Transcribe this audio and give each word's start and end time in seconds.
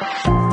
you 0.00 0.49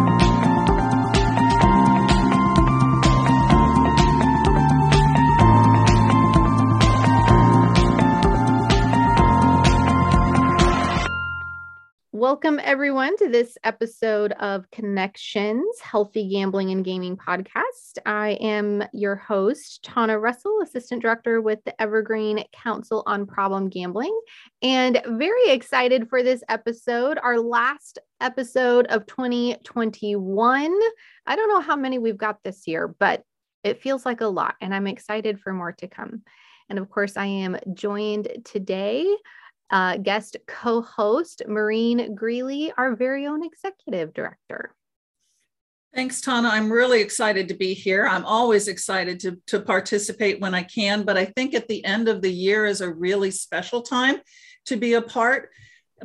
Welcome, 12.17 12.59
everyone, 12.63 13.15
to 13.17 13.29
this 13.29 13.59
episode 13.63 14.31
of 14.39 14.65
Connections 14.71 15.79
Healthy 15.79 16.29
Gambling 16.29 16.71
and 16.71 16.83
Gaming 16.83 17.15
Podcast. 17.15 17.99
I 18.07 18.29
am 18.41 18.83
your 18.91 19.15
host, 19.15 19.83
Tana 19.83 20.17
Russell, 20.17 20.61
Assistant 20.63 21.03
Director 21.03 21.41
with 21.41 21.63
the 21.63 21.79
Evergreen 21.79 22.43
Council 22.51 23.03
on 23.05 23.27
Problem 23.27 23.69
Gambling, 23.69 24.19
and 24.63 24.99
very 25.05 25.49
excited 25.49 26.09
for 26.09 26.23
this 26.23 26.41
episode, 26.49 27.19
our 27.21 27.37
last 27.39 27.99
episode 28.19 28.87
of 28.87 29.05
2021. 29.05 30.75
I 31.27 31.35
don't 31.35 31.49
know 31.49 31.61
how 31.61 31.75
many 31.75 31.99
we've 31.99 32.17
got 32.17 32.41
this 32.43 32.65
year, 32.65 32.87
but 32.87 33.21
it 33.63 33.83
feels 33.83 34.07
like 34.07 34.21
a 34.21 34.27
lot, 34.27 34.55
and 34.59 34.73
I'm 34.73 34.87
excited 34.87 35.39
for 35.39 35.53
more 35.53 35.73
to 35.73 35.87
come. 35.87 36.23
And 36.67 36.79
of 36.79 36.89
course, 36.89 37.15
I 37.15 37.27
am 37.27 37.59
joined 37.75 38.29
today 38.43 39.05
uh, 39.69 39.97
guest 39.97 40.37
co 40.47 40.81
host, 40.81 41.41
Maureen 41.47 42.15
Greeley, 42.15 42.71
our 42.77 42.95
very 42.95 43.27
own 43.27 43.43
executive 43.43 44.13
director. 44.13 44.73
Thanks, 45.95 46.21
Tana. 46.21 46.49
I'm 46.49 46.71
really 46.71 47.01
excited 47.01 47.47
to 47.47 47.55
be 47.55 47.73
here. 47.73 48.05
I'm 48.05 48.25
always 48.25 48.67
excited 48.67 49.19
to, 49.21 49.37
to 49.47 49.59
participate 49.59 50.39
when 50.39 50.53
I 50.53 50.63
can, 50.63 51.03
but 51.03 51.17
I 51.17 51.25
think 51.25 51.55
at 51.55 51.67
the 51.67 51.83
end 51.85 52.07
of 52.07 52.21
the 52.21 52.31
year 52.31 52.65
is 52.65 52.81
a 52.81 52.93
really 52.93 53.31
special 53.31 53.81
time 53.81 54.17
to 54.65 54.75
be 54.75 54.93
a 54.93 55.01
part 55.01 55.49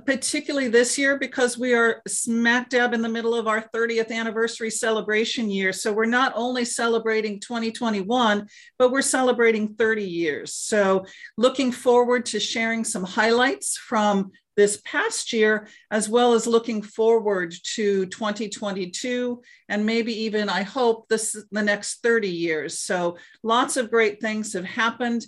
particularly 0.07 0.69
this 0.69 0.97
year 0.97 1.19
because 1.19 1.59
we 1.59 1.75
are 1.75 2.03
smack 2.09 2.71
dab 2.71 2.95
in 2.95 3.03
the 3.03 3.09
middle 3.09 3.35
of 3.35 3.47
our 3.47 3.69
30th 3.75 4.11
anniversary 4.11 4.71
celebration 4.71 5.51
year. 5.51 5.73
So 5.73 5.93
we're 5.93 6.07
not 6.07 6.33
only 6.35 6.65
celebrating 6.65 7.41
2021, 7.41 8.49
but 8.79 8.91
we're 8.91 9.03
celebrating 9.03 9.75
30 9.75 10.05
years. 10.05 10.55
So 10.55 11.05
looking 11.37 11.73
forward 11.73 12.27
to 12.27 12.41
sharing 12.41 12.85
some 12.85 13.05
highlights 13.05 13.77
from 13.77 14.33
this 14.57 14.81
past 14.85 15.33
year, 15.33 15.67
as 15.91 16.09
well 16.09 16.35
as 16.35 16.47
looking 16.47 16.83
forward 16.83 17.55
to 17.75 18.07
2022 18.07 19.43
and 19.69 19.87
maybe 19.87 20.13
even, 20.25 20.49
I 20.49 20.63
hope, 20.63 21.09
this 21.09 21.37
the 21.51 21.63
next 21.63 22.03
30 22.03 22.29
years. 22.29 22.79
So 22.79 23.17
lots 23.43 23.77
of 23.77 23.91
great 23.91 24.21
things 24.21 24.53
have 24.53 24.65
happened 24.65 25.27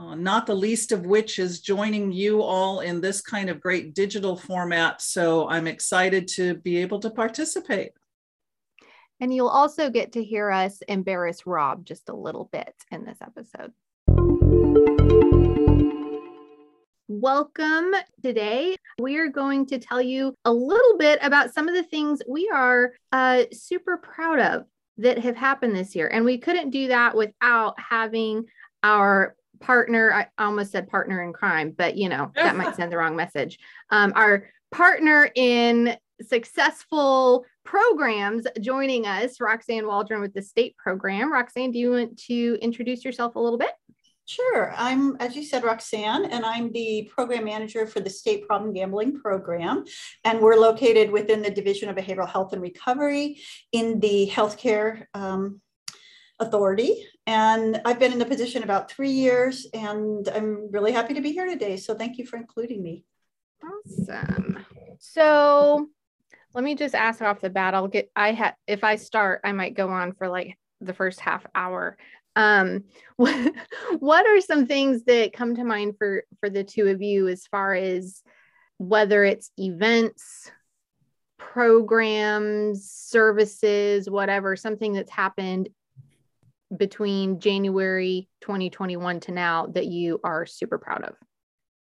uh, 0.00 0.14
not 0.14 0.46
the 0.46 0.54
least 0.54 0.92
of 0.92 1.04
which 1.04 1.38
is 1.38 1.60
joining 1.60 2.10
you 2.10 2.40
all 2.40 2.80
in 2.80 3.02
this 3.02 3.20
kind 3.20 3.50
of 3.50 3.60
great 3.60 3.94
digital 3.94 4.34
format. 4.34 5.02
So 5.02 5.46
I'm 5.48 5.66
excited 5.66 6.26
to 6.28 6.54
be 6.54 6.78
able 6.78 7.00
to 7.00 7.10
participate. 7.10 7.92
And 9.20 9.34
you'll 9.34 9.48
also 9.48 9.90
get 9.90 10.12
to 10.12 10.24
hear 10.24 10.50
us 10.50 10.80
embarrass 10.88 11.46
Rob 11.46 11.84
just 11.84 12.08
a 12.08 12.14
little 12.14 12.48
bit 12.50 12.72
in 12.90 13.04
this 13.04 13.18
episode. 13.20 13.72
Welcome 17.06 17.92
today. 18.22 18.76
We 18.98 19.18
are 19.18 19.28
going 19.28 19.66
to 19.66 19.78
tell 19.78 20.00
you 20.00 20.34
a 20.46 20.52
little 20.52 20.96
bit 20.96 21.18
about 21.20 21.52
some 21.52 21.68
of 21.68 21.74
the 21.74 21.82
things 21.82 22.22
we 22.26 22.48
are 22.48 22.92
uh, 23.12 23.42
super 23.52 23.98
proud 23.98 24.38
of 24.38 24.64
that 24.96 25.18
have 25.18 25.36
happened 25.36 25.76
this 25.76 25.94
year. 25.94 26.08
And 26.08 26.24
we 26.24 26.38
couldn't 26.38 26.70
do 26.70 26.88
that 26.88 27.14
without 27.14 27.78
having 27.78 28.46
our 28.82 29.36
partner 29.60 30.12
i 30.12 30.26
almost 30.42 30.72
said 30.72 30.88
partner 30.88 31.22
in 31.22 31.32
crime 31.32 31.74
but 31.76 31.96
you 31.96 32.08
know 32.08 32.30
that 32.34 32.56
might 32.56 32.74
send 32.76 32.90
the 32.90 32.96
wrong 32.96 33.16
message 33.16 33.58
um, 33.90 34.12
our 34.16 34.48
partner 34.70 35.30
in 35.34 35.96
successful 36.22 37.44
programs 37.64 38.46
joining 38.60 39.06
us 39.06 39.40
roxanne 39.40 39.86
waldron 39.86 40.20
with 40.20 40.34
the 40.34 40.42
state 40.42 40.76
program 40.76 41.32
roxanne 41.32 41.70
do 41.70 41.78
you 41.78 41.90
want 41.90 42.18
to 42.18 42.58
introduce 42.60 43.04
yourself 43.04 43.36
a 43.36 43.40
little 43.40 43.58
bit 43.58 43.70
Sure. 44.30 44.72
I'm, 44.76 45.16
as 45.16 45.34
you 45.34 45.42
said, 45.42 45.64
Roxanne, 45.64 46.26
and 46.26 46.46
I'm 46.46 46.70
the 46.70 47.10
program 47.12 47.44
manager 47.44 47.84
for 47.84 47.98
the 47.98 48.08
State 48.08 48.46
Problem 48.46 48.72
Gambling 48.72 49.18
Program. 49.18 49.82
And 50.24 50.38
we're 50.40 50.54
located 50.54 51.10
within 51.10 51.42
the 51.42 51.50
Division 51.50 51.88
of 51.88 51.96
Behavioral 51.96 52.28
Health 52.28 52.52
and 52.52 52.62
Recovery 52.62 53.40
in 53.72 53.98
the 53.98 54.30
Healthcare 54.32 55.06
um, 55.14 55.60
Authority. 56.40 57.06
And 57.26 57.80
I've 57.84 57.98
been 57.98 58.12
in 58.12 58.18
the 58.18 58.24
position 58.24 58.62
about 58.62 58.90
three 58.90 59.10
years, 59.10 59.66
and 59.74 60.26
I'm 60.28 60.70
really 60.72 60.90
happy 60.90 61.14
to 61.14 61.20
be 61.20 61.32
here 61.32 61.46
today. 61.46 61.76
So 61.76 61.94
thank 61.94 62.18
you 62.18 62.26
for 62.26 62.36
including 62.36 62.82
me. 62.82 63.04
Awesome. 63.62 64.64
So 64.98 65.88
let 66.54 66.64
me 66.64 66.74
just 66.74 66.94
ask 66.94 67.20
off 67.20 67.40
the 67.40 67.50
bat. 67.50 67.74
I'll 67.74 67.88
get, 67.88 68.10
I 68.16 68.32
had, 68.32 68.54
if 68.66 68.84
I 68.84 68.96
start, 68.96 69.42
I 69.44 69.52
might 69.52 69.76
go 69.76 69.90
on 69.90 70.12
for 70.12 70.28
like 70.28 70.56
the 70.80 70.94
first 70.94 71.20
half 71.20 71.44
hour. 71.54 71.96
Um, 72.36 72.84
what, 73.16 73.52
what 73.98 74.26
are 74.26 74.40
some 74.40 74.66
things 74.66 75.04
that 75.04 75.32
come 75.32 75.54
to 75.56 75.64
mind 75.64 75.96
for, 75.98 76.24
for 76.40 76.50
the 76.50 76.64
two 76.64 76.88
of 76.88 77.02
you 77.02 77.28
as 77.28 77.46
far 77.46 77.74
as 77.74 78.22
whether 78.78 79.24
it's 79.24 79.50
events, 79.58 80.50
programs, 81.38 82.90
services, 82.90 84.08
whatever, 84.08 84.56
something 84.56 84.94
that's 84.94 85.10
happened 85.10 85.68
between 86.76 87.40
January 87.40 88.28
2021 88.40 89.20
to 89.20 89.32
now 89.32 89.66
that 89.66 89.86
you 89.86 90.20
are 90.24 90.46
super 90.46 90.78
proud 90.78 91.04
of? 91.04 91.14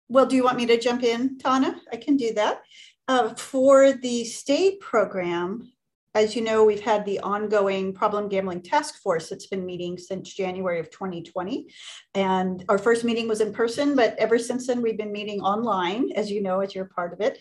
Well, 0.08 0.26
do 0.26 0.36
you 0.36 0.44
want 0.44 0.58
me 0.58 0.66
to 0.66 0.78
jump 0.78 1.02
in, 1.02 1.38
Tana? 1.38 1.80
I 1.92 1.96
can 1.96 2.16
do 2.16 2.34
that. 2.34 2.62
Uh, 3.08 3.34
for 3.34 3.92
the 3.92 4.24
state 4.24 4.80
program, 4.80 5.72
as 6.14 6.36
you 6.36 6.42
know, 6.42 6.64
we've 6.64 6.80
had 6.80 7.06
the 7.06 7.20
ongoing 7.20 7.94
problem 7.94 8.28
gambling 8.28 8.60
task 8.60 8.96
force 8.96 9.30
that's 9.30 9.46
been 9.46 9.64
meeting 9.64 9.96
since 9.96 10.34
January 10.34 10.78
of 10.78 10.90
2020. 10.90 11.66
And 12.14 12.62
our 12.68 12.76
first 12.76 13.02
meeting 13.02 13.28
was 13.28 13.40
in 13.40 13.52
person, 13.52 13.96
but 13.96 14.14
ever 14.18 14.38
since 14.38 14.66
then, 14.66 14.82
we've 14.82 14.98
been 14.98 15.12
meeting 15.12 15.40
online, 15.40 16.12
as 16.12 16.30
you 16.30 16.42
know, 16.42 16.60
as 16.60 16.74
you're 16.74 16.84
part 16.84 17.14
of 17.14 17.20
it. 17.22 17.38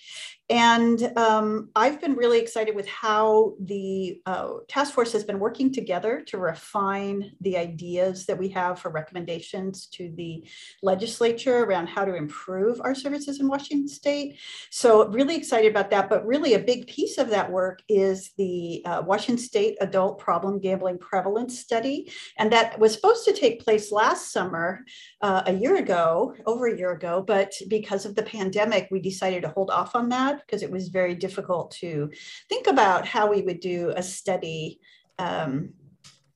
And 0.51 1.17
um, 1.17 1.69
I've 1.77 2.01
been 2.01 2.13
really 2.13 2.37
excited 2.37 2.75
with 2.75 2.85
how 2.85 3.53
the 3.61 4.21
uh, 4.25 4.49
task 4.67 4.93
force 4.93 5.13
has 5.13 5.23
been 5.23 5.39
working 5.39 5.71
together 5.71 6.21
to 6.27 6.37
refine 6.37 7.31
the 7.39 7.55
ideas 7.55 8.25
that 8.25 8.37
we 8.37 8.49
have 8.49 8.77
for 8.77 8.89
recommendations 8.91 9.85
to 9.93 10.11
the 10.17 10.45
legislature 10.83 11.63
around 11.63 11.87
how 11.87 12.03
to 12.03 12.15
improve 12.15 12.81
our 12.81 12.93
services 12.93 13.39
in 13.39 13.47
Washington 13.47 13.87
state. 13.87 14.39
So 14.71 15.07
really 15.07 15.37
excited 15.37 15.71
about 15.71 15.89
that. 15.91 16.09
But 16.09 16.25
really 16.25 16.55
a 16.55 16.59
big 16.59 16.85
piece 16.85 17.17
of 17.17 17.29
that 17.29 17.49
work 17.49 17.81
is 17.87 18.31
the 18.37 18.83
uh, 18.83 19.03
Washington 19.05 19.37
State 19.37 19.77
Adult 19.79 20.19
Problem 20.19 20.59
Gambling 20.59 20.97
Prevalence 20.97 21.59
Study. 21.59 22.11
And 22.37 22.51
that 22.51 22.77
was 22.77 22.93
supposed 22.93 23.23
to 23.23 23.31
take 23.31 23.63
place 23.63 23.89
last 23.89 24.33
summer, 24.33 24.83
uh, 25.21 25.43
a 25.45 25.53
year 25.53 25.77
ago, 25.77 26.35
over 26.45 26.67
a 26.67 26.77
year 26.77 26.91
ago. 26.91 27.23
But 27.25 27.53
because 27.69 28.05
of 28.05 28.15
the 28.15 28.23
pandemic, 28.23 28.89
we 28.91 28.99
decided 28.99 29.43
to 29.43 29.49
hold 29.49 29.69
off 29.69 29.95
on 29.95 30.09
that 30.09 30.40
because 30.45 30.63
it 30.63 30.71
was 30.71 30.89
very 30.89 31.15
difficult 31.15 31.71
to 31.71 32.11
think 32.49 32.67
about 32.67 33.07
how 33.07 33.29
we 33.29 33.41
would 33.41 33.59
do 33.59 33.93
a 33.95 34.03
study 34.03 34.79
um, 35.19 35.73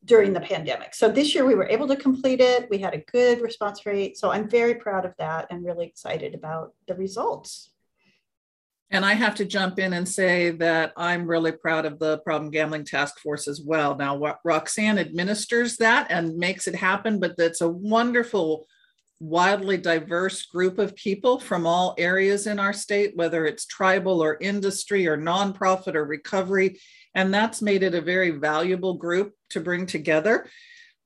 during 0.06 0.34
the 0.34 0.42
pandemic. 0.42 0.94
So 0.94 1.10
this 1.10 1.34
year 1.34 1.46
we 1.46 1.56
were 1.56 1.68
able 1.68 1.88
to 1.88 1.96
complete 1.96 2.40
it. 2.40 2.70
We 2.70 2.78
had 2.78 2.94
a 2.94 3.04
good 3.12 3.42
response 3.42 3.86
rate. 3.86 4.18
So 4.18 4.32
I'm 4.32 4.48
very 4.50 4.76
proud 4.76 5.06
of 5.06 5.14
that 5.18 5.48
and 5.50 5.66
really 5.66 5.88
excited 5.88 6.36
about 6.36 6.74
the 6.88 6.96
results. 6.96 7.72
And 8.92 9.04
I 9.04 9.14
have 9.14 9.36
to 9.36 9.46
jump 9.46 9.80
in 9.80 9.94
and 9.94 10.08
say 10.08 10.52
that 10.52 10.94
I'm 10.96 11.26
really 11.26 11.52
proud 11.52 11.86
of 11.86 11.98
the 11.98 12.20
Problem 12.20 12.52
Gambling 12.52 12.86
Task 12.86 13.20
Force 13.20 13.48
as 13.48 13.60
well. 13.60 13.98
Now, 13.98 14.38
Roxanne 14.44 15.00
administers 15.00 15.78
that 15.78 16.08
and 16.12 16.38
makes 16.38 16.68
it 16.68 16.76
happen, 16.76 17.20
but 17.20 17.36
that's 17.36 17.62
a 17.62 17.68
wonderful 17.68 18.68
wildly 19.20 19.78
diverse 19.78 20.46
group 20.46 20.78
of 20.78 20.96
people 20.96 21.40
from 21.40 21.66
all 21.66 21.96
areas 21.98 22.48
in 22.48 22.59
our 22.59 22.74
state, 22.74 23.16
whether 23.16 23.46
it's 23.46 23.66
tribal 23.66 24.22
or 24.22 24.38
industry 24.42 25.08
or 25.08 25.18
nonprofit 25.18 25.96
or 25.96 26.06
recovery. 26.06 26.79
And 27.14 27.34
that's 27.34 27.62
made 27.62 27.84
it 27.84 27.96
a 27.96 28.02
very 28.02 28.32
valuable 28.32 28.96
group 28.96 29.34
to 29.52 29.59
bring 29.62 29.85
together. 29.85 30.47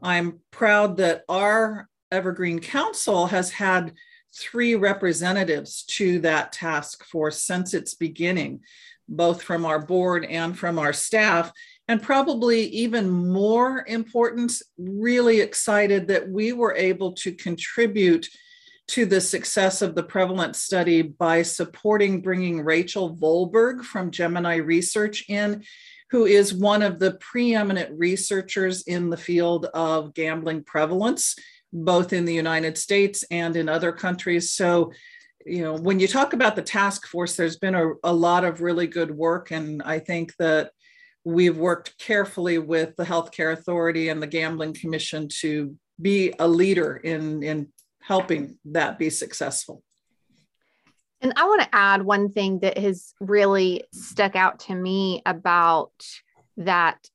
I'm 0.02 0.40
proud 0.52 0.98
that 0.98 1.24
our 1.30 1.88
Evergreen 2.12 2.60
Council 2.60 3.28
has 3.28 3.52
had 3.52 3.94
three 4.36 4.76
representatives 4.76 5.84
to 5.84 6.20
that 6.20 6.52
task 6.52 7.04
force 7.06 7.44
since 7.44 7.74
its 7.74 7.94
beginning, 7.94 8.62
both 9.08 9.42
from 9.42 9.66
our 9.66 9.80
board 9.80 10.26
and 10.26 10.58
from 10.58 10.80
our 10.80 10.94
staff. 10.94 11.52
And 11.90 12.00
probably 12.02 12.68
even 12.68 13.10
more 13.10 13.84
important, 13.88 14.54
really 14.78 15.42
excited 15.42 16.08
that 16.08 16.30
we 16.30 16.54
were 16.54 16.76
able 16.76 17.14
to 17.14 17.32
contribute 17.32 18.30
to 18.90 19.08
the 19.08 19.20
success 19.20 19.82
of 19.82 19.96
the 19.96 20.04
prevalence 20.04 20.62
study 20.62 21.02
by 21.02 21.42
supporting 21.42 22.22
bringing 22.22 22.62
Rachel 22.62 23.18
Volberg 23.18 23.84
from 23.84 24.12
Gemini 24.12 24.58
Research 24.58 25.26
in, 25.30 25.64
who 26.12 26.28
is 26.28 26.54
one 26.54 26.84
of 26.84 27.00
the 27.00 27.14
preeminent 27.14 27.90
researchers 27.98 28.84
in 28.84 29.10
the 29.10 29.18
field 29.18 29.66
of 29.74 30.14
gambling 30.14 30.64
prevalence, 30.64 31.36
both 31.74 32.14
in 32.14 32.26
the 32.26 32.36
United 32.36 32.78
States 32.78 33.24
and 33.32 33.56
in 33.56 33.68
other 33.68 33.92
countries. 33.92 34.52
So, 34.52 34.92
you 35.44 35.64
know, 35.64 35.74
when 35.74 36.00
you 36.00 36.08
talk 36.08 36.34
about 36.34 36.56
the 36.56 36.62
task 36.62 37.08
force, 37.08 37.36
there's 37.36 37.58
been 37.58 37.74
a, 37.74 37.94
a 38.04 38.14
lot 38.14 38.44
of 38.44 38.62
really 38.62 38.86
good 38.86 39.10
work. 39.10 39.50
And 39.50 39.82
I 39.82 39.98
think 39.98 40.36
that 40.38 40.72
we've 41.24 41.58
worked 41.58 41.98
carefully 41.98 42.58
with 42.58 42.96
the 42.96 43.04
Healthcare 43.04 43.54
Authority 43.54 44.10
and 44.10 44.22
the 44.22 44.28
Gambling 44.28 44.74
Commission 44.74 45.28
to 45.40 45.76
be 46.02 46.34
a 46.40 46.48
leader 46.48 46.96
in, 46.98 47.44
in 47.44 47.68
helping 48.02 48.58
that 48.66 48.98
be 48.98 49.10
successful. 49.10 49.84
And 51.22 51.34
I 51.36 51.46
want 51.46 51.62
to 51.62 51.76
add 51.76 52.02
one 52.02 52.32
thing 52.32 52.60
that 52.60 52.78
has 52.78 53.14
really 53.20 53.84
stuck 53.94 54.36
out 54.36 54.60
to 54.62 54.76
me 54.76 55.22
about 55.26 55.92
that 56.58 57.10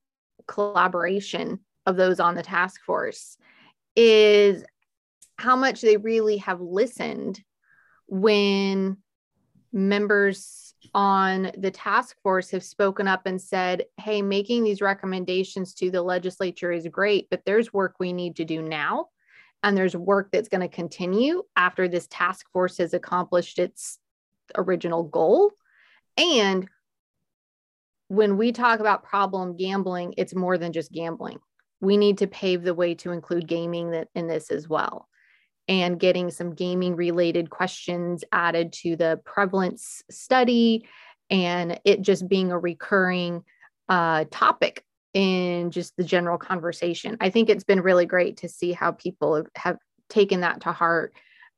collaboration 0.47 1.61
of 1.87 1.97
those 1.97 2.21
on 2.21 2.35
the 2.35 2.43
task 2.43 2.83
force 2.85 3.39
is 3.97 4.65
how 5.37 5.57
much 5.57 5.81
they 5.81 5.97
really 5.97 6.37
have 6.39 6.61
listened 6.61 7.41
when 8.07 8.99
members 9.73 10.64
on 10.95 11.51
the 11.57 11.71
task 11.71 12.17
force 12.23 12.51
have 12.51 12.63
spoken 12.63 13.09
up 13.09 13.27
and 13.27 13.41
said, 13.41 13.85
hey, 13.99 14.23
making 14.23 14.65
these 14.65 14.81
recommendations 14.81 15.75
to 15.75 15.91
the 15.91 16.03
legislature 16.03 16.73
is 16.73 16.87
great, 16.89 17.29
but 17.31 17.43
there's 17.45 17.73
work 17.73 17.97
we 17.99 18.13
need 18.13 18.37
to 18.37 18.45
do 18.45 18.63
now. 18.63 19.07
And 19.63 19.77
there's 19.77 19.97
work 19.97 20.31
that's 20.31 20.49
going 20.49 20.61
to 20.61 20.69
continue 20.69 21.43
after 21.57 21.89
this 21.89 22.07
task 22.11 22.47
force 22.53 22.79
has 22.79 22.93
accomplished 22.93 23.59
its 23.59 23.99
original 24.57 25.05
goal. 25.05 25.53
And 26.17 26.69
when 28.09 28.37
we 28.37 28.53
talk 28.53 28.81
about 28.81 29.05
problem 29.05 29.57
gambling, 29.57 30.15
it's 30.19 30.35
more 30.35 30.59
than 30.59 30.73
just 30.73 30.93
gambling. 30.93 31.39
We 31.81 31.97
need 31.97 32.19
to 32.19 32.27
pave 32.27 32.63
the 32.63 32.75
way 32.75 32.95
to 32.97 33.13
include 33.13 33.49
gaming 33.49 34.05
in 34.15 34.27
this 34.27 34.51
as 34.51 34.69
well 34.69 35.09
and 35.69 35.99
getting 35.99 36.31
some 36.31 36.55
gaming 36.55 36.95
related 36.97 37.51
questions 37.51 38.25
added 38.33 38.73
to 38.73 38.97
the 38.97 39.21
prevalence 39.25 40.03
study 40.11 40.87
and 41.31 41.81
it 41.85 42.03
just 42.03 42.29
being 42.29 42.53
a 42.53 42.59
recurring 42.59 43.45
uh, 43.89 44.25
topic 44.31 44.85
in 45.15 45.71
just 45.71 45.97
the 45.97 46.05
general 46.05 46.39
conversation. 46.39 47.17
I 47.21 47.31
think 47.31 47.49
it's 47.49 47.65
been 47.65 47.81
really 47.81 48.07
great 48.07 48.39
to 48.39 48.49
see 48.49 48.73
how 48.73 48.93
people 48.93 49.45
have, 49.57 49.79
taken 50.11 50.41
that 50.41 50.61
to 50.61 50.71
heart. 50.71 51.15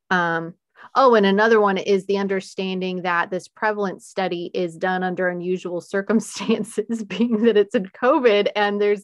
Um, 0.08 0.54
oh, 0.94 1.16
and 1.16 1.26
another 1.26 1.60
one 1.60 1.78
is 1.78 2.06
the 2.06 2.18
understanding 2.18 3.02
that 3.02 3.28
this 3.28 3.48
prevalence 3.48 4.06
study 4.06 4.52
is 4.54 4.76
done 4.76 5.02
under 5.02 5.28
unusual 5.28 5.80
circumstances, 5.80 7.02
being 7.02 7.42
that 7.42 7.56
it's 7.56 7.74
in 7.74 7.86
COVID. 7.86 8.50
And 8.54 8.80
there's, 8.80 9.00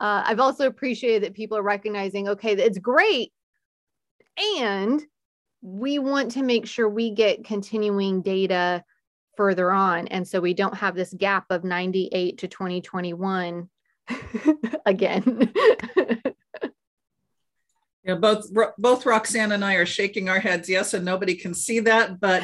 uh, 0.00 0.22
I've 0.26 0.38
also 0.38 0.66
appreciated 0.66 1.22
that 1.22 1.34
people 1.34 1.56
are 1.56 1.62
recognizing, 1.62 2.28
okay, 2.28 2.52
it's 2.52 2.78
great 2.78 3.32
and 4.38 5.02
we 5.60 5.98
want 5.98 6.32
to 6.32 6.42
make 6.42 6.66
sure 6.66 6.88
we 6.88 7.10
get 7.10 7.44
continuing 7.44 8.22
data 8.22 8.84
further 9.36 9.70
on. 9.70 10.08
And 10.08 10.26
so 10.26 10.40
we 10.40 10.54
don't 10.54 10.74
have 10.74 10.94
this 10.94 11.14
gap 11.14 11.46
of 11.50 11.64
98 11.64 12.38
to 12.38 12.48
2021 12.48 13.68
again. 14.86 15.52
yeah, 18.04 18.14
both 18.14 18.46
both 18.78 19.06
Roxanne 19.06 19.52
and 19.52 19.64
I 19.64 19.74
are 19.74 19.86
shaking 19.86 20.28
our 20.28 20.40
heads 20.40 20.68
yes, 20.68 20.94
and 20.94 21.04
nobody 21.04 21.34
can 21.34 21.54
see 21.54 21.80
that. 21.80 22.18
But 22.20 22.42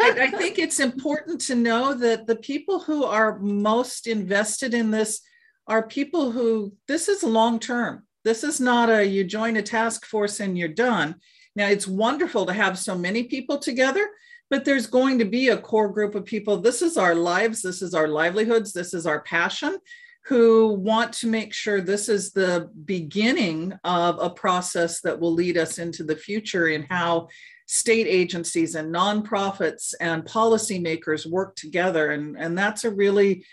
I, 0.00 0.16
I 0.22 0.30
think 0.38 0.58
it's 0.58 0.80
important 0.80 1.40
to 1.42 1.54
know 1.54 1.94
that 1.94 2.26
the 2.26 2.36
people 2.36 2.80
who 2.80 3.04
are 3.04 3.38
most 3.38 4.06
invested 4.06 4.74
in 4.74 4.90
this 4.90 5.20
are 5.66 5.86
people 5.86 6.30
who 6.30 6.72
this 6.88 7.08
is 7.08 7.22
long 7.22 7.58
term. 7.58 8.04
This 8.24 8.42
is 8.42 8.60
not 8.60 8.90
a 8.90 9.06
you 9.06 9.24
join 9.24 9.56
a 9.56 9.62
task 9.62 10.06
force 10.06 10.40
and 10.40 10.56
you're 10.56 10.68
done. 10.68 11.16
Now, 11.56 11.68
it's 11.68 11.86
wonderful 11.86 12.46
to 12.46 12.52
have 12.52 12.78
so 12.78 12.96
many 12.96 13.24
people 13.24 13.58
together, 13.58 14.08
but 14.50 14.64
there's 14.64 14.86
going 14.86 15.18
to 15.20 15.24
be 15.24 15.50
a 15.50 15.58
core 15.58 15.88
group 15.88 16.14
of 16.14 16.24
people. 16.24 16.56
This 16.56 16.82
is 16.82 16.96
our 16.96 17.14
lives, 17.14 17.62
this 17.62 17.80
is 17.80 17.94
our 17.94 18.08
livelihoods, 18.08 18.72
this 18.72 18.92
is 18.92 19.06
our 19.06 19.20
passion, 19.20 19.78
who 20.24 20.72
want 20.72 21.12
to 21.12 21.26
make 21.26 21.52
sure 21.52 21.80
this 21.80 22.08
is 22.08 22.32
the 22.32 22.70
beginning 22.84 23.78
of 23.84 24.18
a 24.18 24.30
process 24.30 25.00
that 25.02 25.20
will 25.20 25.32
lead 25.32 25.56
us 25.58 25.78
into 25.78 26.02
the 26.02 26.16
future 26.16 26.68
in 26.68 26.82
how 26.84 27.28
state 27.66 28.06
agencies 28.06 28.74
and 28.74 28.92
nonprofits 28.92 29.94
and 30.00 30.24
policymakers 30.24 31.30
work 31.30 31.54
together. 31.56 32.10
And, 32.10 32.36
and 32.36 32.56
that's 32.56 32.84
a 32.84 32.90
really 32.90 33.44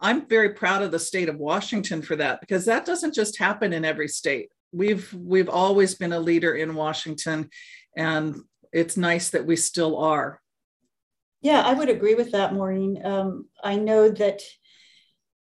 I'm 0.00 0.26
very 0.26 0.50
proud 0.54 0.82
of 0.82 0.90
the 0.90 0.98
state 0.98 1.28
of 1.28 1.36
Washington 1.36 2.02
for 2.02 2.16
that 2.16 2.40
because 2.40 2.64
that 2.64 2.86
doesn't 2.86 3.14
just 3.14 3.38
happen 3.38 3.72
in 3.72 3.84
every 3.84 4.08
state. 4.08 4.48
We've 4.72 5.12
we've 5.12 5.48
always 5.48 5.94
been 5.94 6.12
a 6.12 6.20
leader 6.20 6.54
in 6.54 6.74
Washington 6.74 7.50
and 7.96 8.36
it's 8.72 8.96
nice 8.96 9.30
that 9.30 9.46
we 9.46 9.56
still 9.56 9.98
are. 9.98 10.40
Yeah, 11.42 11.62
I 11.62 11.74
would 11.74 11.88
agree 11.88 12.14
with 12.14 12.32
that, 12.32 12.54
Maureen. 12.54 13.04
Um, 13.04 13.46
I 13.64 13.76
know 13.76 14.10
that 14.10 14.42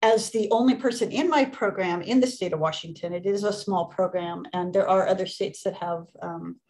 as 0.00 0.30
the 0.30 0.48
only 0.50 0.76
person 0.76 1.10
in 1.10 1.28
my 1.28 1.44
program 1.44 2.02
in 2.02 2.20
the 2.20 2.26
state 2.26 2.52
of 2.52 2.60
Washington, 2.60 3.12
it 3.12 3.26
is 3.26 3.42
a 3.42 3.52
small 3.52 3.86
program, 3.86 4.44
and 4.52 4.72
there 4.72 4.88
are 4.88 5.08
other 5.08 5.26
states 5.26 5.62
that 5.64 5.74
have 5.74 6.06
um, 6.22 6.60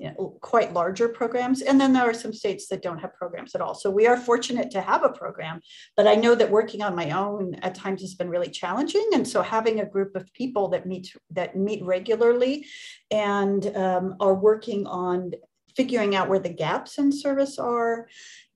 you 0.00 0.08
know, 0.08 0.38
quite 0.40 0.72
larger 0.72 1.08
programs. 1.08 1.60
And 1.60 1.78
then 1.78 1.92
there 1.92 2.08
are 2.08 2.14
some 2.14 2.32
states 2.32 2.68
that 2.68 2.80
don't 2.80 2.98
have 2.98 3.14
programs 3.14 3.54
at 3.54 3.60
all. 3.60 3.74
So 3.74 3.90
we 3.90 4.06
are 4.06 4.16
fortunate 4.16 4.70
to 4.70 4.80
have 4.80 5.04
a 5.04 5.10
program, 5.10 5.60
but 5.94 6.06
I 6.08 6.14
know 6.14 6.34
that 6.34 6.50
working 6.50 6.80
on 6.82 6.96
my 6.96 7.10
own 7.10 7.54
at 7.56 7.74
times 7.74 8.00
has 8.00 8.14
been 8.14 8.30
really 8.30 8.48
challenging. 8.48 9.10
And 9.12 9.28
so 9.28 9.42
having 9.42 9.80
a 9.80 9.84
group 9.84 10.16
of 10.16 10.32
people 10.32 10.68
that 10.68 10.86
meet 10.86 11.12
that 11.32 11.54
meet 11.54 11.84
regularly 11.84 12.66
and 13.10 13.76
um, 13.76 14.16
are 14.20 14.34
working 14.34 14.86
on 14.86 15.32
figuring 15.76 16.16
out 16.16 16.30
where 16.30 16.38
the 16.38 16.48
gaps 16.48 16.96
in 16.96 17.12
service 17.12 17.58
are 17.58 18.08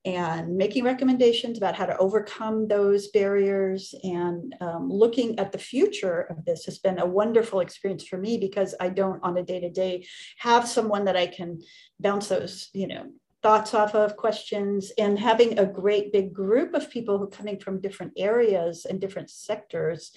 and 0.05 0.56
making 0.56 0.85
recommendations 0.85 1.56
about 1.56 1.75
how 1.75 1.87
to 1.87 1.97
overcome 1.97 2.69
those 2.69 3.09
barriers. 3.09 3.95
And 4.03 4.55
um, 4.61 4.91
looking 4.91 5.39
at 5.39 5.51
the 5.51 5.59
future 5.59 6.23
of 6.31 6.45
this 6.45 6.67
has 6.67 6.79
been 6.79 6.99
a 6.99 7.06
wonderful 7.06 7.61
experience 7.61 8.06
for 8.06 8.19
me 8.19 8.37
because 8.37 8.75
I 8.81 8.91
don't 8.91 9.23
on 9.23 9.39
a 9.39 9.43
day 9.43 9.61
to 9.61 9.71
day 9.71 10.06
have 10.39 10.69
someone 10.69 11.06
that 11.06 11.17
I 11.17 11.27
can 11.27 11.61
bounce 11.99 12.29
those, 12.29 12.69
you 12.75 12.87
know, 12.87 13.06
thoughts 13.45 13.75
off 13.75 13.95
of 13.95 14.17
questions 14.17 14.91
and 14.97 15.19
having 15.19 15.59
a 15.59 15.67
great 15.67 16.11
big 16.12 16.33
group 16.33 16.73
of 16.73 16.91
people 16.91 17.19
who 17.19 17.27
coming 17.29 17.59
from 17.59 17.79
different 17.79 18.11
areas 18.17 18.87
and 18.87 19.03
different 19.03 19.29
sectors 19.29 20.12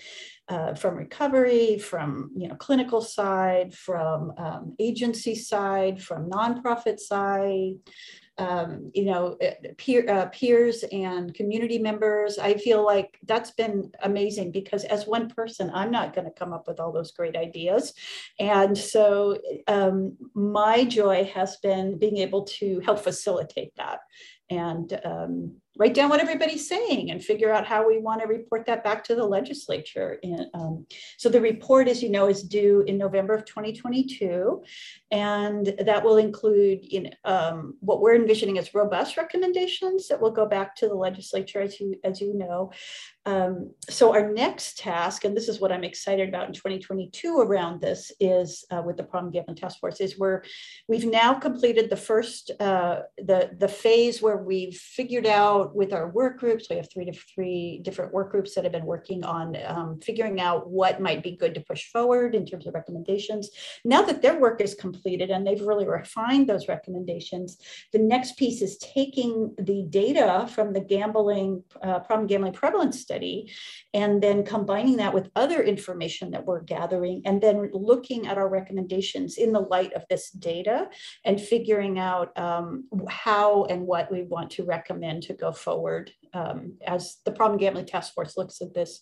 uh, 0.48 0.74
from 0.74 0.96
recovery 0.96 1.78
from 1.78 2.32
you 2.38 2.48
know 2.48 2.56
clinical 2.56 3.02
side 3.02 3.74
from 3.74 4.32
um, 4.38 4.74
agency 4.80 5.36
side 5.36 6.02
from 6.02 6.30
nonprofit 6.30 7.00
side 7.00 7.74
um, 8.38 8.92
you 8.94 9.06
know, 9.06 9.36
eh, 9.42 9.54
peer, 9.78 10.10
uh, 10.10 10.28
peers 10.28 10.84
and 10.92 11.34
community 11.34 11.80
members. 11.80 12.38
I 12.38 12.56
feel 12.56 12.86
like 12.86 13.18
that's 13.26 13.52
been 13.52 13.92
amazing 14.04 14.52
because 14.52 14.84
as 14.86 15.08
one 15.08 15.30
person, 15.30 15.72
I'm 15.74 15.92
not 15.92 16.14
going 16.14 16.26
to 16.26 16.32
come 16.32 16.54
up 16.54 16.68
with 16.68 16.80
all 16.80 16.92
those 16.92 17.12
great 17.12 17.36
ideas. 17.36 17.94
And 18.40 18.78
so 18.78 19.38
um, 19.68 20.18
my 20.34 20.84
joy 20.84 21.30
has 21.34 21.58
been 21.58 21.98
being 21.98 22.18
able 22.18 22.44
to 22.44 22.80
help 22.82 23.00
facilitate 23.00 23.76
that 23.78 24.00
and 24.50 25.00
um, 25.04 25.56
write 25.78 25.94
down 25.94 26.10
what 26.10 26.20
everybody's 26.20 26.68
saying 26.68 27.12
and 27.12 27.24
figure 27.24 27.54
out 27.54 27.66
how 27.66 27.88
we 27.88 28.00
want 28.00 28.22
to 28.22 28.28
report 28.28 28.66
that 28.66 28.84
back 28.84 29.04
to 29.06 29.16
the 29.16 29.24
legislature. 29.24 30.20
And, 30.24 30.48
um, 30.54 30.86
so 31.18 31.30
the 31.30 31.42
report, 31.42 31.88
as 31.88 32.02
you 32.02 32.10
know, 32.10 32.28
is 32.28 32.44
due 32.44 32.82
in 32.88 32.98
November 32.98 33.34
of 33.34 33.46
2022, 33.46 34.64
and 35.12 35.74
that 35.86 36.04
will 36.04 36.18
include 36.18 36.80
you 36.82 37.04
know, 37.04 37.10
um, 37.26 37.76
what 37.80 38.02
we're 38.02 38.16
envisioning 38.16 38.58
as 38.58 38.74
robust 38.74 39.18
recommendations 39.18 40.08
that 40.08 40.20
will 40.20 40.32
go 40.32 40.46
back 40.46 40.76
to 40.78 40.88
the 40.88 40.96
legislature, 40.96 41.62
as 41.62 41.80
you, 41.80 41.96
as 42.04 42.20
you 42.20 42.34
know. 42.34 42.72
Um, 43.28 43.72
so 43.90 44.14
our 44.14 44.32
next 44.32 44.78
task, 44.78 45.26
and 45.26 45.36
this 45.36 45.50
is 45.50 45.60
what 45.60 45.70
I'm 45.70 45.84
excited 45.84 46.30
about 46.30 46.48
in 46.48 46.54
2022 46.54 47.40
around 47.40 47.82
this, 47.82 48.10
is 48.22 48.64
uh, 48.72 48.82
with 48.86 48.96
the 48.96 49.04
Problem 49.04 49.34
Gambling 49.34 49.58
Task 49.58 49.80
Force, 49.80 50.00
is 50.00 50.18
where 50.18 50.46
we've 50.88 51.06
now 51.06 51.34
completed 51.34 51.90
the 51.90 51.98
first, 51.98 52.52
uh, 52.62 53.02
the, 53.18 53.52
the 53.60 53.68
phase 53.68 54.22
where 54.22 54.38
we've 54.38 54.78
figured 54.78 55.26
out 55.26 55.76
with 55.76 55.92
our 55.92 56.10
work 56.10 56.40
groups. 56.40 56.68
We 56.70 56.78
have 56.78 56.90
three 56.90 57.04
to 57.04 57.12
three 57.36 57.82
different 57.84 58.14
work 58.14 58.32
groups 58.32 58.56
that 58.56 58.64
have 58.64 58.72
been 58.72 58.86
working 58.86 59.26
on 59.26 59.58
um, 59.66 60.00
figuring 60.00 60.40
out 60.40 60.70
what 60.70 61.02
might 61.02 61.22
be 61.22 61.36
good 61.36 61.54
to 61.56 61.60
push 61.60 61.92
forward 61.92 62.34
in 62.34 62.46
terms 62.46 62.66
of 62.66 62.76
recommendations. 62.76 63.50
Now 63.84 64.04
that 64.04 64.22
their 64.22 64.40
work 64.40 64.62
is 64.62 64.74
completed 64.74 65.32
and 65.32 65.46
they've 65.46 65.60
really 65.60 65.86
refined 65.86 66.48
those 66.48 66.70
recommendations, 66.70 67.58
the 67.92 68.00
next 68.00 68.38
piece 68.38 68.62
is 68.62 68.78
taking 68.78 69.54
the 69.60 69.86
data 69.90 70.48
from 70.50 70.72
the 70.72 70.80
gambling 70.80 71.62
uh, 71.84 72.00
problem 72.00 72.26
gambling 72.28 72.54
prevalence 72.54 73.02
study 73.02 73.17
and 73.94 74.22
then 74.22 74.44
combining 74.44 74.98
that 74.98 75.14
with 75.14 75.30
other 75.36 75.64
information 75.64 76.32
that 76.32 76.46
we're 76.46 76.62
gathering 76.62 77.22
and 77.26 77.42
then 77.42 77.70
looking 77.74 78.28
at 78.28 78.38
our 78.38 78.50
recommendations 78.50 79.38
in 79.38 79.52
the 79.52 79.60
light 79.60 79.94
of 79.94 80.04
this 80.10 80.30
data 80.32 80.90
and 81.26 81.40
figuring 81.40 82.00
out 82.00 82.38
um, 82.38 82.86
how 83.10 83.66
and 83.66 83.82
what 83.82 84.12
we 84.12 84.24
want 84.24 84.52
to 84.52 84.64
recommend 84.64 85.24
to 85.24 85.34
go 85.34 85.52
forward 85.52 86.12
um, 86.34 86.78
as 86.86 87.18
the 87.26 87.32
problem 87.32 87.60
gambling 87.60 87.86
task 87.86 88.14
force 88.14 88.38
looks 88.38 88.62
at 88.62 88.74
this 88.74 89.00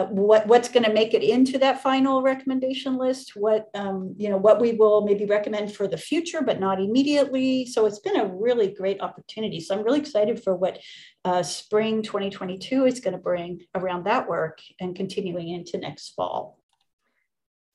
uh, 0.00 0.06
what 0.06 0.46
what's 0.46 0.68
going 0.68 0.84
to 0.84 0.92
make 0.92 1.14
it 1.14 1.22
into 1.22 1.58
that 1.58 1.82
final 1.82 2.22
recommendation 2.22 2.96
list 2.96 3.32
what 3.36 3.68
um, 3.74 4.14
you 4.16 4.28
know 4.28 4.36
what 4.36 4.60
we 4.60 4.72
will 4.72 5.02
maybe 5.02 5.26
recommend 5.26 5.74
for 5.74 5.86
the 5.86 5.96
future 5.96 6.42
but 6.42 6.60
not 6.60 6.80
immediately. 6.80 7.66
So 7.66 7.86
it's 7.86 7.98
been 7.98 8.18
a 8.18 8.26
really 8.26 8.72
great 8.72 9.00
opportunity. 9.00 9.60
So 9.60 9.76
i'm 9.76 9.84
really 9.84 10.00
excited 10.00 10.42
for 10.42 10.54
what 10.56 10.78
uh, 11.24 11.42
spring 11.42 12.02
2022 12.02 12.86
is 12.86 13.00
going 13.00 13.12
to 13.12 13.18
bring 13.18 13.60
around 13.74 14.04
that 14.04 14.28
work 14.28 14.58
and 14.80 14.96
continuing 14.96 15.48
into 15.50 15.78
next 15.78 16.14
fall. 16.14 16.58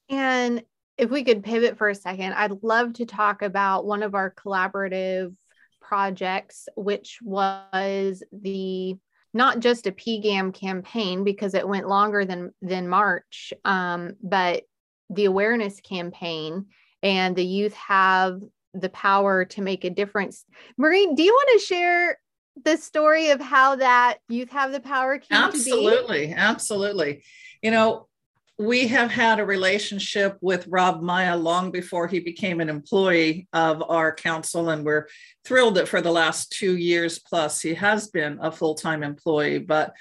And 0.09 0.63
if 0.97 1.09
we 1.09 1.23
could 1.23 1.43
pivot 1.43 1.77
for 1.77 1.89
a 1.89 1.95
second 1.95 2.33
i'd 2.33 2.63
love 2.63 2.93
to 2.93 3.05
talk 3.05 3.41
about 3.41 3.85
one 3.85 4.01
of 4.01 4.15
our 4.15 4.33
collaborative 4.33 5.35
projects 5.81 6.69
which 6.75 7.19
was 7.21 8.23
the 8.31 8.97
not 9.35 9.59
just 9.59 9.85
a 9.85 9.91
PGAM 9.91 10.53
campaign 10.53 11.25
because 11.25 11.53
it 11.53 11.67
went 11.67 11.89
longer 11.89 12.23
than 12.23 12.53
than 12.61 12.87
March, 12.87 13.53
um, 13.65 14.13
but 14.23 14.63
the 15.09 15.25
awareness 15.25 15.81
campaign 15.81 16.67
and 17.03 17.35
the 17.35 17.45
youth 17.45 17.73
have 17.73 18.39
the 18.73 18.89
power 18.89 19.43
to 19.45 19.61
make 19.61 19.83
a 19.83 19.89
difference. 19.89 20.45
Maureen, 20.77 21.15
do 21.15 21.21
you 21.21 21.33
want 21.33 21.59
to 21.59 21.65
share 21.65 22.17
the 22.63 22.77
story 22.77 23.31
of 23.31 23.41
how 23.41 23.75
that 23.75 24.19
youth 24.29 24.49
have 24.51 24.71
the 24.71 24.79
power 24.79 25.21
absolutely, 25.29 26.33
absolutely. 26.33 27.23
You 27.61 27.71
know, 27.71 28.07
we 28.57 28.87
have 28.87 29.11
had 29.11 29.39
a 29.39 29.45
relationship 29.45 30.37
with 30.39 30.67
Rob 30.67 31.01
Maya 31.01 31.35
long 31.35 31.71
before 31.71 32.07
he 32.07 32.19
became 32.19 32.61
an 32.61 32.69
employee 32.69 33.47
of 33.51 33.83
our 33.89 34.13
council, 34.13 34.69
and 34.69 34.85
we're 34.85 35.07
thrilled 35.43 35.75
that 35.75 35.89
for 35.89 36.01
the 36.01 36.11
last 36.11 36.51
two 36.51 36.77
years 36.77 37.19
plus 37.19 37.61
he 37.61 37.73
has 37.73 38.07
been 38.07 38.39
a 38.41 38.51
full 38.51 38.75
time 38.75 39.03
employee. 39.03 39.59
But 39.59 39.93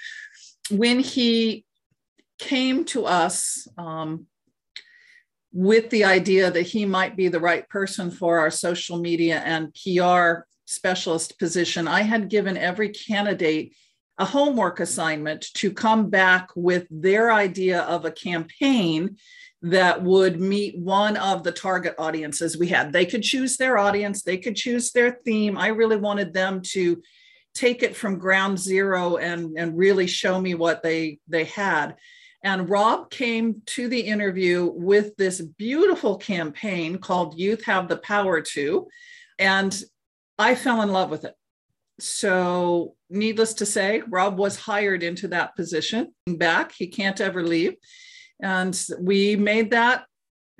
when 0.71 0.99
he 0.99 1.65
came 2.39 2.85
to 2.85 3.05
us 3.05 3.67
um, 3.77 4.25
with 5.51 5.89
the 5.89 6.05
idea 6.05 6.49
that 6.49 6.61
he 6.61 6.85
might 6.85 7.17
be 7.17 7.27
the 7.27 7.39
right 7.39 7.67
person 7.67 8.09
for 8.09 8.39
our 8.39 8.51
social 8.51 8.97
media 8.99 9.39
and 9.39 9.73
PR 9.73 10.45
specialist 10.63 11.37
position, 11.39 11.89
I 11.89 12.03
had 12.03 12.29
given 12.29 12.55
every 12.55 12.89
candidate 12.89 13.75
a 14.17 14.25
homework 14.25 14.79
assignment 14.79 15.45
to 15.55 15.71
come 15.71 16.09
back 16.09 16.49
with 16.55 16.87
their 16.89 17.31
idea 17.31 17.81
of 17.81 18.05
a 18.05 18.11
campaign 18.11 19.17
that 19.61 20.03
would 20.03 20.39
meet 20.39 20.77
one 20.77 21.17
of 21.17 21.43
the 21.43 21.51
target 21.51 21.95
audiences 21.97 22.57
we 22.57 22.67
had. 22.67 22.93
They 22.93 23.05
could 23.05 23.23
choose 23.23 23.57
their 23.57 23.77
audience, 23.77 24.21
they 24.21 24.37
could 24.37 24.55
choose 24.55 24.91
their 24.91 25.19
theme. 25.25 25.57
I 25.57 25.67
really 25.67 25.97
wanted 25.97 26.33
them 26.33 26.61
to 26.73 27.01
take 27.53 27.83
it 27.83 27.95
from 27.95 28.19
ground 28.19 28.59
zero 28.59 29.17
and, 29.17 29.57
and 29.57 29.77
really 29.77 30.07
show 30.07 30.39
me 30.39 30.53
what 30.53 30.83
they, 30.83 31.19
they 31.27 31.45
had. 31.45 31.95
And 32.43 32.69
Rob 32.69 33.09
came 33.09 33.63
to 33.67 33.87
the 33.87 34.01
interview 34.01 34.69
with 34.71 35.15
this 35.15 35.41
beautiful 35.41 36.17
campaign 36.17 36.99
called 36.99 37.39
Youth 37.39 37.65
Have 37.65 37.87
the 37.87 37.97
Power 37.97 38.41
To. 38.41 38.87
And 39.39 39.83
I 40.37 40.53
fell 40.53 40.83
in 40.83 40.91
love 40.91 41.09
with 41.09 41.25
it 41.25 41.33
so 41.99 42.95
needless 43.15 43.53
to 43.55 43.65
say 43.65 44.01
rob 44.09 44.37
was 44.37 44.57
hired 44.57 45.03
into 45.03 45.27
that 45.29 45.55
position 45.55 46.13
back. 46.27 46.73
He 46.73 46.87
can't 46.87 47.21
ever 47.21 47.43
leave. 47.43 47.75
And 48.41 48.79
we 48.99 49.35
made 49.35 49.71
that 49.71 50.05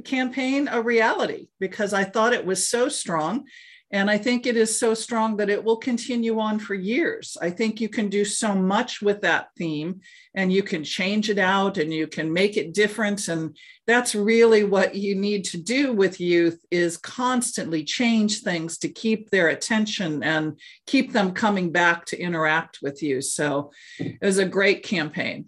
campaign 0.04 0.68
a 0.70 0.82
reality 0.82 1.48
because 1.60 1.94
i 1.94 2.04
thought 2.04 2.34
it 2.34 2.46
was 2.46 2.68
so 2.68 2.90
strong 2.90 3.46
and 3.92 4.10
I 4.10 4.18
think 4.18 4.46
it 4.46 4.58
is 4.58 4.78
so 4.78 4.94
strong 4.94 5.38
that 5.38 5.50
it 5.50 5.64
will 5.64 5.78
continue 5.78 6.40
on 6.40 6.58
for 6.58 6.74
years. 6.74 7.38
I 7.40 7.52
think 7.52 7.80
you 7.80 7.88
can 7.88 8.10
do 8.10 8.26
so 8.26 8.56
much 8.56 9.02
with 9.02 9.22
that 9.22 9.50
theme 9.58 10.02
and 10.34 10.52
you 10.52 10.64
can 10.64 10.84
change 10.84 11.30
it 11.30 11.38
out 11.38 11.78
and 11.78 11.94
you 11.94 12.08
can 12.08 12.34
make 12.34 12.58
it 12.58 12.74
different. 12.74 13.28
And 13.28 13.56
that's 13.86 14.16
really 14.16 14.64
what 14.64 14.96
you 14.96 15.16
need 15.16 15.46
to 15.46 15.58
do 15.58 15.94
with 15.94 16.20
youth 16.20 16.60
is 16.72 16.98
constantly 16.98 17.84
change 17.84 18.42
things 18.42 18.80
to 18.80 18.90
keep 18.90 19.30
their 19.30 19.50
attention 19.50 20.24
and 20.24 20.60
keep 20.88 21.14
them 21.14 21.32
coming 21.32 21.72
back 21.72 22.06
to 22.08 22.20
interact 22.20 22.80
with 22.82 23.04
you. 23.04 23.22
So 23.22 23.72
it 24.00 24.18
was 24.22 24.40
a 24.40 24.46
great 24.46 24.82
campaign. 24.84 25.46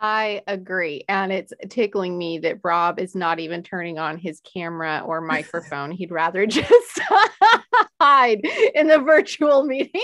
I 0.00 0.42
agree. 0.46 1.04
And 1.08 1.32
it's 1.32 1.52
tickling 1.68 2.18
me 2.18 2.38
that 2.38 2.60
Rob 2.62 2.98
is 2.98 3.14
not 3.14 3.40
even 3.40 3.62
turning 3.62 3.98
on 3.98 4.18
his 4.18 4.40
camera 4.40 5.02
or 5.04 5.20
microphone. 5.22 5.90
He'd 5.90 6.12
rather 6.12 6.46
just 6.46 7.00
hide 8.00 8.40
in 8.74 8.86
the 8.88 8.98
virtual 8.98 9.62
meeting 9.66 10.00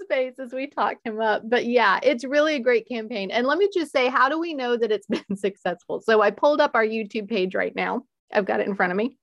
space 0.00 0.34
as 0.38 0.52
we 0.52 0.66
talk 0.66 0.96
him 1.04 1.20
up. 1.20 1.42
But 1.44 1.66
yeah, 1.66 2.00
it's 2.02 2.24
really 2.24 2.56
a 2.56 2.60
great 2.60 2.88
campaign. 2.88 3.30
And 3.30 3.46
let 3.46 3.58
me 3.58 3.68
just 3.72 3.92
say, 3.92 4.08
how 4.08 4.28
do 4.28 4.38
we 4.38 4.54
know 4.54 4.76
that 4.76 4.92
it's 4.92 5.06
been 5.06 5.36
successful? 5.36 6.00
So 6.00 6.20
I 6.20 6.30
pulled 6.30 6.60
up 6.60 6.72
our 6.74 6.84
YouTube 6.84 7.28
page 7.28 7.54
right 7.54 7.74
now. 7.74 8.02
I've 8.32 8.46
got 8.46 8.60
it 8.60 8.68
in 8.68 8.76
front 8.76 8.92
of 8.92 8.96
me. 8.96 9.16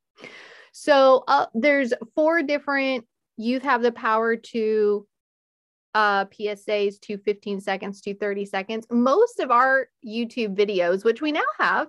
So 0.72 1.24
uh, 1.28 1.48
there's 1.54 1.94
four 2.16 2.44
different 2.44 3.06
youth 3.38 3.64
have 3.64 3.82
the 3.82 3.92
power 3.92 4.36
to 4.36 5.08
uh, 5.96 6.26
PSAs 6.26 7.00
to 7.02 7.18
15 7.18 7.62
seconds 7.62 8.02
to 8.02 8.14
30 8.14 8.46
seconds. 8.46 8.86
Most 8.90 9.40
of 9.40 9.52
our 9.52 9.88
YouTube 10.06 10.56
videos, 10.56 11.04
which 11.04 11.22
we 11.22 11.32
now 11.32 11.42
have, 11.58 11.88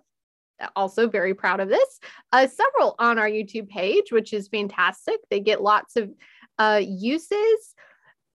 also 0.76 1.08
very 1.08 1.34
proud 1.34 1.60
of 1.60 1.68
this, 1.68 2.00
uh, 2.32 2.46
several 2.46 2.94
on 2.98 3.18
our 3.18 3.28
YouTube 3.28 3.68
page, 3.68 4.12
which 4.12 4.32
is 4.32 4.48
fantastic. 4.48 5.16
They 5.30 5.40
get 5.40 5.62
lots 5.62 5.96
of 5.96 6.10
uh, 6.58 6.80
uses. 6.82 7.74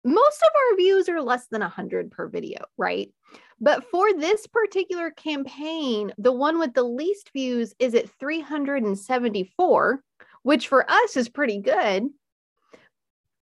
Most 0.05 0.43
of 0.43 0.51
our 0.55 0.77
views 0.77 1.09
are 1.09 1.23
less 1.23 1.47
than 1.49 1.61
100 1.61 2.11
per 2.11 2.29
video, 2.29 2.65
right? 2.77 3.13
But 3.61 3.85
for 3.91 4.13
this 4.13 4.47
particular 4.49 5.11
campaign, 5.13 6.13
the 6.19 6.33
one 6.33 6.59
with 6.59 6.75
the 6.75 6.83
least 6.83 7.31
views 7.33 7.75
is 7.79 7.95
at 7.95 8.11
374, 8.19 10.03
which 10.43 10.67
for 10.67 10.91
us 10.91 11.17
is 11.17 11.29
pretty 11.29 11.59
good. 11.61 12.09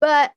But 0.00 0.32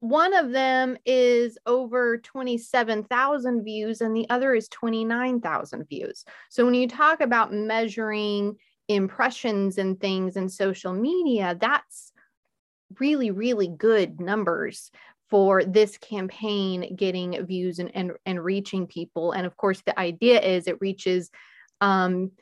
one 0.00 0.32
of 0.34 0.50
them 0.50 0.96
is 1.04 1.58
over 1.66 2.18
27,000 2.18 3.62
views 3.62 4.00
and 4.00 4.16
the 4.16 4.28
other 4.30 4.54
is 4.54 4.68
29,000 4.68 5.88
views. 5.88 6.24
So 6.48 6.64
when 6.64 6.74
you 6.74 6.88
talk 6.88 7.20
about 7.20 7.52
measuring 7.52 8.56
impressions 8.88 9.76
and 9.76 10.00
things 10.00 10.36
in 10.36 10.48
social 10.48 10.94
media, 10.94 11.56
that's 11.60 12.12
really, 12.98 13.30
really 13.30 13.68
good 13.68 14.20
numbers 14.20 14.90
for 15.28 15.62
this 15.64 15.96
campaign 15.98 16.96
getting 16.96 17.44
views 17.46 17.78
and, 17.78 17.94
and, 17.94 18.12
and 18.24 18.42
reaching 18.42 18.86
people. 18.86 19.32
And 19.32 19.46
of 19.46 19.56
course, 19.56 19.82
the 19.82 19.98
idea 19.98 20.40
is 20.40 20.66
it 20.66 20.80
reaches 20.80 21.30
um, 21.82 22.32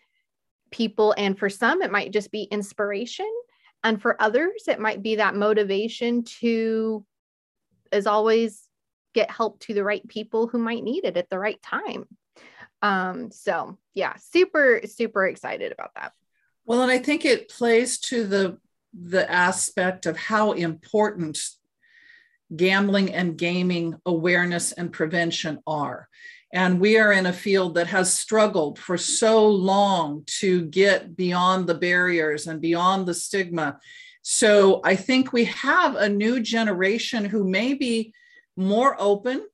people, 0.70 1.14
and 1.18 1.38
for 1.38 1.50
some, 1.50 1.82
it 1.82 1.92
might 1.92 2.12
just 2.12 2.30
be 2.30 2.44
inspiration. 2.44 3.30
And 3.84 4.00
for 4.00 4.20
others, 4.20 4.64
it 4.68 4.80
might 4.80 5.02
be 5.02 5.16
that 5.16 5.36
motivation 5.36 6.24
to 6.40 7.04
as 7.92 8.06
always 8.06 8.62
get 9.14 9.30
help 9.30 9.60
to 9.60 9.74
the 9.74 9.84
right 9.84 10.06
people 10.06 10.46
who 10.46 10.58
might 10.58 10.84
need 10.84 11.04
it 11.04 11.16
at 11.16 11.30
the 11.30 11.38
right 11.38 11.60
time. 11.62 12.06
Um 12.82 13.30
so 13.30 13.78
yeah 13.94 14.14
super 14.16 14.82
super 14.86 15.26
excited 15.26 15.72
about 15.72 15.94
that. 15.94 16.12
Well 16.64 16.82
and 16.82 16.90
i 16.90 16.98
think 16.98 17.24
it 17.24 17.48
plays 17.48 17.98
to 17.98 18.24
the 18.24 18.58
the 18.92 19.30
aspect 19.30 20.06
of 20.06 20.16
how 20.16 20.52
important 20.52 21.38
gambling 22.54 23.12
and 23.12 23.36
gaming 23.36 23.94
awareness 24.06 24.72
and 24.72 24.92
prevention 24.92 25.58
are. 25.66 26.08
And 26.52 26.80
we 26.80 26.98
are 26.98 27.12
in 27.12 27.26
a 27.26 27.32
field 27.32 27.74
that 27.74 27.88
has 27.88 28.12
struggled 28.12 28.78
for 28.78 28.96
so 28.96 29.46
long 29.46 30.22
to 30.38 30.64
get 30.64 31.14
beyond 31.14 31.66
the 31.66 31.74
barriers 31.74 32.46
and 32.46 32.60
beyond 32.60 33.06
the 33.06 33.12
stigma 33.12 33.78
so 34.30 34.82
I 34.84 34.94
think 34.94 35.32
we 35.32 35.46
have 35.46 35.96
a 35.96 36.06
new 36.06 36.38
generation 36.38 37.24
who 37.24 37.48
may 37.48 37.72
be 37.72 38.12
more 38.58 38.94
open 38.98 39.46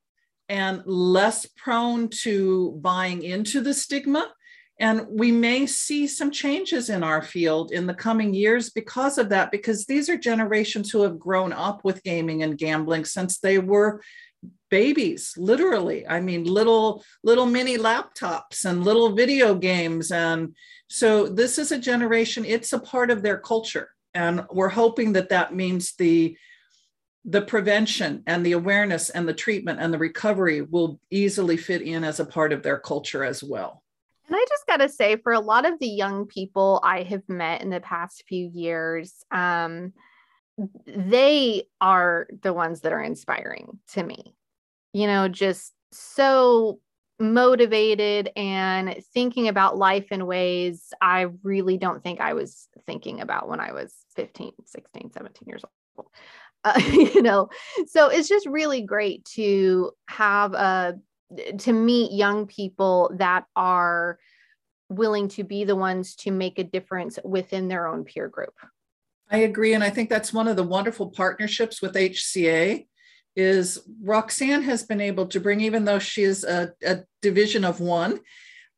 and 0.49 0.83
less 0.85 1.47
prone 1.47 2.09
to 2.25 2.73
buying 2.83 3.23
into 3.23 3.61
the 3.61 3.73
stigma. 3.73 4.33
And 4.81 5.07
we 5.09 5.31
may 5.31 5.67
see 5.67 6.09
some 6.09 6.33
changes 6.33 6.91
in 6.91 7.05
our 7.05 7.23
field 7.23 7.71
in 7.71 7.87
the 7.87 7.95
coming 7.95 8.35
years 8.35 8.71
because 8.71 9.17
of 9.17 9.29
that, 9.29 9.53
because 9.53 9.87
these 9.87 10.09
are 10.09 10.17
generations 10.17 10.91
who 10.91 11.03
have 11.03 11.21
grown 11.21 11.53
up 11.53 11.85
with 11.85 12.03
gaming 12.03 12.43
and 12.43 12.59
gambling 12.59 13.05
since 13.05 13.39
they 13.39 13.61
were 13.61 14.03
babies 14.71 15.35
literally. 15.37 16.05
I 16.05 16.19
mean 16.19 16.43
little 16.43 17.05
little 17.23 17.47
mini 17.47 17.79
laptops 17.79 18.65
and 18.65 18.83
little 18.83 19.15
video 19.15 19.55
games. 19.55 20.11
And 20.11 20.57
so 20.89 21.29
this 21.29 21.59
is 21.59 21.71
a 21.71 21.79
generation 21.79 22.45
it's 22.45 22.73
a 22.73 22.81
part 22.81 23.13
of 23.13 23.23
their 23.23 23.39
culture 23.39 23.94
and 24.15 24.45
we're 24.51 24.69
hoping 24.69 25.13
that 25.15 25.31
that 25.31 25.55
means 25.55 25.95
the 25.97 26.37
the 27.27 27.43
prevention 27.43 28.23
and 28.27 28.45
the 28.45 28.53
awareness 28.53 29.09
and 29.09 29.27
the 29.27 29.35
treatment 29.35 29.81
and 29.81 29.93
the 29.93 29.99
recovery 29.99 30.61
will 30.61 31.01
easily 31.11 31.57
fit 31.57 31.81
in 31.81 32.05
as 32.05 32.21
a 32.21 32.25
part 32.25 32.53
of 32.53 32.63
their 32.63 32.79
culture 32.79 33.25
as 33.25 33.43
well. 33.43 33.83
And 34.27 34.37
I 34.37 34.45
just 34.49 34.67
got 34.67 34.79
to 34.79 34.91
say, 34.91 35.17
for 35.17 35.33
a 35.33 35.41
lot 35.41 35.67
of 35.67 35.79
the 35.79 35.89
young 35.89 36.27
people 36.27 36.81
I 36.83 37.03
have 37.03 37.27
met 37.29 37.63
in 37.63 37.71
the 37.71 37.81
past 37.81 38.25
few 38.29 38.51
years, 38.53 39.25
um, 39.31 39.95
they 40.87 41.65
are 41.81 42.27
the 42.43 42.53
ones 42.53 42.83
that 42.83 42.93
are 42.93 43.03
inspiring 43.03 43.79
to 43.93 44.03
me. 44.03 44.35
You 44.93 45.07
know, 45.07 45.29
just 45.29 45.73
so 45.93 46.79
motivated 47.19 48.31
and 48.37 49.03
thinking 49.13 49.49
about 49.49 49.79
life 49.79 50.11
in 50.11 50.27
ways 50.27 50.93
I 51.01 51.27
really 51.43 51.77
don't 51.79 52.03
think 52.03 52.21
I 52.21 52.33
was 52.33 52.69
thinking 52.87 53.21
about 53.21 53.49
when 53.49 53.61
I 53.61 53.73
was 53.73 53.95
15, 54.17 54.53
16, 54.65 55.13
17 55.13 55.49
years 55.49 55.65
old. 55.97 56.07
Uh, 56.67 56.81
you 56.91 57.21
know, 57.21 57.51
so 57.87 58.09
it's 58.09 58.27
just 58.27 58.47
really 58.47 58.81
great 58.81 59.23
to 59.27 59.93
have 60.09 60.55
a 60.55 60.99
to 61.59 61.75
meet 61.75 62.11
young 62.11 62.47
people 62.47 63.11
that 63.19 63.45
are 63.55 64.19
willing 64.89 65.29
to 65.29 65.45
be 65.45 65.65
the 65.65 65.77
ones 65.77 66.15
to 66.17 66.31
make 66.31 66.59
a 66.59 66.65
difference 66.65 67.19
within 67.23 67.69
their 67.69 67.87
own 67.87 68.05
peer 68.05 68.29
group. 68.29 68.55
I 69.31 69.39
agree. 69.39 69.75
And 69.75 69.83
I 69.83 69.91
think 69.91 70.09
that's 70.09 70.33
one 70.33 70.49
of 70.49 70.57
the 70.57 70.63
wonderful 70.63 71.11
partnerships 71.11 71.83
with 71.83 71.95
HCA 71.95 72.87
is 73.37 73.81
Roxanne 74.03 74.63
has 74.63 74.83
been 74.83 75.01
able 75.01 75.27
to 75.27 75.41
bring, 75.41 75.61
even 75.61 75.85
though 75.85 75.99
she 75.99 76.23
is 76.23 76.45
a, 76.45 76.73
a 76.85 77.01
division 77.23 77.65
of 77.65 77.81
one, 77.81 78.21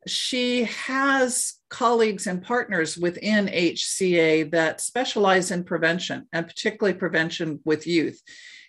she 0.07 0.65
has 0.65 1.55
colleagues 1.69 2.27
and 2.27 2.43
partners 2.43 2.97
within 2.97 3.47
HCA 3.47 4.51
that 4.53 4.81
specialize 4.81 5.51
in 5.51 5.65
prevention 5.65 6.29
and 6.33 6.47
particularly 6.47 6.97
prevention 6.97 7.61
with 7.65 7.87
youth. 7.87 8.23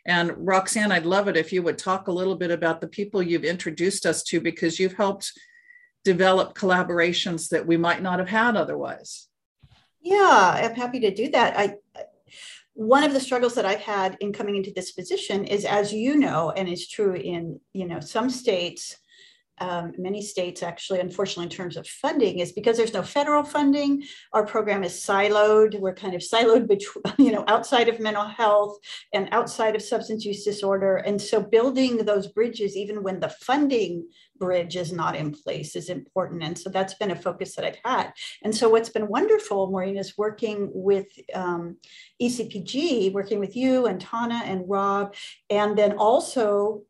And 0.05 0.31
Roxanne, 0.37 0.91
I'd 0.91 1.05
love 1.05 1.27
it 1.27 1.37
if 1.37 1.53
you 1.53 1.61
would 1.63 1.77
talk 1.77 2.07
a 2.07 2.13
little 2.13 2.35
bit 2.35 2.49
about 2.49 2.81
the 2.81 2.87
people 2.87 3.21
you've 3.21 3.43
introduced 3.43 4.05
us 4.05 4.23
to 4.23 4.39
because 4.41 4.79
you've 4.79 4.93
helped 4.93 5.31
develop 6.03 6.57
collaborations 6.57 7.49
that 7.49 7.67
we 7.67 7.77
might 7.77 8.01
not 8.01 8.19
have 8.19 8.29
had 8.29 8.55
otherwise. 8.55 9.27
Yeah, 10.01 10.61
I'm 10.63 10.75
happy 10.75 11.01
to 11.01 11.13
do 11.13 11.29
that. 11.31 11.57
I 11.57 11.75
one 12.77 13.03
of 13.03 13.11
the 13.11 13.19
struggles 13.19 13.55
that 13.55 13.65
I've 13.65 13.81
had 13.81 14.17
in 14.19 14.31
coming 14.31 14.55
into 14.55 14.71
this 14.71 14.91
position 14.91 15.45
is, 15.45 15.65
as 15.65 15.91
you 15.91 16.15
know, 16.15 16.51
and 16.51 16.69
is 16.69 16.87
true 16.87 17.15
in 17.15 17.59
you 17.73 17.87
know 17.87 17.99
some 17.99 18.29
states, 18.29 18.95
um, 19.59 19.93
many 19.97 20.21
states 20.21 20.61
actually, 20.61 20.99
unfortunately, 20.99 21.45
in 21.45 21.49
terms 21.49 21.77
of 21.77 21.87
funding, 21.87 22.39
is 22.39 22.51
because 22.51 22.77
there's 22.77 22.93
no 22.93 23.03
federal 23.03 23.43
funding. 23.43 24.03
Our 24.33 24.45
program 24.45 24.83
is 24.83 24.93
siloed. 24.93 25.79
We're 25.79 25.95
kind 25.95 26.13
of 26.13 26.21
siloed 26.21 26.67
between, 26.67 27.03
you 27.17 27.31
know, 27.31 27.43
outside 27.47 27.89
of 27.89 27.99
mental 27.99 28.25
health 28.25 28.77
and 29.13 29.29
outside 29.31 29.75
of 29.75 29.81
substance 29.81 30.25
use 30.25 30.43
disorder. 30.43 30.97
And 30.97 31.21
so 31.21 31.41
building 31.41 31.97
those 31.97 32.27
bridges, 32.27 32.75
even 32.75 33.03
when 33.03 33.19
the 33.19 33.29
funding 33.29 34.07
bridge 34.37 34.75
is 34.75 34.91
not 34.91 35.15
in 35.15 35.31
place, 35.31 35.75
is 35.75 35.89
important. 35.89 36.43
And 36.43 36.57
so 36.57 36.69
that's 36.69 36.93
been 36.93 37.11
a 37.11 37.15
focus 37.15 37.55
that 37.55 37.65
I've 37.65 37.79
had. 37.83 38.13
And 38.43 38.55
so 38.55 38.69
what's 38.69 38.89
been 38.89 39.07
wonderful, 39.07 39.71
Maureen, 39.71 39.97
is 39.97 40.17
working 40.17 40.69
with 40.73 41.07
um, 41.33 41.77
ECPG, 42.21 43.11
working 43.13 43.39
with 43.39 43.55
you 43.55 43.87
and 43.87 43.99
Tana 43.99 44.41
and 44.45 44.69
Rob, 44.69 45.15
and 45.49 45.77
then 45.77 45.93
also 45.93 46.83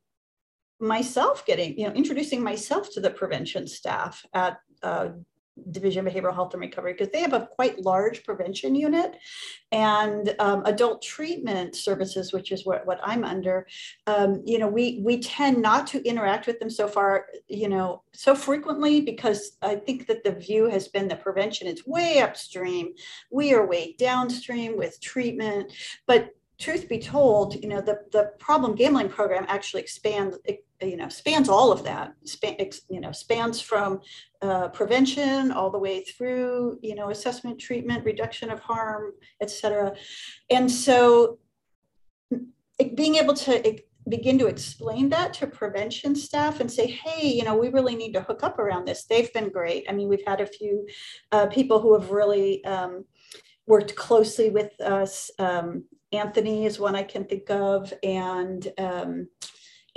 myself 0.79 1.45
getting, 1.45 1.77
you 1.77 1.87
know, 1.87 1.93
introducing 1.93 2.43
myself 2.43 2.91
to 2.93 2.99
the 2.99 3.09
prevention 3.09 3.67
staff 3.67 4.25
at 4.33 4.59
uh, 4.83 5.09
Division 5.71 6.05
of 6.05 6.13
Behavioral 6.13 6.33
Health 6.33 6.53
and 6.53 6.61
Recovery 6.61 6.93
because 6.93 7.09
they 7.09 7.21
have 7.21 7.33
a 7.33 7.47
quite 7.47 7.79
large 7.79 8.23
prevention 8.23 8.75
unit 8.75 9.17
and 9.71 10.35
um, 10.39 10.63
adult 10.65 11.01
treatment 11.01 11.75
services, 11.75 12.31
which 12.31 12.51
is 12.51 12.65
what, 12.65 12.85
what 12.85 12.99
I'm 13.03 13.23
under. 13.23 13.67
Um, 14.05 14.41
you 14.45 14.59
know, 14.59 14.67
we 14.67 15.01
we 15.03 15.19
tend 15.19 15.61
not 15.61 15.87
to 15.87 16.03
interact 16.07 16.47
with 16.47 16.59
them 16.59 16.69
so 16.69 16.87
far, 16.87 17.25
you 17.47 17.69
know, 17.69 18.03
so 18.13 18.35
frequently 18.35 19.01
because 19.01 19.57
I 19.61 19.75
think 19.75 20.07
that 20.07 20.23
the 20.23 20.31
view 20.31 20.69
has 20.69 20.87
been 20.87 21.07
that 21.09 21.23
prevention 21.23 21.67
is 21.67 21.85
way 21.85 22.19
upstream. 22.21 22.93
We 23.31 23.53
are 23.53 23.65
way 23.65 23.95
downstream 23.97 24.77
with 24.77 24.99
treatment, 25.01 25.71
but 26.05 26.31
truth 26.59 26.89
be 26.89 26.99
told, 26.99 27.55
you 27.55 27.69
know, 27.69 27.81
the, 27.81 27.99
the 28.11 28.31
problem 28.39 28.75
gambling 28.75 29.09
program 29.09 29.45
actually 29.47 29.81
expands, 29.81 30.37
you 30.81 30.97
know, 30.97 31.09
spans 31.09 31.49
all 31.49 31.71
of 31.71 31.83
that, 31.83 32.13
span, 32.23 32.55
you 32.89 32.99
know, 32.99 33.11
spans 33.11 33.61
from 33.61 33.99
uh, 34.41 34.67
prevention 34.69 35.51
all 35.51 35.69
the 35.69 35.77
way 35.77 36.03
through, 36.03 36.79
you 36.81 36.95
know, 36.95 37.09
assessment, 37.09 37.59
treatment, 37.59 38.03
reduction 38.05 38.49
of 38.49 38.59
harm, 38.59 39.11
et 39.39 39.51
cetera. 39.51 39.95
And 40.49 40.69
so 40.69 41.39
it, 42.79 42.95
being 42.95 43.15
able 43.15 43.33
to 43.35 43.67
it, 43.67 43.87
begin 44.09 44.39
to 44.39 44.47
explain 44.47 45.09
that 45.09 45.33
to 45.33 45.45
prevention 45.45 46.15
staff 46.15 46.61
and 46.61 46.71
say, 46.71 46.87
hey, 46.87 47.27
you 47.27 47.43
know, 47.43 47.57
we 47.57 47.67
really 47.67 47.95
need 47.95 48.13
to 48.13 48.21
hook 48.21 48.41
up 48.41 48.57
around 48.57 48.87
this. 48.87 49.03
They've 49.03 49.33
been 49.33 49.49
great. 49.49 49.85
I 49.89 49.91
mean, 49.91 50.07
we've 50.07 50.25
had 50.25 50.39
a 50.39 50.45
few 50.45 50.87
uh, 51.33 51.47
people 51.47 51.81
who 51.81 51.93
have 51.99 52.09
really 52.09 52.63
um, 52.63 53.03
worked 53.65 53.95
closely 53.95 54.49
with 54.49 54.71
us. 54.79 55.29
Um, 55.39 55.83
Anthony 56.11 56.65
is 56.65 56.79
one 56.79 56.95
I 56.95 57.03
can 57.03 57.25
think 57.25 57.49
of, 57.49 57.93
and 58.03 58.67
um, 58.77 59.27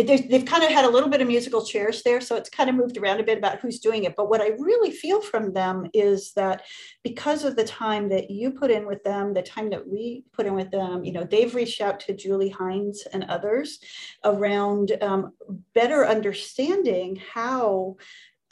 they've 0.07 0.45
kind 0.45 0.65
of 0.65 0.71
had 0.71 0.85
a 0.85 0.91
little 0.91 1.09
bit 1.09 1.21
of 1.21 1.29
musical 1.29 1.65
chairs 1.65 2.03
there, 2.03 2.21
so 2.21 2.37
it's 2.37 2.49
kind 2.49 2.71
of 2.71 2.77
moved 2.77 2.97
around 2.97 3.21
a 3.21 3.25
bit 3.25 3.39
about 3.39 3.61
who's 3.61 3.79
doing 3.81 4.05
it. 4.05 4.17
But 4.17 4.29
what 4.29 4.41
I 4.41 4.49
really 4.59 4.91
feel 4.91 5.21
from 5.21 5.53
them 5.53 5.87
is 5.93 6.33
that 6.33 6.63
because 7.03 7.45
of 7.45 7.57
the 7.57 7.65
time 7.65 8.09
that 8.11 8.31
you 8.31 8.51
put 8.51 8.71
in 8.71 8.87
with 8.87 9.03
them, 9.05 9.35
the 9.35 9.43
time 9.43 9.71
that 9.71 9.87
we 9.87 10.25
put 10.33 10.47
in 10.47 10.55
with 10.55 10.71
them, 10.71 11.05
you 11.05 11.13
know, 11.13 11.25
they've 11.25 11.55
reached 11.55 11.81
out 11.81 12.01
to 12.01 12.15
Julie 12.15 12.51
Hynes 12.51 13.07
and 13.13 13.25
others 13.25 13.79
around 14.25 14.93
um, 15.03 15.33
better 15.75 16.07
understanding 16.07 17.21
how 17.33 17.97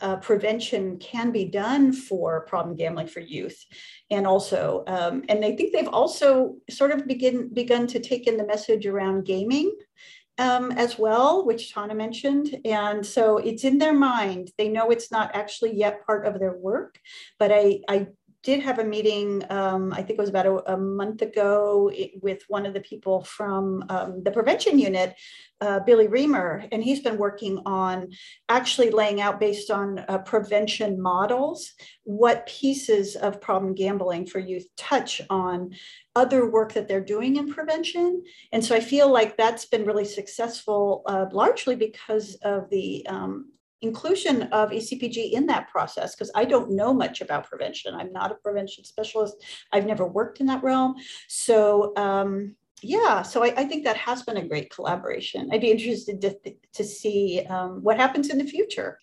uh, 0.01 0.17
prevention 0.17 0.99
can 0.99 1.31
be 1.33 1.45
done 1.45 1.93
for 1.93 2.43
problem 2.47 2.77
gambling 2.77 3.07
for 3.07 3.21
youth. 3.21 3.65
And 4.11 4.27
also 4.27 4.85
um, 4.87 5.25
and 5.29 5.45
i 5.45 5.55
think 5.55 5.73
they've 5.73 5.89
also 5.89 6.57
sort 6.71 6.93
of 6.93 7.07
begin 7.07 7.53
begun 7.53 7.87
to 7.89 8.01
take 8.01 8.27
in 8.27 8.37
the 8.37 8.47
message 8.47 8.87
around 8.87 9.25
gaming 9.25 9.75
um, 10.39 10.71
as 10.73 10.99
well 10.99 11.45
which 11.45 11.75
tana 11.75 11.95
mentioned. 11.95 12.57
And 12.65 13.05
so 13.05 13.39
it's 13.39 13.65
in 13.65 13.79
their 13.79 13.93
mind. 13.93 14.51
They 14.57 14.69
know 14.69 14.91
it's 14.91 15.11
not 15.11 15.35
actually 15.35 15.75
yet 15.75 16.07
part 16.07 16.27
of 16.27 16.39
their 16.39 16.57
work 16.57 16.99
but 17.39 17.51
i 17.53 17.81
i 17.89 18.07
did 18.43 18.61
have 18.61 18.79
a 18.79 18.85
meeting, 18.85 19.45
um, 19.51 19.93
I 19.93 19.97
think 19.97 20.11
it 20.11 20.19
was 20.19 20.29
about 20.29 20.47
a, 20.47 20.73
a, 20.73 20.77
month 20.77 21.23
ago, 21.23 21.91
with 22.23 22.43
one 22.49 22.67
of 22.67 22.75
the 22.75 22.81
people 22.81 23.25
from 23.25 23.85
um, 23.89 24.23
the 24.23 24.31
prevention 24.31 24.79
unit, 24.79 25.17
uh, 25.61 25.81
Billy 25.81 26.07
Reamer, 26.07 26.65
and 26.71 26.83
he's 26.83 27.01
been 27.01 27.19
working 27.19 27.61
on 27.67 28.11
actually 28.49 28.91
laying 28.91 29.21
out 29.21 29.41
based 29.41 29.71
on 29.71 29.99
uh, 30.09 30.19
prevention 30.19 31.01
models 31.01 31.73
what 32.05 32.47
pieces 32.47 33.17
of 33.17 33.41
problem 33.41 33.75
gambling 33.75 34.25
for 34.25 34.39
youth 34.39 34.67
touch 34.77 35.21
on 35.31 35.71
other 36.15 36.49
work 36.49 36.73
that 36.75 36.87
they're 36.87 37.01
doing 37.01 37.37
in 37.37 37.53
prevention. 37.53 38.23
And 38.53 38.65
so 38.65 38.75
I 38.75 38.81
feel 38.81 39.13
like 39.13 39.37
that's 39.37 39.67
been 39.67 39.85
really 39.85 40.05
successful, 40.05 41.03
uh, 41.07 41.27
largely 41.33 41.75
because 41.75 42.37
of 42.37 42.71
the 42.71 43.05
um, 43.09 43.51
inclusion 43.81 44.43
of 44.45 44.71
ECPG 44.71 45.33
in 45.33 45.47
that 45.47 45.69
process 45.69 46.15
because 46.15 46.31
I 46.35 46.45
don't 46.45 46.73
know 46.73 46.93
much 46.93 47.21
about 47.21 47.49
prevention. 47.49 47.95
I'm 47.95 48.13
not 48.13 48.33
a 48.33 48.37
prevention 48.37 48.85
specialist. 48.85 49.37
I've 49.73 49.87
never 49.87 50.07
worked 50.07 50.41
in 50.41 50.47
that 50.47 50.63
realm. 50.63 50.97
So 51.29 51.93
um, 51.97 52.57
yeah, 52.83 53.23
so 53.23 53.43
I, 53.43 53.55
I, 53.57 53.65
think 53.65 53.85
that 53.85 53.97
has 53.97 54.23
been 54.23 54.37
a 54.37 54.47
great 54.47 54.71
collaboration. 54.71 55.51
I'd 55.53 55.61
be 55.61 55.71
interested 55.71 56.21
to, 56.21 56.37
to 56.75 56.85
see 56.85 57.45
um, 57.49 57.83
what 57.83 57.97
happens 57.97 58.31
in 58.31 58.39
the 58.39 58.45
future. 58.45 58.99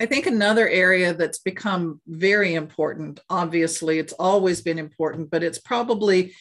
I 0.00 0.06
think 0.06 0.26
another 0.26 0.68
area 0.68 1.12
that's 1.12 1.38
become 1.38 2.00
very 2.06 2.54
important, 2.54 3.20
obviously, 3.28 3.98
it's 3.98 4.12
always 4.12 4.60
been 4.60 4.78
important, 4.78 5.30
but 5.30 5.42
it's 5.42 5.58
probably 5.58 6.34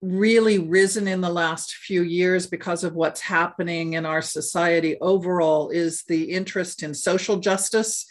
really 0.00 0.58
risen 0.58 1.08
in 1.08 1.20
the 1.20 1.30
last 1.30 1.74
few 1.74 2.02
years 2.02 2.46
because 2.46 2.84
of 2.84 2.94
what's 2.94 3.20
happening 3.20 3.94
in 3.94 4.06
our 4.06 4.22
society 4.22 4.96
overall 5.00 5.70
is 5.70 6.04
the 6.04 6.24
interest 6.30 6.82
in 6.82 6.94
social 6.94 7.38
justice 7.38 8.06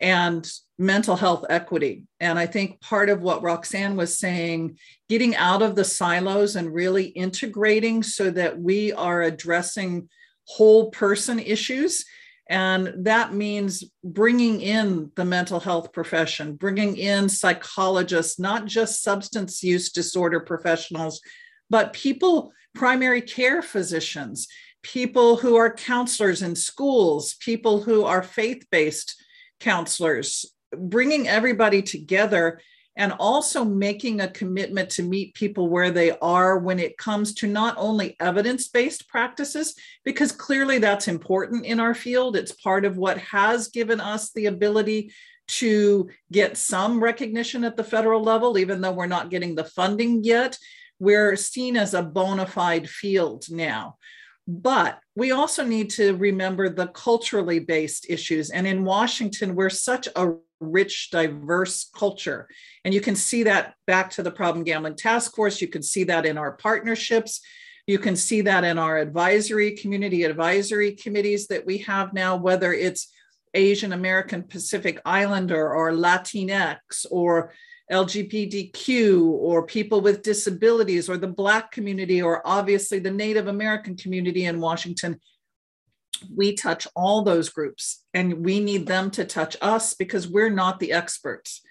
and 0.00 0.48
mental 0.78 1.16
health 1.16 1.44
equity. 1.48 2.04
And 2.20 2.38
I 2.38 2.46
think 2.46 2.80
part 2.80 3.08
of 3.08 3.22
what 3.22 3.42
Roxanne 3.42 3.96
was 3.96 4.18
saying, 4.18 4.78
getting 5.08 5.34
out 5.34 5.62
of 5.62 5.74
the 5.74 5.84
silos 5.84 6.54
and 6.54 6.72
really 6.72 7.06
integrating 7.06 8.02
so 8.02 8.30
that 8.30 8.60
we 8.60 8.92
are 8.92 9.22
addressing 9.22 10.08
whole 10.44 10.90
person 10.90 11.38
issues 11.38 12.04
and 12.48 12.92
that 12.98 13.34
means 13.34 13.84
bringing 14.04 14.60
in 14.60 15.10
the 15.16 15.24
mental 15.24 15.58
health 15.58 15.92
profession, 15.92 16.54
bringing 16.54 16.96
in 16.96 17.28
psychologists, 17.28 18.38
not 18.38 18.66
just 18.66 19.02
substance 19.02 19.62
use 19.62 19.90
disorder 19.90 20.40
professionals, 20.40 21.20
but 21.70 21.92
people, 21.92 22.52
primary 22.74 23.20
care 23.20 23.62
physicians, 23.62 24.46
people 24.82 25.36
who 25.36 25.56
are 25.56 25.72
counselors 25.72 26.42
in 26.42 26.54
schools, 26.54 27.34
people 27.40 27.82
who 27.82 28.04
are 28.04 28.22
faith 28.22 28.64
based 28.70 29.20
counselors, 29.58 30.46
bringing 30.76 31.26
everybody 31.26 31.82
together 31.82 32.60
and 32.96 33.12
also 33.18 33.64
making 33.64 34.20
a 34.20 34.28
commitment 34.28 34.88
to 34.90 35.02
meet 35.02 35.34
people 35.34 35.68
where 35.68 35.90
they 35.90 36.12
are 36.18 36.58
when 36.58 36.78
it 36.78 36.96
comes 36.96 37.34
to 37.34 37.46
not 37.46 37.74
only 37.76 38.16
evidence 38.20 38.68
based 38.68 39.08
practices, 39.08 39.74
because 40.04 40.32
clearly 40.32 40.78
that's 40.78 41.08
important 41.08 41.66
in 41.66 41.78
our 41.78 41.94
field. 41.94 42.36
It's 42.36 42.52
part 42.52 42.84
of 42.84 42.96
what 42.96 43.18
has 43.18 43.68
given 43.68 44.00
us 44.00 44.32
the 44.32 44.46
ability 44.46 45.12
to 45.48 46.08
get 46.32 46.56
some 46.56 47.02
recognition 47.02 47.64
at 47.64 47.76
the 47.76 47.84
federal 47.84 48.22
level, 48.22 48.58
even 48.58 48.80
though 48.80 48.92
we're 48.92 49.06
not 49.06 49.30
getting 49.30 49.54
the 49.54 49.64
funding 49.64 50.24
yet. 50.24 50.58
We're 50.98 51.36
seen 51.36 51.76
as 51.76 51.94
a 51.94 52.02
bona 52.02 52.46
fide 52.46 52.88
field 52.88 53.44
now. 53.50 53.96
But 54.48 55.00
we 55.14 55.32
also 55.32 55.64
need 55.64 55.90
to 55.90 56.16
remember 56.16 56.68
the 56.68 56.86
culturally 56.88 57.58
based 57.58 58.06
issues. 58.08 58.50
And 58.50 58.66
in 58.66 58.84
Washington, 58.84 59.54
we're 59.54 59.70
such 59.70 60.08
a 60.14 60.34
rich, 60.60 61.10
diverse 61.10 61.88
culture. 61.94 62.48
And 62.84 62.94
you 62.94 63.00
can 63.00 63.16
see 63.16 63.42
that 63.44 63.74
back 63.86 64.10
to 64.12 64.22
the 64.22 64.30
Problem 64.30 64.64
Gambling 64.64 64.96
Task 64.96 65.34
Force. 65.34 65.60
You 65.60 65.68
can 65.68 65.82
see 65.82 66.04
that 66.04 66.26
in 66.26 66.38
our 66.38 66.52
partnerships. 66.52 67.40
You 67.86 67.98
can 67.98 68.16
see 68.16 68.40
that 68.42 68.64
in 68.64 68.78
our 68.78 68.98
advisory 68.98 69.72
community 69.76 70.24
advisory 70.24 70.92
committees 70.92 71.46
that 71.48 71.64
we 71.64 71.78
have 71.78 72.12
now, 72.12 72.36
whether 72.36 72.72
it's 72.72 73.12
Asian 73.54 73.92
American 73.92 74.42
Pacific 74.42 75.00
Islander 75.04 75.72
or 75.72 75.92
Latinx 75.92 77.06
or 77.10 77.52
LGBTQ 77.90 79.22
or 79.22 79.66
people 79.66 80.00
with 80.00 80.22
disabilities 80.22 81.08
or 81.08 81.16
the 81.16 81.28
Black 81.28 81.70
community 81.70 82.20
or 82.20 82.46
obviously 82.46 82.98
the 82.98 83.10
Native 83.10 83.46
American 83.46 83.96
community 83.96 84.46
in 84.46 84.60
Washington. 84.60 85.20
We 86.34 86.54
touch 86.54 86.86
all 86.94 87.22
those 87.22 87.48
groups 87.48 88.04
and 88.14 88.44
we 88.44 88.60
need 88.60 88.86
them 88.86 89.10
to 89.12 89.24
touch 89.24 89.56
us 89.60 89.94
because 89.94 90.28
we're 90.28 90.50
not 90.50 90.80
the 90.80 90.92
experts. 90.92 91.62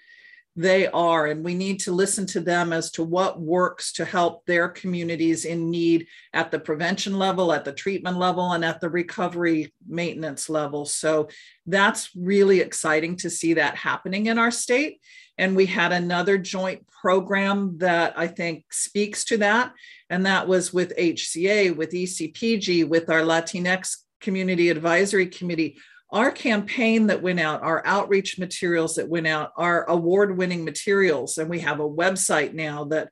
They 0.58 0.86
are, 0.86 1.26
and 1.26 1.44
we 1.44 1.54
need 1.54 1.80
to 1.80 1.92
listen 1.92 2.24
to 2.28 2.40
them 2.40 2.72
as 2.72 2.90
to 2.92 3.04
what 3.04 3.38
works 3.38 3.92
to 3.92 4.06
help 4.06 4.46
their 4.46 4.70
communities 4.70 5.44
in 5.44 5.70
need 5.70 6.06
at 6.32 6.50
the 6.50 6.58
prevention 6.58 7.18
level, 7.18 7.52
at 7.52 7.66
the 7.66 7.72
treatment 7.72 8.16
level, 8.16 8.52
and 8.52 8.64
at 8.64 8.80
the 8.80 8.88
recovery 8.88 9.74
maintenance 9.86 10.48
level. 10.48 10.86
So 10.86 11.28
that's 11.66 12.08
really 12.16 12.60
exciting 12.60 13.16
to 13.16 13.28
see 13.28 13.52
that 13.54 13.76
happening 13.76 14.26
in 14.26 14.38
our 14.38 14.50
state. 14.50 15.02
And 15.36 15.54
we 15.54 15.66
had 15.66 15.92
another 15.92 16.38
joint 16.38 16.86
program 16.88 17.76
that 17.78 18.14
I 18.16 18.26
think 18.26 18.64
speaks 18.72 19.26
to 19.26 19.36
that. 19.38 19.74
And 20.08 20.24
that 20.24 20.48
was 20.48 20.72
with 20.72 20.96
HCA, 20.96 21.76
with 21.76 21.90
ECPG, 21.90 22.88
with 22.88 23.10
our 23.10 23.20
Latinx 23.20 23.96
Community 24.20 24.68
Advisory 24.70 25.26
Committee. 25.26 25.78
Our 26.10 26.30
campaign 26.30 27.08
that 27.08 27.22
went 27.22 27.40
out, 27.40 27.62
our 27.62 27.82
outreach 27.84 28.38
materials 28.38 28.94
that 28.94 29.08
went 29.08 29.26
out, 29.26 29.52
our 29.56 29.84
award 29.90 30.36
winning 30.36 30.64
materials. 30.64 31.38
And 31.38 31.50
we 31.50 31.60
have 31.60 31.80
a 31.80 31.88
website 31.88 32.54
now 32.54 32.84
that 32.84 33.08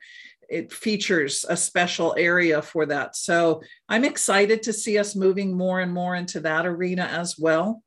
it 0.48 0.72
features 0.72 1.44
a 1.48 1.56
special 1.56 2.14
area 2.16 2.62
for 2.62 2.86
that. 2.86 3.16
So 3.16 3.62
I'm 3.88 4.04
excited 4.04 4.62
to 4.64 4.72
see 4.72 4.98
us 4.98 5.16
moving 5.16 5.56
more 5.56 5.80
and 5.80 5.92
more 5.92 6.14
into 6.14 6.40
that 6.40 6.66
arena 6.66 7.04
as 7.04 7.36
well. 7.38 7.82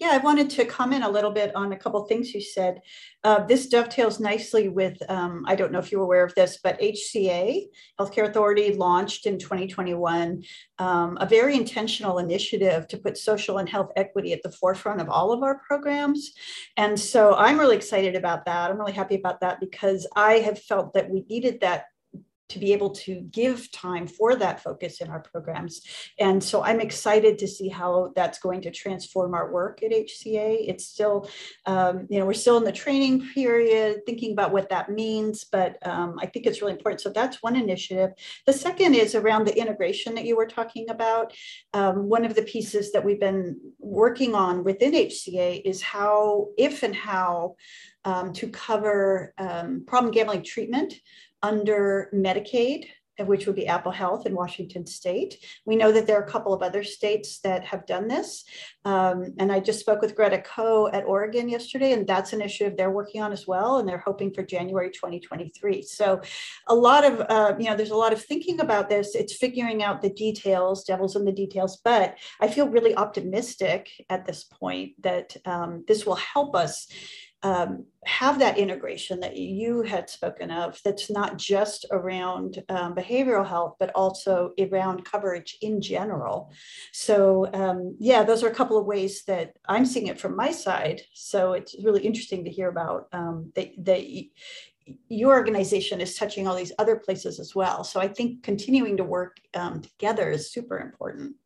Yeah, 0.00 0.10
I 0.10 0.18
wanted 0.18 0.50
to 0.50 0.64
comment 0.64 1.04
a 1.04 1.08
little 1.08 1.30
bit 1.30 1.54
on 1.54 1.72
a 1.72 1.76
couple 1.76 2.04
things 2.04 2.34
you 2.34 2.40
said. 2.40 2.80
Uh, 3.22 3.44
this 3.44 3.68
dovetails 3.68 4.18
nicely 4.18 4.68
with, 4.68 4.98
um, 5.08 5.44
I 5.46 5.54
don't 5.54 5.70
know 5.70 5.78
if 5.78 5.92
you're 5.92 6.02
aware 6.02 6.24
of 6.24 6.34
this, 6.34 6.58
but 6.62 6.80
HCA, 6.80 7.66
Healthcare 8.00 8.28
Authority, 8.28 8.74
launched 8.74 9.26
in 9.26 9.38
2021 9.38 10.42
um, 10.80 11.16
a 11.20 11.26
very 11.26 11.54
intentional 11.54 12.18
initiative 12.18 12.88
to 12.88 12.98
put 12.98 13.16
social 13.16 13.58
and 13.58 13.68
health 13.68 13.92
equity 13.94 14.32
at 14.32 14.42
the 14.42 14.50
forefront 14.50 15.00
of 15.00 15.08
all 15.08 15.32
of 15.32 15.44
our 15.44 15.60
programs. 15.64 16.32
And 16.76 16.98
so 16.98 17.36
I'm 17.36 17.60
really 17.60 17.76
excited 17.76 18.16
about 18.16 18.46
that. 18.46 18.70
I'm 18.70 18.78
really 18.78 18.92
happy 18.92 19.14
about 19.14 19.40
that 19.42 19.60
because 19.60 20.08
I 20.16 20.34
have 20.38 20.58
felt 20.58 20.92
that 20.94 21.08
we 21.08 21.24
needed 21.30 21.60
that 21.60 21.84
to 22.48 22.58
be 22.58 22.72
able 22.72 22.90
to 22.90 23.20
give 23.30 23.70
time 23.72 24.06
for 24.06 24.34
that 24.36 24.62
focus 24.62 25.00
in 25.00 25.08
our 25.08 25.20
programs. 25.20 25.80
And 26.18 26.42
so 26.42 26.62
I'm 26.62 26.80
excited 26.80 27.38
to 27.38 27.48
see 27.48 27.68
how 27.68 28.12
that's 28.14 28.38
going 28.38 28.60
to 28.62 28.70
transform 28.70 29.34
our 29.34 29.50
work 29.50 29.82
at 29.82 29.92
HCA. 29.92 30.68
It's 30.68 30.86
still, 30.86 31.28
um, 31.66 32.06
you 32.10 32.18
know, 32.18 32.26
we're 32.26 32.34
still 32.34 32.58
in 32.58 32.64
the 32.64 32.72
training 32.72 33.26
period, 33.32 34.02
thinking 34.06 34.32
about 34.32 34.52
what 34.52 34.68
that 34.68 34.90
means, 34.90 35.44
but 35.44 35.78
um, 35.86 36.16
I 36.20 36.26
think 36.26 36.46
it's 36.46 36.60
really 36.60 36.74
important. 36.74 37.00
So 37.00 37.10
that's 37.10 37.42
one 37.42 37.56
initiative. 37.56 38.10
The 38.46 38.52
second 38.52 38.94
is 38.94 39.14
around 39.14 39.46
the 39.46 39.58
integration 39.58 40.14
that 40.14 40.26
you 40.26 40.36
were 40.36 40.46
talking 40.46 40.90
about. 40.90 41.32
Um, 41.72 42.08
one 42.08 42.24
of 42.24 42.34
the 42.34 42.42
pieces 42.42 42.92
that 42.92 43.04
we've 43.04 43.20
been 43.20 43.58
working 43.78 44.34
on 44.34 44.64
within 44.64 44.92
HCA 44.92 45.62
is 45.64 45.80
how, 45.80 46.48
if 46.58 46.82
and 46.82 46.94
how, 46.94 47.56
um, 48.04 48.32
to 48.34 48.48
cover 48.48 49.32
um, 49.38 49.84
problem 49.86 50.12
gambling 50.12 50.42
treatment 50.42 50.94
under 51.44 52.08
Medicaid, 52.14 52.86
which 53.20 53.46
would 53.46 53.54
be 53.54 53.66
Apple 53.66 53.92
Health 53.92 54.26
in 54.26 54.34
Washington 54.34 54.86
State. 54.86 55.36
We 55.66 55.76
know 55.76 55.92
that 55.92 56.06
there 56.06 56.18
are 56.18 56.24
a 56.24 56.30
couple 56.30 56.52
of 56.52 56.62
other 56.62 56.82
states 56.82 57.38
that 57.40 57.64
have 57.64 57.86
done 57.86 58.08
this. 58.08 58.44
Um, 58.84 59.34
and 59.38 59.52
I 59.52 59.60
just 59.60 59.78
spoke 59.78 60.00
with 60.00 60.16
Greta 60.16 60.40
Coe 60.40 60.88
at 60.88 61.04
Oregon 61.04 61.48
yesterday, 61.48 61.92
and 61.92 62.06
that's 62.06 62.32
an 62.32 62.40
issue 62.40 62.74
they're 62.74 62.90
working 62.90 63.22
on 63.22 63.30
as 63.30 63.46
well. 63.46 63.78
And 63.78 63.88
they're 63.88 64.02
hoping 64.04 64.32
for 64.32 64.42
January 64.42 64.90
2023. 64.90 65.82
So 65.82 66.20
a 66.66 66.74
lot 66.74 67.04
of, 67.04 67.20
uh, 67.28 67.54
you 67.58 67.66
know, 67.66 67.76
there's 67.76 67.90
a 67.90 67.96
lot 67.96 68.12
of 68.12 68.24
thinking 68.24 68.60
about 68.60 68.88
this. 68.88 69.14
It's 69.14 69.36
figuring 69.36 69.82
out 69.82 70.02
the 70.02 70.10
details, 70.10 70.82
devil's 70.84 71.14
in 71.14 71.24
the 71.24 71.32
details. 71.32 71.80
But 71.84 72.16
I 72.40 72.48
feel 72.48 72.68
really 72.68 72.96
optimistic 72.96 73.90
at 74.10 74.26
this 74.26 74.44
point 74.44 75.00
that 75.02 75.36
um, 75.44 75.84
this 75.86 76.04
will 76.04 76.16
help 76.16 76.56
us 76.56 76.88
um, 77.44 77.84
have 78.04 78.38
that 78.38 78.58
integration 78.58 79.20
that 79.20 79.36
you 79.36 79.82
had 79.82 80.08
spoken 80.08 80.50
of 80.50 80.80
that's 80.82 81.10
not 81.10 81.36
just 81.36 81.84
around 81.90 82.62
um, 82.70 82.94
behavioral 82.94 83.46
health 83.46 83.76
but 83.78 83.90
also 83.94 84.52
around 84.58 85.04
coverage 85.04 85.58
in 85.60 85.80
general. 85.80 86.50
So 86.92 87.48
um, 87.52 87.96
yeah 88.00 88.22
those 88.24 88.42
are 88.42 88.48
a 88.48 88.54
couple 88.54 88.78
of 88.78 88.86
ways 88.86 89.24
that 89.24 89.56
i'm 89.68 89.86
seeing 89.86 90.08
it 90.08 90.18
from 90.18 90.34
my 90.36 90.50
side. 90.50 91.02
So 91.12 91.52
it's 91.52 91.76
really 91.82 92.02
interesting 92.02 92.44
to 92.44 92.50
hear 92.50 92.68
about 92.68 93.08
um, 93.12 93.52
that, 93.54 93.72
that 93.84 94.02
your 95.08 95.32
organization 95.32 96.00
is 96.00 96.16
touching 96.16 96.46
all 96.46 96.56
these 96.56 96.72
other 96.78 96.96
places 96.96 97.38
as 97.38 97.54
well. 97.54 97.84
So 97.84 98.00
i 98.00 98.08
think 98.08 98.42
continuing 98.42 98.96
to 98.96 99.04
work 99.04 99.36
um, 99.52 99.82
together 99.82 100.30
is 100.30 100.50
super 100.50 100.78
important. 100.78 101.36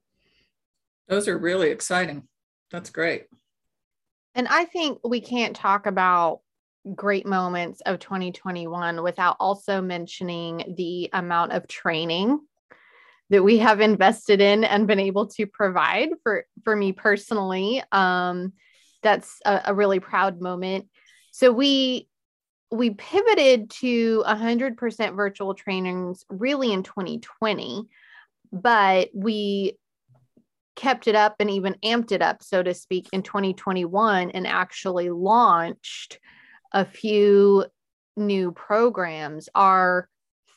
Those 1.08 1.26
are 1.26 1.38
really 1.38 1.70
exciting. 1.70 2.28
That's 2.70 2.90
great 2.90 3.26
and 4.38 4.46
I 4.48 4.66
think 4.66 5.01
we 5.05 5.20
can't 5.20 5.55
talk 5.55 5.87
about 5.87 6.40
great 6.94 7.27
moments 7.27 7.83
of 7.85 7.98
2021 7.98 9.03
without 9.03 9.37
also 9.40 9.83
mentioning 9.83 10.74
the 10.77 11.11
amount 11.12 11.53
of 11.53 11.66
training 11.66 12.38
that 13.31 13.42
we 13.42 13.59
have 13.59 13.81
invested 13.81 14.40
in 14.40 14.62
and 14.62 14.87
been 14.87 15.01
able 15.01 15.27
to 15.27 15.44
provide 15.46 16.11
for 16.22 16.46
for 16.62 16.74
me 16.74 16.92
personally. 16.92 17.83
Um, 17.90 18.53
that's 19.03 19.40
a, 19.44 19.62
a 19.66 19.74
really 19.74 19.98
proud 19.98 20.40
moment. 20.40 20.87
So 21.33 21.51
we 21.51 22.09
we 22.70 22.90
pivoted 22.90 23.70
to 23.70 24.22
100% 24.27 25.16
virtual 25.16 25.55
trainings 25.55 26.24
really 26.29 26.72
in 26.72 26.83
2020 26.83 27.88
but 28.53 29.09
we 29.14 29.79
kept 30.78 31.08
it 31.08 31.16
up 31.16 31.34
and 31.40 31.50
even 31.50 31.74
amped 31.84 32.12
it 32.12 32.22
up, 32.22 32.40
so 32.40 32.62
to 32.62 32.72
speak, 32.72 33.08
in 33.12 33.20
2021 33.22 34.30
and 34.30 34.46
actually 34.46 35.10
launched 35.10 36.20
a 36.72 36.84
few 36.84 37.66
new 38.16 38.52
programs. 38.52 39.48
Our 39.56 40.08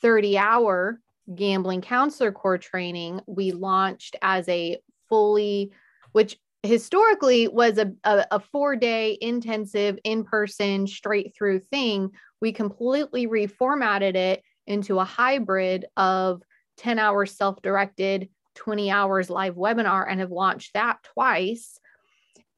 30 0.03 0.37
hour 0.37 0.99
gambling 1.33 1.81
counselor 1.81 2.31
core 2.31 2.59
training, 2.59 3.21
we 3.25 3.51
launched 3.51 4.15
as 4.21 4.47
a 4.47 4.77
fully, 5.09 5.71
which 6.11 6.37
historically 6.61 7.47
was 7.47 7.79
a, 7.79 7.91
a, 8.03 8.27
a 8.29 8.39
four 8.39 8.75
day 8.75 9.17
intensive 9.21 9.97
in 10.03 10.23
person 10.23 10.85
straight 10.85 11.33
through 11.35 11.61
thing. 11.61 12.11
We 12.39 12.51
completely 12.51 13.25
reformatted 13.25 14.15
it 14.15 14.43
into 14.67 14.99
a 14.99 15.03
hybrid 15.03 15.85
of 15.97 16.43
10 16.77 16.99
hour 16.99 17.25
self 17.25 17.59
directed 17.63 18.29
20 18.61 18.91
hours 18.91 19.29
live 19.29 19.55
webinar 19.55 20.05
and 20.07 20.19
have 20.19 20.31
launched 20.31 20.73
that 20.75 21.01
twice. 21.03 21.79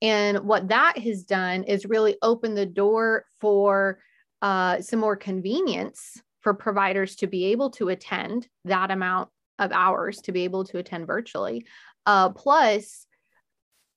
And 0.01 0.39
what 0.39 0.67
that 0.67 0.97
has 0.97 1.23
done 1.23 1.63
is 1.63 1.85
really 1.85 2.17
open 2.21 2.55
the 2.55 2.65
door 2.65 3.25
for 3.39 3.99
uh, 4.41 4.81
some 4.81 4.99
more 4.99 5.15
convenience 5.15 6.21
for 6.41 6.53
providers 6.53 7.15
to 7.17 7.27
be 7.27 7.45
able 7.45 7.69
to 7.71 7.87
attend 7.87 8.49
that 8.65 8.91
amount 8.91 9.29
of 9.59 9.71
hours 9.71 10.17
to 10.23 10.33
be 10.33 10.43
able 10.43 10.65
to 10.65 10.77
attend 10.77 11.07
virtually. 11.07 11.65
Uh, 12.05 12.29
plus, 12.31 13.07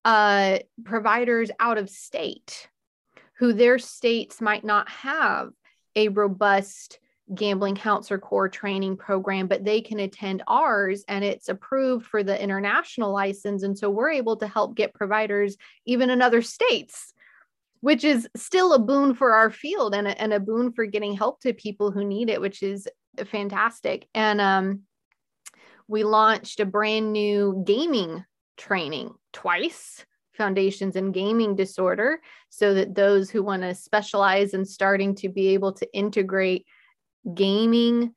uh, 0.05 0.59
providers 0.85 1.51
out 1.59 1.77
of 1.77 1.91
state 1.91 2.69
who 3.39 3.53
their 3.53 3.81
states 3.81 4.41
might 4.41 4.65
not 4.65 4.89
have 4.89 5.51
a 5.97 6.09
robust 6.09 7.01
gambling 7.35 7.75
counselor 7.75 8.19
core 8.19 8.49
training 8.49 8.97
program, 8.97 9.49
but 9.49 9.65
they 9.65 9.81
can 9.81 9.99
attend 10.01 10.43
ours 10.47 11.05
and 11.09 11.25
it's 11.25 11.49
approved 11.49 12.07
for 12.07 12.23
the 12.23 12.41
international 12.41 13.13
license. 13.13 13.63
And 13.63 13.77
so 13.77 13.91
we're 13.91 14.11
able 14.11 14.37
to 14.37 14.47
help 14.47 14.77
get 14.77 14.95
providers 14.95 15.57
even 15.85 16.11
in 16.11 16.23
other 16.23 16.41
states, 16.41 17.13
which 17.81 18.05
is 18.05 18.29
still 18.37 18.75
a 18.75 18.79
boon 18.79 19.15
for 19.15 19.33
our 19.33 19.51
field 19.51 19.95
and 19.95 20.07
a, 20.07 20.21
and 20.21 20.33
a 20.33 20.41
boon 20.41 20.73
for 20.73 20.87
getting 20.87 21.17
help 21.17 21.41
to 21.41 21.53
people 21.53 21.91
who 21.91 22.05
need 22.05 22.31
it, 22.31 22.41
which 22.41 22.63
is 22.63 22.89
fantastic. 23.27 24.09
And 24.15 24.41
um, 24.41 24.83
we 25.89 26.05
launched 26.05 26.61
a 26.61 26.67
brand 26.67 27.13
new 27.13 27.63
gaming 27.67 28.25
training 28.57 29.13
twice 29.33 30.05
foundations 30.33 30.97
in 30.97 31.13
gaming 31.13 31.57
disorder 31.57 32.21
so 32.51 32.75
that 32.75 32.95
those 32.95 33.31
who 33.31 33.43
want 33.43 33.63
to 33.63 33.75
specialize 33.75 34.55
in 34.55 34.65
starting 34.65 35.15
to 35.17 35.29
be 35.29 35.49
able 35.49 35.73
to 35.73 35.93
integrate 35.95 36.67
gaming 37.35 38.15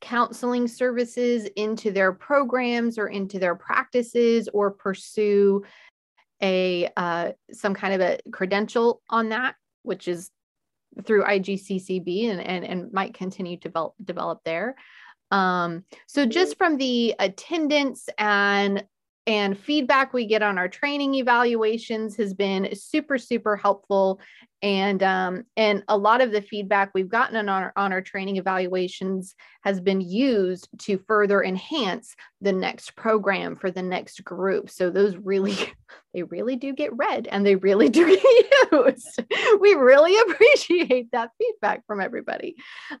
counseling 0.00 0.66
services 0.66 1.48
into 1.56 1.92
their 1.92 2.12
programs 2.12 2.98
or 2.98 3.06
into 3.06 3.38
their 3.38 3.54
practices 3.54 4.48
or 4.52 4.70
pursue 4.70 5.62
a 6.42 6.90
uh, 6.96 7.30
some 7.52 7.72
kind 7.72 7.94
of 7.94 8.00
a 8.00 8.18
credential 8.32 9.00
on 9.08 9.28
that 9.28 9.54
which 9.82 10.08
is 10.08 10.30
through 11.04 11.24
IGCCB 11.24 12.30
and, 12.30 12.40
and, 12.40 12.64
and 12.64 12.92
might 12.92 13.14
continue 13.14 13.56
to 13.56 13.68
develop, 13.68 13.94
develop 14.04 14.40
there. 14.44 14.76
Um, 15.30 15.84
so 16.06 16.26
just 16.26 16.58
from 16.58 16.76
the 16.76 17.14
attendance 17.18 18.08
and 18.18 18.84
and 19.28 19.56
feedback 19.56 20.12
we 20.12 20.26
get 20.26 20.42
on 20.42 20.58
our 20.58 20.68
training 20.68 21.14
evaluations 21.14 22.16
has 22.16 22.34
been 22.34 22.74
super 22.74 23.16
super 23.18 23.56
helpful 23.56 24.20
and 24.62 25.02
um, 25.02 25.44
and 25.56 25.82
a 25.88 25.96
lot 25.96 26.20
of 26.20 26.30
the 26.30 26.40
feedback 26.40 26.92
we've 26.94 27.08
gotten 27.08 27.36
on 27.36 27.48
our, 27.48 27.72
on 27.76 27.92
our 27.92 28.00
training 28.00 28.36
evaluations 28.36 29.34
has 29.62 29.80
been 29.80 30.00
used 30.00 30.68
to 30.78 30.98
further 31.06 31.42
enhance 31.42 32.14
the 32.40 32.52
next 32.52 32.96
program 32.96 33.56
for 33.56 33.70
the 33.70 33.82
next 33.82 34.24
group. 34.24 34.70
So 34.70 34.90
those 34.90 35.16
really 35.16 35.56
they 36.14 36.22
really 36.24 36.56
do 36.56 36.72
get 36.72 36.96
read 36.96 37.26
and 37.30 37.44
they 37.44 37.56
really 37.56 37.88
do 37.88 38.06
get 38.06 38.72
used. 38.72 39.24
We 39.60 39.74
really 39.74 40.18
appreciate 40.30 41.10
that 41.12 41.30
feedback 41.38 41.86
from 41.86 42.00
everybody. 42.00 42.56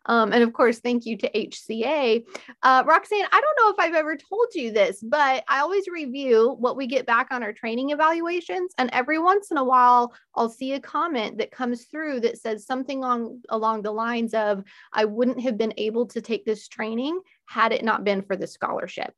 Um, 0.06 0.32
and 0.32 0.42
of 0.42 0.52
course 0.52 0.80
thank 0.80 1.06
you 1.06 1.16
to 1.18 1.30
hca 1.30 2.24
uh, 2.62 2.82
roxanne 2.86 3.26
i 3.30 3.40
don't 3.40 3.58
know 3.58 3.70
if 3.70 3.78
i've 3.78 3.94
ever 3.94 4.16
told 4.16 4.48
you 4.54 4.70
this 4.70 5.02
but 5.02 5.44
i 5.48 5.60
always 5.60 5.86
review 5.88 6.56
what 6.58 6.76
we 6.76 6.86
get 6.86 7.06
back 7.06 7.28
on 7.30 7.42
our 7.42 7.52
training 7.52 7.90
evaluations. 7.90 8.72
And 8.78 8.90
every 8.92 9.18
once 9.18 9.50
in 9.50 9.56
a 9.56 9.64
while 9.64 10.12
i'll 10.34 10.48
see 10.48 10.72
a 10.72 10.80
comment 10.80 11.38
that 11.38 11.51
comes 11.52 11.84
through 11.84 12.20
that 12.20 12.38
says 12.38 12.66
something 12.66 13.04
on 13.04 13.40
along 13.50 13.82
the 13.82 13.92
lines 13.92 14.34
of 14.34 14.64
i 14.92 15.04
wouldn't 15.04 15.40
have 15.40 15.56
been 15.56 15.74
able 15.76 16.06
to 16.06 16.20
take 16.20 16.44
this 16.44 16.68
training 16.68 17.20
had 17.46 17.72
it 17.72 17.84
not 17.84 18.04
been 18.04 18.22
for 18.22 18.36
the 18.36 18.46
scholarship. 18.46 19.12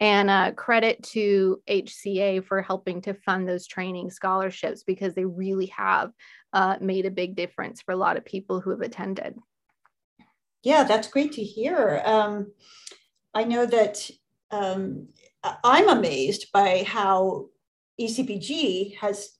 And 0.00 0.28
uh, 0.28 0.52
credit 0.52 1.02
to 1.14 1.62
hca 1.68 2.44
for 2.44 2.60
helping 2.62 3.00
to 3.02 3.14
fund 3.14 3.48
those 3.48 3.66
training 3.66 4.10
scholarships 4.10 4.82
because 4.82 5.14
they 5.14 5.24
really 5.24 5.66
have 5.66 6.10
uh, 6.52 6.76
made 6.80 7.06
a 7.06 7.10
big 7.10 7.36
difference 7.36 7.80
for 7.80 7.92
a 7.92 7.96
lot 7.96 8.16
of 8.16 8.24
people 8.24 8.60
who 8.60 8.70
have 8.70 8.80
attended. 8.80 9.36
Yeah 10.64 10.82
that's 10.84 11.08
great 11.08 11.32
to 11.32 11.44
hear. 11.44 12.02
Um, 12.04 12.52
i 13.34 13.44
know 13.44 13.66
that 13.66 14.10
um, 14.50 15.08
i'm 15.62 15.88
amazed 15.88 16.50
by 16.52 16.84
how 16.86 17.46
ecpg 18.00 18.96
has 18.96 19.30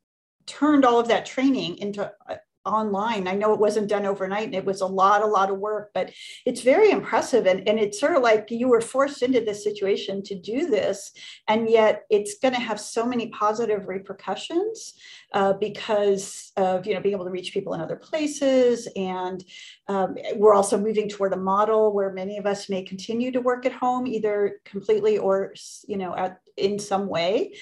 turned 0.47 0.85
all 0.85 1.01
of 1.01 1.09
that 1.09 1.27
training 1.27 1.79
into 1.79 2.11
uh, 2.29 2.37
online. 2.65 3.29
I 3.29 3.35
know 3.35 3.53
it 3.53 3.61
wasn't 3.61 3.91
done 3.91 4.07
overnight 4.07 4.47
and 4.47 4.55
it 4.55 4.65
was 4.65 4.81
a 4.81 4.87
lot, 4.87 5.23
a 5.23 5.27
lot 5.27 5.51
of 5.51 5.59
work, 5.59 5.91
but 5.93 6.11
it's 6.47 6.63
very 6.63 6.91
impressive. 6.91 7.47
And, 7.47 7.69
and 7.69 7.79
it's 7.79 8.01
sort 8.01 8.17
of 8.17 8.23
like 8.23 8.51
you 8.51 8.69
were 8.69 8.81
forced 8.81 9.23
into 9.23 9.41
this 9.41 9.63
situation 9.63 10.23
to 10.25 10.35
do 10.35 10.71
this. 10.71 11.13
And 11.47 11.69
yet 11.69 12.05
it's 12.09 12.39
going 12.39 12.55
to 12.55 12.61
have 12.61 12.81
so 12.81 13.05
many 13.05 13.29
positive 13.29 13.87
repercussions 13.87 14.95
uh, 15.35 15.53
because 15.55 16.53
of, 16.57 16.87
you 16.87 16.95
know, 16.95 17.01
being 17.01 17.15
able 17.15 17.27
to 17.27 17.31
reach 17.31 17.53
people 17.53 17.75
in 17.75 17.83
other 17.83 17.97
places. 17.97 18.89
And 18.97 19.45
um, 19.89 20.17
we're 20.37 20.55
also 20.55 20.79
moving 20.79 21.09
toward 21.09 21.35
a 21.35 21.39
model 21.39 21.93
where 21.93 22.13
many 22.13 22.39
of 22.39 22.47
us 22.47 22.71
may 22.71 22.83
continue 22.83 23.31
to 23.33 23.41
work 23.41 23.67
at 23.67 23.73
home, 23.73 24.07
either 24.07 24.61
completely 24.65 25.19
or, 25.19 25.53
you 25.87 25.99
know, 25.99 26.17
at, 26.17 26.41
in 26.57 26.79
some 26.79 27.09
way 27.09 27.53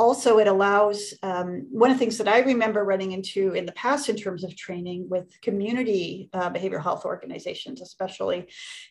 also 0.00 0.38
it 0.38 0.48
allows 0.48 1.12
um, 1.22 1.66
one 1.70 1.90
of 1.90 1.96
the 1.96 2.02
things 2.02 2.16
that 2.18 2.26
i 2.36 2.38
remember 2.40 2.82
running 2.84 3.12
into 3.12 3.52
in 3.52 3.66
the 3.66 3.72
past 3.84 4.08
in 4.08 4.16
terms 4.16 4.42
of 4.42 4.56
training 4.56 5.06
with 5.08 5.26
community 5.42 6.30
uh, 6.32 6.50
behavioral 6.50 6.82
health 6.82 7.04
organizations 7.04 7.82
especially 7.82 8.40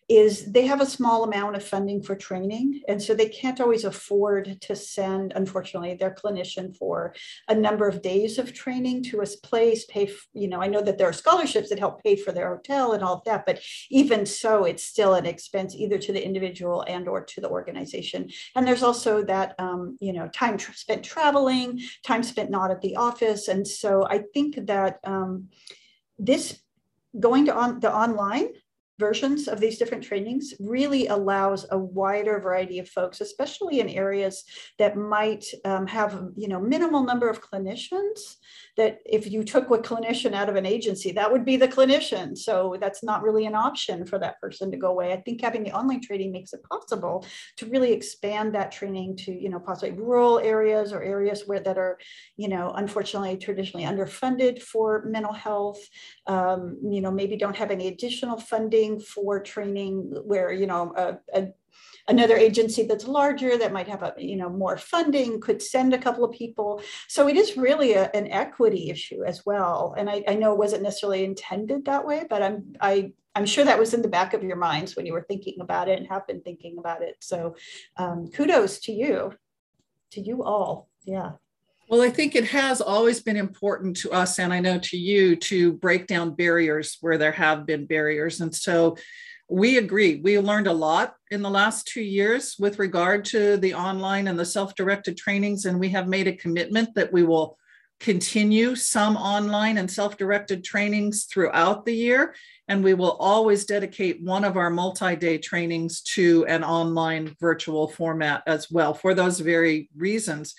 is 0.08 0.52
they 0.52 0.65
have 0.67 0.82
a 0.82 0.93
small 0.98 1.24
amount 1.24 1.56
of 1.56 1.63
funding 1.74 2.02
for 2.02 2.15
training 2.15 2.82
and 2.88 3.02
so 3.02 3.13
they 3.13 3.30
can't 3.30 3.60
always 3.60 3.86
afford 3.86 4.62
to 4.62 4.76
send 4.76 5.34
unfortunately 5.36 5.95
their 5.95 6.15
clinician 6.22 6.76
for 6.78 7.13
a 7.48 7.56
number 7.56 7.88
of 7.88 8.04
days 8.04 8.38
of 8.38 8.54
training 8.54 9.04
to 9.04 9.22
a 9.22 9.26
place 9.43 9.86
pay 9.86 10.08
you 10.34 10.48
know 10.48 10.62
i 10.62 10.67
know 10.67 10.82
that 10.82 10.98
there 10.98 11.10
are 11.10 11.24
scholarships 11.24 11.69
that 11.69 11.80
help 11.80 12.04
pay 12.04 12.15
for 12.15 12.32
their 12.32 12.50
hotel 12.56 12.93
and 12.93 13.04
all 13.04 13.15
of 13.15 13.24
that 13.24 13.45
but 13.48 13.60
even 13.89 14.26
so 14.26 14.63
it's 14.63 14.84
still 14.84 15.15
an 15.15 15.26
expense 15.26 15.74
either 15.76 15.98
to 15.98 16.13
the 16.13 16.24
individual 16.24 16.84
and 16.88 17.08
or 17.08 17.24
to 17.24 17.41
the 17.41 17.50
organization. 17.50 18.30
And 18.56 18.67
there's 18.67 18.84
also 18.84 19.24
that 19.24 19.56
um, 19.60 19.98
you 20.00 20.13
know 20.13 20.28
time 20.30 20.58
spent 20.60 20.99
spent 21.00 21.06
traveling, 21.06 21.80
time 22.06 22.24
spent 22.24 22.50
not 22.50 22.72
at 22.72 22.82
the 22.82 22.96
office. 22.96 23.48
And 23.48 23.68
so 23.68 24.06
I 24.10 24.24
think 24.34 24.68
that 24.68 25.00
um, 25.04 25.50
this 26.18 26.60
going 27.20 27.46
to 27.46 27.56
on 27.56 27.80
the 27.80 27.94
online 27.94 28.50
versions 29.00 29.48
of 29.48 29.62
these 29.62 29.78
different 29.78 30.04
trainings 30.04 30.54
really 30.60 31.08
allows 31.08 31.66
a 31.72 31.78
wider 31.78 32.38
variety 32.40 32.80
of 32.80 32.90
folks, 32.90 33.22
especially 33.22 33.80
in 33.80 33.88
areas 33.88 34.44
that 34.78 34.98
might 34.98 35.46
um, 35.64 35.88
have 35.88 36.12
you 36.36 36.50
know 36.50 36.60
minimal 36.60 37.04
number 37.04 37.30
of 37.30 37.42
clinicians 37.42 38.36
that 38.80 39.00
if 39.06 39.30
you 39.30 39.44
took 39.44 39.65
a 39.70 39.78
clinician 39.78 40.34
out 40.34 40.48
of 40.48 40.56
an 40.56 40.65
agency, 40.65 41.12
that 41.12 41.30
would 41.30 41.44
be 41.44 41.58
the 41.58 41.68
clinician. 41.68 42.28
So 42.38 42.78
that's 42.80 43.04
not 43.04 43.22
really 43.22 43.46
an 43.46 43.54
option 43.54 44.06
for 44.06 44.18
that 44.20 44.39
person 44.39 44.72
to 44.72 44.78
go 44.78 44.88
away. 44.88 45.12
I 45.12 45.18
think 45.18 45.42
having 45.42 45.63
the 45.63 45.74
online 45.74 46.02
training 46.02 46.32
makes 46.32 46.54
it 46.54 46.62
possible 46.63 47.26
to 47.58 47.65
really 47.65 47.92
expand 47.92 48.56
that 48.56 48.72
training 48.72 49.18
to, 49.24 49.32
you 49.34 49.50
know, 49.50 49.60
possibly 49.60 49.92
rural 49.92 50.39
areas 50.39 50.94
or 50.94 51.04
areas 51.04 51.44
where 51.46 51.60
that 51.60 51.78
are, 51.78 51.98
you 52.38 52.48
know, 52.48 52.72
unfortunately 52.82 53.36
traditionally 53.36 53.86
underfunded 53.86 54.62
for 54.62 55.04
mental 55.06 55.34
health. 55.34 55.82
Um, 56.26 56.78
you 56.82 57.02
know, 57.02 57.12
maybe 57.12 57.36
don't 57.36 57.58
have 57.58 57.72
any 57.72 57.89
additional 57.89 58.39
funding 58.39 59.02
for 59.02 59.42
training 59.42 59.94
where, 60.24 60.54
you 60.54 60.68
know, 60.68 60.94
a, 60.96 61.08
a 61.39 61.48
another 62.10 62.36
agency 62.36 62.86
that's 62.86 63.08
larger 63.08 63.58
that 63.58 63.72
might 63.72 63.88
have 63.88 64.04
a 64.04 64.13
you 64.17 64.36
know 64.36 64.50
more 64.50 64.78
funding 64.78 65.39
could 65.39 65.62
send 65.62 65.93
a 65.93 65.98
couple 65.98 66.26
of 66.26 66.36
people. 66.36 66.82
So 67.08 67.30
it 67.30 67.38
is 67.38 67.56
really 67.56 67.93
a, 67.93 68.10
an 68.13 68.28
equity 68.28 68.89
issue 68.89 69.24
as 69.24 69.45
well. 69.45 69.95
And 69.98 70.10
I, 70.10 70.24
I 70.28 70.36
know 70.36 70.52
it 70.52 70.60
wasn't 70.60 70.84
necessarily 70.84 71.24
intended 71.24 71.86
that 71.86 72.06
way 72.06 72.26
but 72.30 72.41
i'm 72.41 72.74
i 72.82 73.12
i'm 73.36 73.45
sure 73.45 73.65
that 73.65 73.80
was 73.80 73.93
in 73.93 74.02
the 74.02 74.08
back 74.08 74.34
of 74.34 74.43
your 74.43 74.56
minds 74.56 74.95
when 74.95 75.06
you 75.06 75.13
were 75.13 75.26
thinking 75.28 75.58
about 75.62 75.88
it 75.88 75.98
and 75.98 76.08
have 76.08 76.26
been 76.28 76.41
thinking 76.41 76.78
about 76.78 77.02
it. 77.02 77.15
So 77.19 77.56
um, 77.98 78.28
kudos 78.34 78.80
to 78.82 78.91
you 78.91 79.34
to 80.12 80.22
you 80.22 80.43
all. 80.43 80.89
Yeah. 81.06 81.34
Well, 81.89 82.02
I 82.02 82.10
think 82.10 82.36
it 82.36 82.45
has 82.45 82.82
always 82.82 83.19
been 83.19 83.38
important 83.38 83.98
to 83.98 84.12
us, 84.12 84.38
and 84.38 84.54
I 84.54 84.60
know 84.60 84.78
to 84.78 84.98
you, 84.98 85.36
to 85.38 85.74
break 85.74 86.06
down 86.06 86.36
barriers 86.36 86.98
where 87.02 87.17
there 87.17 87.32
have 87.32 87.65
been 87.65 87.86
barriers. 87.86 88.41
And 88.41 88.54
so 88.54 88.95
we 89.50 89.78
agree. 89.78 90.22
We 90.22 90.40
learned 90.40 90.68
a 90.68 90.74
lot 90.74 91.16
in 91.32 91.42
the 91.42 91.50
last 91.50 91.88
two 91.88 92.04
years 92.04 92.56
with 92.60 92.78
regard 92.78 93.26
to 93.26 93.58
the 93.58 93.74
online 93.74 94.28
and 94.28 94.38
the 94.38 94.46
self 94.46 94.76
directed 94.76 95.18
trainings, 95.18 95.66
and 95.66 95.80
we 95.80 95.90
have 95.90 96.08
made 96.08 96.28
a 96.28 96.36
commitment 96.36 96.94
that 96.96 97.12
we 97.12 97.24
will 97.24 97.58
continue 98.00 98.76
some 98.76 99.18
online 99.18 99.78
and 99.78 99.90
self 99.90 100.18
directed 100.18 100.64
trainings 100.64 101.26
throughout 101.26 101.86
the 101.86 101.96
year. 101.96 102.36
And 102.68 102.84
we 102.84 102.94
will 102.94 103.14
always 103.14 103.66
dedicate 103.66 104.22
one 104.22 104.44
of 104.44 104.56
our 104.56 104.70
multi 104.70 105.16
day 105.16 105.40
trainings 105.40 106.02
to 106.14 106.46
an 106.48 106.64
online 106.64 107.36
virtual 107.40 107.88
format 107.88 108.44
as 108.46 108.70
well 108.70 108.94
for 108.94 109.16
those 109.16 109.40
very 109.40 109.90
reasons. 109.98 110.54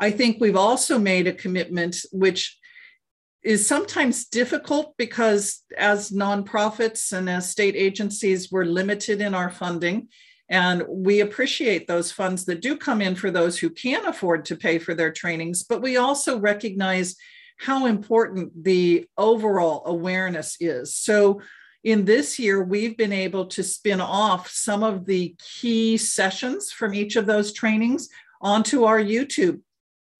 I 0.00 0.10
think 0.10 0.38
we've 0.40 0.56
also 0.56 0.98
made 0.98 1.26
a 1.26 1.32
commitment, 1.32 1.96
which 2.12 2.58
is 3.46 3.64
sometimes 3.64 4.24
difficult 4.24 4.96
because 4.96 5.62
as 5.78 6.10
nonprofits 6.10 7.12
and 7.12 7.30
as 7.30 7.48
state 7.48 7.76
agencies, 7.76 8.50
we're 8.50 8.64
limited 8.64 9.20
in 9.20 9.36
our 9.36 9.50
funding. 9.50 10.08
And 10.48 10.82
we 10.88 11.20
appreciate 11.20 11.86
those 11.86 12.10
funds 12.10 12.44
that 12.46 12.60
do 12.60 12.76
come 12.76 13.00
in 13.00 13.14
for 13.14 13.30
those 13.30 13.56
who 13.56 13.70
can 13.70 14.04
afford 14.04 14.46
to 14.46 14.56
pay 14.56 14.80
for 14.80 14.94
their 14.94 15.12
trainings, 15.12 15.62
but 15.62 15.80
we 15.80 15.96
also 15.96 16.40
recognize 16.40 17.14
how 17.58 17.86
important 17.86 18.64
the 18.64 19.06
overall 19.16 19.84
awareness 19.86 20.56
is. 20.58 20.96
So, 20.96 21.40
in 21.84 22.04
this 22.04 22.40
year, 22.40 22.64
we've 22.64 22.96
been 22.96 23.12
able 23.12 23.46
to 23.46 23.62
spin 23.62 24.00
off 24.00 24.50
some 24.50 24.82
of 24.82 25.06
the 25.06 25.36
key 25.38 25.96
sessions 25.96 26.72
from 26.72 26.94
each 26.94 27.14
of 27.14 27.26
those 27.26 27.52
trainings 27.52 28.08
onto 28.40 28.82
our 28.82 28.98
YouTube 28.98 29.60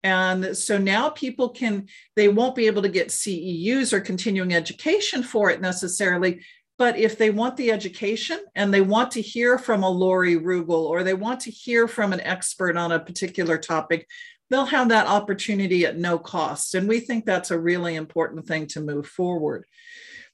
and 0.07 0.55
so 0.55 0.77
now 0.77 1.09
people 1.09 1.49
can, 1.49 1.87
they 2.15 2.29
won't 2.29 2.55
be 2.55 2.67
able 2.67 2.81
to 2.81 2.87
get 2.87 3.09
CEUs 3.09 3.91
or 3.91 3.99
continuing 3.99 4.53
education 4.53 5.21
for 5.21 5.49
it 5.51 5.59
necessarily. 5.59 6.45
But 6.77 6.97
if 6.97 7.17
they 7.17 7.29
want 7.29 7.57
the 7.57 7.73
education 7.73 8.39
and 8.55 8.73
they 8.73 8.79
want 8.79 9.11
to 9.11 9.21
hear 9.21 9.57
from 9.57 9.83
a 9.83 9.89
Lori 9.89 10.37
Rugle 10.39 10.85
or 10.85 11.03
they 11.03 11.13
want 11.13 11.41
to 11.41 11.51
hear 11.51 11.89
from 11.89 12.13
an 12.13 12.21
expert 12.21 12.77
on 12.77 12.93
a 12.93 13.01
particular 13.01 13.57
topic, 13.57 14.07
they'll 14.49 14.65
have 14.65 14.87
that 14.89 15.07
opportunity 15.07 15.85
at 15.85 15.97
no 15.97 16.17
cost. 16.17 16.73
And 16.73 16.87
we 16.87 17.01
think 17.01 17.25
that's 17.25 17.51
a 17.51 17.59
really 17.59 17.95
important 17.95 18.47
thing 18.47 18.67
to 18.67 18.79
move 18.79 19.07
forward. 19.07 19.65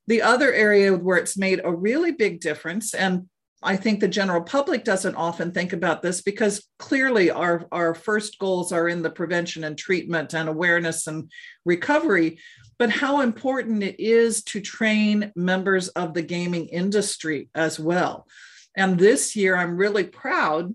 The 0.06 0.22
other 0.22 0.54
area 0.54 0.94
where 0.94 1.18
it's 1.18 1.36
made 1.36 1.62
a 1.64 1.74
really 1.74 2.12
big 2.12 2.42
difference, 2.42 2.94
and 2.94 3.28
I 3.64 3.76
think 3.78 4.00
the 4.00 4.08
general 4.08 4.42
public 4.42 4.84
doesn't 4.84 5.16
often 5.16 5.52
think 5.52 5.74
about 5.74 6.02
this 6.02 6.22
because 6.22 6.68
clearly 6.80 7.32
our, 7.32 7.66
our 7.72 7.96
first 7.96 8.38
goals 8.40 8.72
are 8.72 8.88
in 8.88 9.02
the 9.02 9.10
prevention 9.10 9.64
and 9.64 9.78
treatment 9.78 10.34
and 10.34 10.50
awareness 10.50 11.08
and 11.08 11.32
recovery, 11.66 12.40
but 12.78 12.90
how 12.90 13.22
important 13.22 13.84
it 13.84 14.00
is 14.00 14.44
to 14.46 14.62
train 14.62 15.32
members 15.36 15.88
of 15.90 16.14
the 16.14 16.22
gaming 16.22 16.68
industry 16.68 17.50
as 17.56 17.80
well. 17.80 18.28
And 18.76 18.98
this 18.98 19.36
year, 19.36 19.56
I'm 19.56 19.78
really 19.78 20.04
proud. 20.04 20.74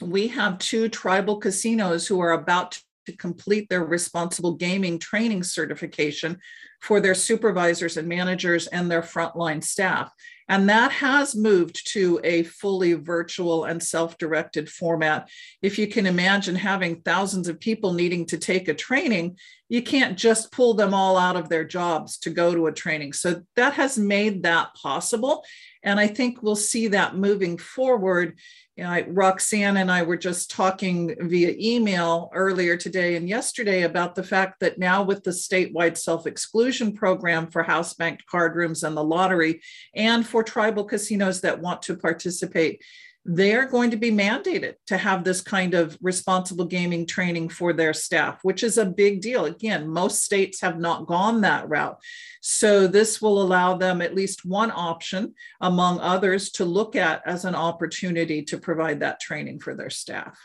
We 0.00 0.28
have 0.28 0.58
two 0.58 0.88
tribal 0.88 1.38
casinos 1.38 2.06
who 2.06 2.20
are 2.20 2.32
about 2.32 2.78
to 3.06 3.16
complete 3.16 3.68
their 3.68 3.84
responsible 3.84 4.54
gaming 4.54 4.98
training 4.98 5.42
certification 5.42 6.38
for 6.80 7.00
their 7.00 7.14
supervisors 7.14 7.96
and 7.96 8.08
managers 8.08 8.66
and 8.68 8.90
their 8.90 9.02
frontline 9.02 9.62
staff. 9.62 10.12
And 10.50 10.68
that 10.68 10.90
has 10.90 11.36
moved 11.36 11.92
to 11.92 12.20
a 12.24 12.42
fully 12.42 12.94
virtual 12.94 13.66
and 13.66 13.80
self 13.80 14.18
directed 14.18 14.68
format. 14.68 15.28
If 15.62 15.78
you 15.78 15.86
can 15.86 16.06
imagine 16.06 16.56
having 16.56 17.02
thousands 17.02 17.46
of 17.46 17.60
people 17.60 17.92
needing 17.92 18.26
to 18.26 18.36
take 18.36 18.66
a 18.66 18.74
training, 18.74 19.38
you 19.70 19.80
can't 19.80 20.18
just 20.18 20.52
pull 20.52 20.74
them 20.74 20.92
all 20.92 21.16
out 21.16 21.36
of 21.36 21.48
their 21.48 21.64
jobs 21.64 22.18
to 22.18 22.30
go 22.30 22.54
to 22.54 22.66
a 22.66 22.72
training. 22.72 23.12
So 23.14 23.42
that 23.56 23.74
has 23.74 23.96
made 23.96 24.42
that 24.42 24.74
possible. 24.74 25.44
And 25.82 25.98
I 25.98 26.08
think 26.08 26.42
we'll 26.42 26.56
see 26.56 26.88
that 26.88 27.16
moving 27.16 27.56
forward 27.56 28.36
you 28.80 28.86
know, 28.86 29.04
Roxanne 29.08 29.76
and 29.76 29.90
I 29.90 30.04
were 30.04 30.16
just 30.16 30.50
talking 30.50 31.14
via 31.28 31.54
email 31.58 32.30
earlier 32.32 32.78
today 32.78 33.16
and 33.16 33.28
yesterday 33.28 33.82
about 33.82 34.14
the 34.14 34.22
fact 34.22 34.60
that 34.60 34.78
now 34.78 35.02
with 35.02 35.22
the 35.22 35.32
statewide 35.32 35.98
self 35.98 36.26
exclusion 36.26 36.94
program 36.94 37.50
for 37.50 37.62
house 37.62 37.92
banked 37.92 38.24
card 38.24 38.56
rooms 38.56 38.82
and 38.82 38.96
the 38.96 39.04
lottery, 39.04 39.60
and 39.94 40.26
for 40.26 40.42
tribal 40.42 40.84
casinos 40.84 41.42
that 41.42 41.60
want 41.60 41.82
to 41.82 41.94
participate, 41.94 42.82
they're 43.24 43.66
going 43.66 43.90
to 43.90 43.96
be 43.96 44.10
mandated 44.10 44.74
to 44.86 44.96
have 44.96 45.24
this 45.24 45.40
kind 45.42 45.74
of 45.74 45.96
responsible 46.00 46.64
gaming 46.64 47.06
training 47.06 47.48
for 47.48 47.72
their 47.72 47.92
staff, 47.92 48.38
which 48.42 48.62
is 48.62 48.78
a 48.78 48.86
big 48.86 49.20
deal. 49.20 49.44
Again, 49.44 49.88
most 49.88 50.24
states 50.24 50.60
have 50.62 50.78
not 50.78 51.06
gone 51.06 51.42
that 51.42 51.68
route. 51.68 51.98
So, 52.40 52.86
this 52.86 53.20
will 53.20 53.42
allow 53.42 53.76
them 53.76 54.00
at 54.00 54.14
least 54.14 54.46
one 54.46 54.72
option 54.74 55.34
among 55.60 56.00
others 56.00 56.50
to 56.52 56.64
look 56.64 56.96
at 56.96 57.22
as 57.26 57.44
an 57.44 57.54
opportunity 57.54 58.42
to 58.44 58.58
provide 58.58 59.00
that 59.00 59.20
training 59.20 59.60
for 59.60 59.74
their 59.74 59.90
staff. 59.90 60.38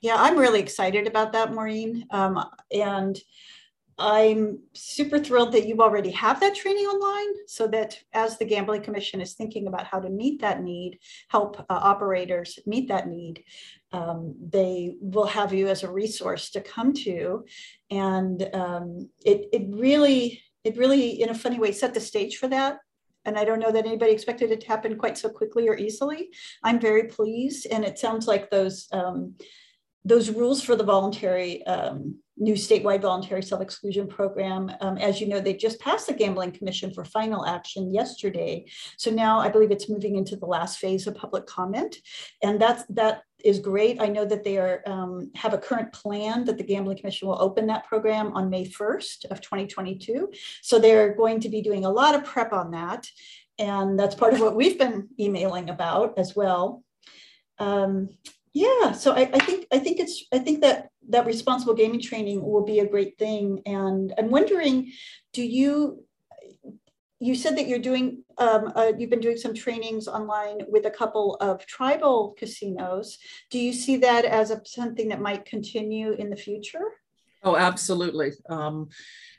Yeah, 0.00 0.16
I'm 0.18 0.38
really 0.38 0.60
excited 0.60 1.06
about 1.06 1.32
that, 1.34 1.52
Maureen. 1.52 2.06
Um, 2.10 2.44
and 2.72 3.18
I'm 4.00 4.60
super 4.72 5.18
thrilled 5.18 5.52
that 5.52 5.66
you 5.66 5.82
already 5.82 6.10
have 6.12 6.40
that 6.40 6.54
training 6.54 6.86
online 6.86 7.46
so 7.46 7.66
that 7.68 7.98
as 8.14 8.38
the 8.38 8.46
Gambling 8.46 8.82
Commission 8.82 9.20
is 9.20 9.34
thinking 9.34 9.66
about 9.66 9.84
how 9.84 10.00
to 10.00 10.08
meet 10.08 10.40
that 10.40 10.62
need, 10.62 10.98
help 11.28 11.60
uh, 11.60 11.64
operators 11.68 12.58
meet 12.66 12.88
that 12.88 13.08
need, 13.08 13.44
um, 13.92 14.34
they 14.40 14.94
will 15.00 15.26
have 15.26 15.52
you 15.52 15.68
as 15.68 15.82
a 15.82 15.92
resource 15.92 16.50
to 16.52 16.62
come 16.62 16.94
to. 16.94 17.44
And 17.90 18.48
um, 18.54 19.10
it, 19.24 19.48
it 19.52 19.66
really, 19.68 20.42
it 20.64 20.78
really, 20.78 21.20
in 21.20 21.28
a 21.28 21.34
funny 21.34 21.58
way, 21.58 21.72
set 21.72 21.92
the 21.92 22.00
stage 22.00 22.38
for 22.38 22.48
that. 22.48 22.78
And 23.26 23.36
I 23.36 23.44
don't 23.44 23.60
know 23.60 23.70
that 23.70 23.84
anybody 23.84 24.12
expected 24.12 24.50
it 24.50 24.62
to 24.62 24.68
happen 24.68 24.96
quite 24.96 25.18
so 25.18 25.28
quickly 25.28 25.68
or 25.68 25.76
easily. 25.76 26.30
I'm 26.64 26.80
very 26.80 27.04
pleased. 27.04 27.66
And 27.70 27.84
it 27.84 27.98
sounds 27.98 28.26
like 28.26 28.48
those, 28.48 28.88
um, 28.92 29.34
those 30.06 30.30
rules 30.30 30.62
for 30.62 30.74
the 30.74 30.84
voluntary 30.84 31.62
um, 31.66 32.16
new 32.40 32.54
statewide 32.54 33.02
voluntary 33.02 33.42
self-exclusion 33.42 34.08
program. 34.08 34.72
Um, 34.80 34.96
as 34.98 35.20
you 35.20 35.28
know, 35.28 35.40
they 35.40 35.54
just 35.54 35.78
passed 35.78 36.06
the 36.06 36.14
Gambling 36.14 36.52
Commission 36.52 36.92
for 36.92 37.04
final 37.04 37.46
action 37.46 37.92
yesterday. 37.92 38.64
So 38.96 39.10
now 39.10 39.38
I 39.38 39.50
believe 39.50 39.70
it's 39.70 39.90
moving 39.90 40.16
into 40.16 40.36
the 40.36 40.46
last 40.46 40.78
phase 40.78 41.06
of 41.06 41.14
public 41.14 41.46
comment. 41.46 41.96
And 42.42 42.60
that's, 42.60 42.84
that 42.90 43.22
is 43.44 43.58
great. 43.58 44.00
I 44.00 44.06
know 44.06 44.24
that 44.24 44.42
they 44.42 44.56
are 44.56 44.82
um, 44.86 45.30
have 45.34 45.52
a 45.52 45.58
current 45.58 45.92
plan 45.92 46.44
that 46.46 46.56
the 46.56 46.64
Gambling 46.64 46.98
Commission 46.98 47.28
will 47.28 47.40
open 47.40 47.66
that 47.66 47.86
program 47.86 48.32
on 48.32 48.50
May 48.50 48.66
1st 48.66 49.26
of 49.30 49.40
2022. 49.40 50.30
So 50.62 50.78
they're 50.78 51.14
going 51.14 51.40
to 51.40 51.48
be 51.48 51.62
doing 51.62 51.84
a 51.84 51.90
lot 51.90 52.14
of 52.14 52.24
prep 52.24 52.52
on 52.52 52.70
that. 52.72 53.06
And 53.58 53.98
that's 53.98 54.14
part 54.14 54.32
of 54.32 54.40
what 54.40 54.56
we've 54.56 54.78
been 54.78 55.08
emailing 55.18 55.68
about 55.68 56.18
as 56.18 56.34
well. 56.34 56.82
Um, 57.58 58.08
yeah, 58.52 58.92
so 58.92 59.12
I, 59.12 59.30
I, 59.32 59.38
think 59.38 59.59
I 59.72 59.78
think 59.78 60.00
it's 60.00 60.24
I 60.32 60.38
think 60.38 60.60
that 60.62 60.90
that 61.08 61.26
responsible 61.26 61.74
gaming 61.74 62.00
training 62.00 62.42
will 62.42 62.64
be 62.64 62.80
a 62.80 62.88
great 62.88 63.18
thing. 63.18 63.62
And 63.66 64.12
I'm 64.18 64.30
wondering, 64.30 64.92
do 65.32 65.42
you 65.42 66.04
you 67.22 67.34
said 67.34 67.56
that 67.58 67.68
you're 67.68 67.78
doing 67.78 68.24
um, 68.38 68.72
uh, 68.74 68.92
you've 68.96 69.10
been 69.10 69.20
doing 69.20 69.36
some 69.36 69.54
trainings 69.54 70.08
online 70.08 70.62
with 70.68 70.86
a 70.86 70.90
couple 70.90 71.36
of 71.36 71.64
tribal 71.66 72.34
casinos. 72.38 73.18
Do 73.50 73.58
you 73.58 73.72
see 73.74 73.98
that 73.98 74.24
as 74.24 74.50
a, 74.50 74.62
something 74.64 75.08
that 75.08 75.20
might 75.20 75.44
continue 75.44 76.12
in 76.12 76.30
the 76.30 76.36
future? 76.36 76.94
Oh, 77.42 77.56
absolutely. 77.56 78.32
Um, 78.48 78.88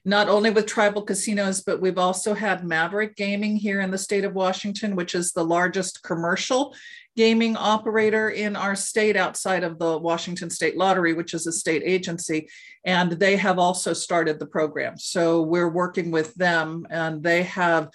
not 0.06 0.28
only 0.28 0.50
with 0.50 0.66
tribal 0.66 1.04
casinos, 1.04 1.62
but 1.62 1.82
we've 1.82 2.00
also 2.00 2.34
had 2.34 2.66
Maverick 2.66 3.16
Gaming 3.16 3.56
here 3.56 3.82
in 3.82 3.92
the 3.92 3.98
state 3.98 4.24
of 4.24 4.34
Washington, 4.34 4.96
which 4.96 5.14
is 5.14 5.32
the 5.32 5.46
largest 5.46 6.02
commercial 6.02 6.76
gaming 7.18 7.58
operator 7.58 8.30
in 8.30 8.56
our 8.56 8.76
state 8.76 9.18
outside 9.18 9.64
of 9.64 9.80
the 9.80 9.98
Washington 9.98 10.50
State 10.50 10.78
Lottery, 10.78 11.14
which 11.14 11.34
is 11.34 11.46
a 11.46 11.52
state 11.52 11.84
agency. 11.86 12.48
And 12.86 13.12
they 13.12 13.36
have 13.38 13.60
also 13.60 13.94
started 13.94 14.40
the 14.40 14.46
program. 14.46 14.98
So 14.98 15.42
we're 15.42 15.70
working 15.70 16.12
with 16.12 16.34
them, 16.36 16.88
and 16.90 17.22
they 17.22 17.44
have 17.44 17.90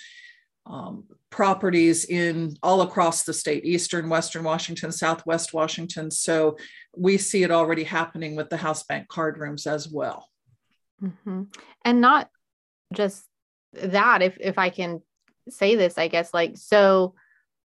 um, 0.66 1.04
properties 1.30 2.04
in 2.06 2.56
all 2.62 2.82
across 2.82 3.24
the 3.24 3.32
state 3.32 3.64
eastern 3.64 4.08
western 4.08 4.42
washington 4.42 4.90
southwest 4.90 5.52
washington 5.52 6.10
so 6.10 6.56
we 6.96 7.18
see 7.18 7.42
it 7.42 7.50
already 7.50 7.84
happening 7.84 8.36
with 8.36 8.48
the 8.48 8.56
house 8.56 8.84
bank 8.84 9.06
card 9.08 9.38
rooms 9.38 9.66
as 9.66 9.88
well 9.88 10.28
mm-hmm. 11.02 11.42
and 11.84 12.00
not 12.00 12.30
just 12.94 13.24
that 13.72 14.22
if 14.22 14.36
if 14.40 14.56
i 14.56 14.70
can 14.70 15.02
say 15.48 15.74
this 15.76 15.98
i 15.98 16.08
guess 16.08 16.32
like 16.32 16.56
so 16.56 17.14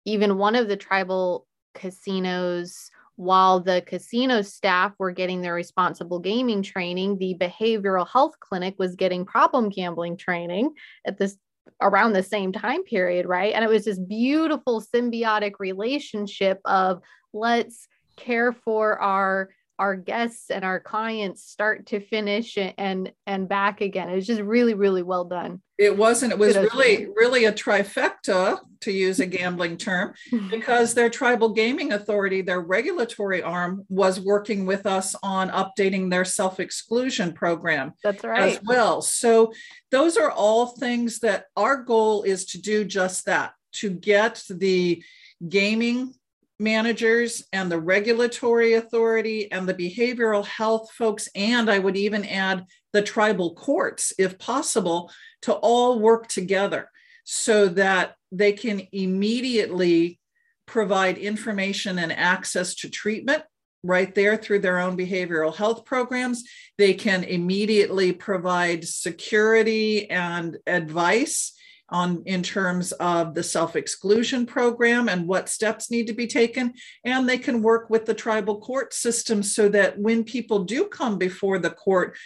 even 0.05 0.37
one 0.37 0.55
of 0.55 0.67
the 0.67 0.77
tribal 0.77 1.47
casinos 1.73 2.89
while 3.15 3.59
the 3.59 3.81
casino 3.85 4.41
staff 4.41 4.93
were 4.97 5.11
getting 5.11 5.41
their 5.41 5.53
responsible 5.53 6.19
gaming 6.19 6.63
training 6.63 7.17
the 7.17 7.35
behavioral 7.39 8.07
health 8.07 8.39
clinic 8.39 8.75
was 8.77 8.95
getting 8.95 9.25
problem 9.25 9.69
gambling 9.69 10.17
training 10.17 10.73
at 11.05 11.17
this 11.17 11.37
around 11.81 12.13
the 12.13 12.23
same 12.23 12.51
time 12.51 12.83
period 12.83 13.25
right? 13.25 13.53
And 13.53 13.63
it 13.63 13.69
was 13.69 13.85
this 13.85 13.99
beautiful 13.99 14.81
symbiotic 14.81 15.53
relationship 15.59 16.59
of 16.65 17.01
let's 17.33 17.87
care 18.17 18.51
for 18.51 18.99
our 18.99 19.49
our 19.81 19.95
guests 19.95 20.51
and 20.51 20.63
our 20.63 20.79
clients 20.79 21.43
start 21.43 21.87
to 21.87 21.99
finish 21.99 22.55
and 22.55 23.11
and 23.25 23.49
back 23.49 23.81
again. 23.81 24.09
It 24.09 24.15
was 24.15 24.27
just 24.27 24.41
really, 24.41 24.75
really 24.75 25.01
well 25.01 25.25
done. 25.25 25.59
It 25.79 25.97
wasn't. 25.97 26.33
It 26.33 26.37
was 26.37 26.55
really, 26.55 27.07
really 27.15 27.45
a 27.45 27.51
trifecta, 27.51 28.59
to 28.81 28.91
use 28.91 29.19
a 29.19 29.25
gambling 29.25 29.77
term, 29.77 30.13
because 30.51 30.93
their 30.93 31.09
tribal 31.09 31.49
gaming 31.49 31.93
authority, 31.93 32.43
their 32.43 32.61
regulatory 32.61 33.41
arm, 33.41 33.83
was 33.89 34.19
working 34.19 34.67
with 34.67 34.85
us 34.85 35.15
on 35.23 35.49
updating 35.49 36.11
their 36.11 36.25
self-exclusion 36.25 37.33
program. 37.33 37.93
That's 38.03 38.23
right. 38.23 38.53
As 38.53 38.59
well. 38.63 39.01
So 39.01 39.51
those 39.89 40.15
are 40.15 40.29
all 40.29 40.67
things 40.67 41.19
that 41.21 41.45
our 41.57 41.77
goal 41.81 42.21
is 42.21 42.45
to 42.45 42.61
do 42.61 42.85
just 42.85 43.25
that, 43.25 43.53
to 43.73 43.89
get 43.89 44.43
the 44.47 45.03
gaming 45.49 46.13
managers 46.61 47.43
and 47.51 47.71
the 47.71 47.79
regulatory 47.79 48.73
authority 48.73 49.51
and 49.51 49.67
the 49.67 49.73
behavioral 49.73 50.45
health 50.45 50.91
folks, 50.91 51.27
and 51.35 51.69
I 51.69 51.79
would 51.79 51.97
even 51.97 52.23
add 52.23 52.65
the 52.93 53.01
tribal 53.01 53.55
courts, 53.55 54.13
if 54.17 54.37
possible, 54.37 55.11
to 55.41 55.53
all 55.53 55.99
work 55.99 56.27
together 56.27 56.89
so 57.23 57.67
that 57.69 58.15
they 58.31 58.53
can 58.53 58.87
immediately 58.91 60.19
provide 60.65 61.17
information 61.17 61.99
and 61.99 62.11
access 62.13 62.75
to 62.75 62.89
treatment 62.89 63.43
right 63.83 64.13
there 64.13 64.37
through 64.37 64.59
their 64.59 64.79
own 64.79 64.95
behavioral 64.95 65.55
health 65.55 65.85
programs. 65.85 66.43
They 66.77 66.93
can 66.93 67.23
immediately 67.23 68.11
provide 68.11 68.87
security 68.87 70.09
and 70.09 70.57
advice 70.67 71.53
on 71.91 72.23
in 72.25 72.41
terms 72.41 72.91
of 72.93 73.33
the 73.33 73.43
self-exclusion 73.43 74.45
program 74.45 75.09
and 75.09 75.27
what 75.27 75.49
steps 75.49 75.91
need 75.91 76.07
to 76.07 76.13
be 76.13 76.27
taken. 76.27 76.73
And 77.03 77.27
they 77.27 77.37
can 77.37 77.61
work 77.61 77.89
with 77.89 78.05
the 78.05 78.13
tribal 78.13 78.59
court 78.59 78.93
system 78.93 79.43
so 79.43 79.69
that 79.69 79.99
when 79.99 80.23
people 80.23 80.63
do 80.63 80.85
come 80.85 81.17
before 81.17 81.59
the 81.59 81.71
court 81.71 82.17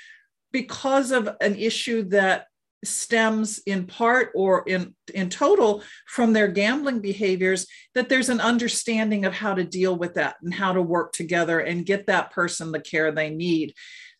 because 0.51 1.11
of 1.11 1.29
an 1.41 1.55
issue 1.55 2.03
that 2.03 2.47
stems 2.83 3.59
in 3.65 3.85
part 3.85 4.31
or 4.35 4.63
in 4.67 4.95
in 5.13 5.29
total 5.29 5.83
from 6.07 6.33
their 6.33 6.47
gambling 6.47 6.99
behaviors 6.99 7.67
that 7.93 8.09
there's 8.09 8.29
an 8.29 8.39
understanding 8.39 9.25
of 9.25 9.33
how 9.33 9.53
to 9.53 9.63
deal 9.63 9.95
with 9.95 10.13
that 10.13 10.35
and 10.43 10.53
how 10.53 10.71
to 10.71 10.81
work 10.81 11.11
together 11.11 11.59
and 11.59 11.85
get 11.85 12.05
that 12.07 12.31
person 12.31 12.71
the 12.71 12.79
care 12.79 13.11
they 13.11 13.29
need. 13.29 13.73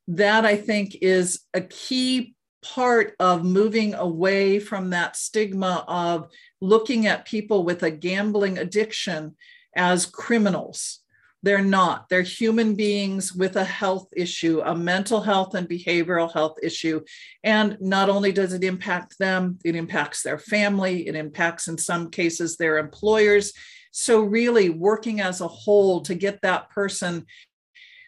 That 0.08 0.46
i 0.46 0.56
think 0.56 0.98
is 1.02 1.42
a 1.54 1.62
key 1.62 2.35
part 2.74 3.16
of 3.20 3.44
moving 3.44 3.94
away 3.94 4.60
from 4.60 4.90
that 4.90 5.16
stigma 5.16 5.86
of 5.88 6.30
looking 6.62 7.06
at 7.06 7.26
people 7.26 7.64
with 7.64 7.84
a 7.84 7.92
gambling 7.92 8.58
addiction 8.58 9.36
as 9.76 10.06
criminals. 10.06 11.00
They're 11.44 11.62
not. 11.62 12.10
They're 12.10 12.24
human 12.24 12.74
beings 12.74 13.36
with 13.36 13.56
a 13.56 13.64
health 13.64 14.08
issue, 14.16 14.62
a 14.66 14.76
mental 14.76 15.22
health 15.22 15.54
and 15.54 15.70
behavioral 15.70 16.34
health 16.34 16.58
issue. 16.64 17.02
And 17.44 17.78
not 17.80 18.10
only 18.10 18.32
does 18.32 18.54
it 18.54 18.64
impact 18.64 19.20
them, 19.20 19.60
it 19.64 19.76
impacts 19.76 20.24
their 20.24 20.40
family, 20.40 21.08
it 21.08 21.16
impacts, 21.16 21.68
in 21.68 21.78
some 21.78 22.10
cases, 22.10 22.58
their 22.58 22.80
employers. 22.80 23.54
So, 23.92 24.22
really 24.22 24.70
working 24.70 25.22
as 25.22 25.40
a 25.40 25.48
whole 25.48 26.02
to 26.02 26.16
get 26.16 26.42
that 26.42 26.72
person 26.72 27.28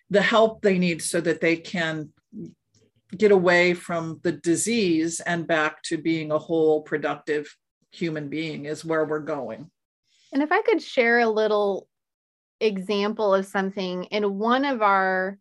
the 0.10 0.22
help 0.22 0.62
they 0.62 0.80
need 0.80 1.02
so 1.02 1.22
that 1.22 1.42
they 1.42 1.58
can 1.58 2.10
get 3.16 3.32
away 3.32 3.74
from 3.74 4.20
the 4.24 4.32
disease 4.32 5.20
and 5.22 5.48
back 5.48 5.82
to 5.84 5.98
being 5.98 6.32
a 6.32 6.40
whole 6.40 6.82
productive 6.82 7.56
human 7.92 8.30
being 8.30 8.66
is 8.66 8.84
where 8.84 9.06
we're 9.06 9.20
going. 9.20 9.70
And 10.34 10.44
if 10.44 10.52
I 10.52 10.62
could 10.62 10.82
share 10.82 11.20
a 11.20 11.30
little 11.30 11.88
example 12.60 13.34
of 13.34 13.46
something 13.46 14.06
in 14.06 14.38
one 14.38 14.66
of 14.66 14.82
our 14.82 15.38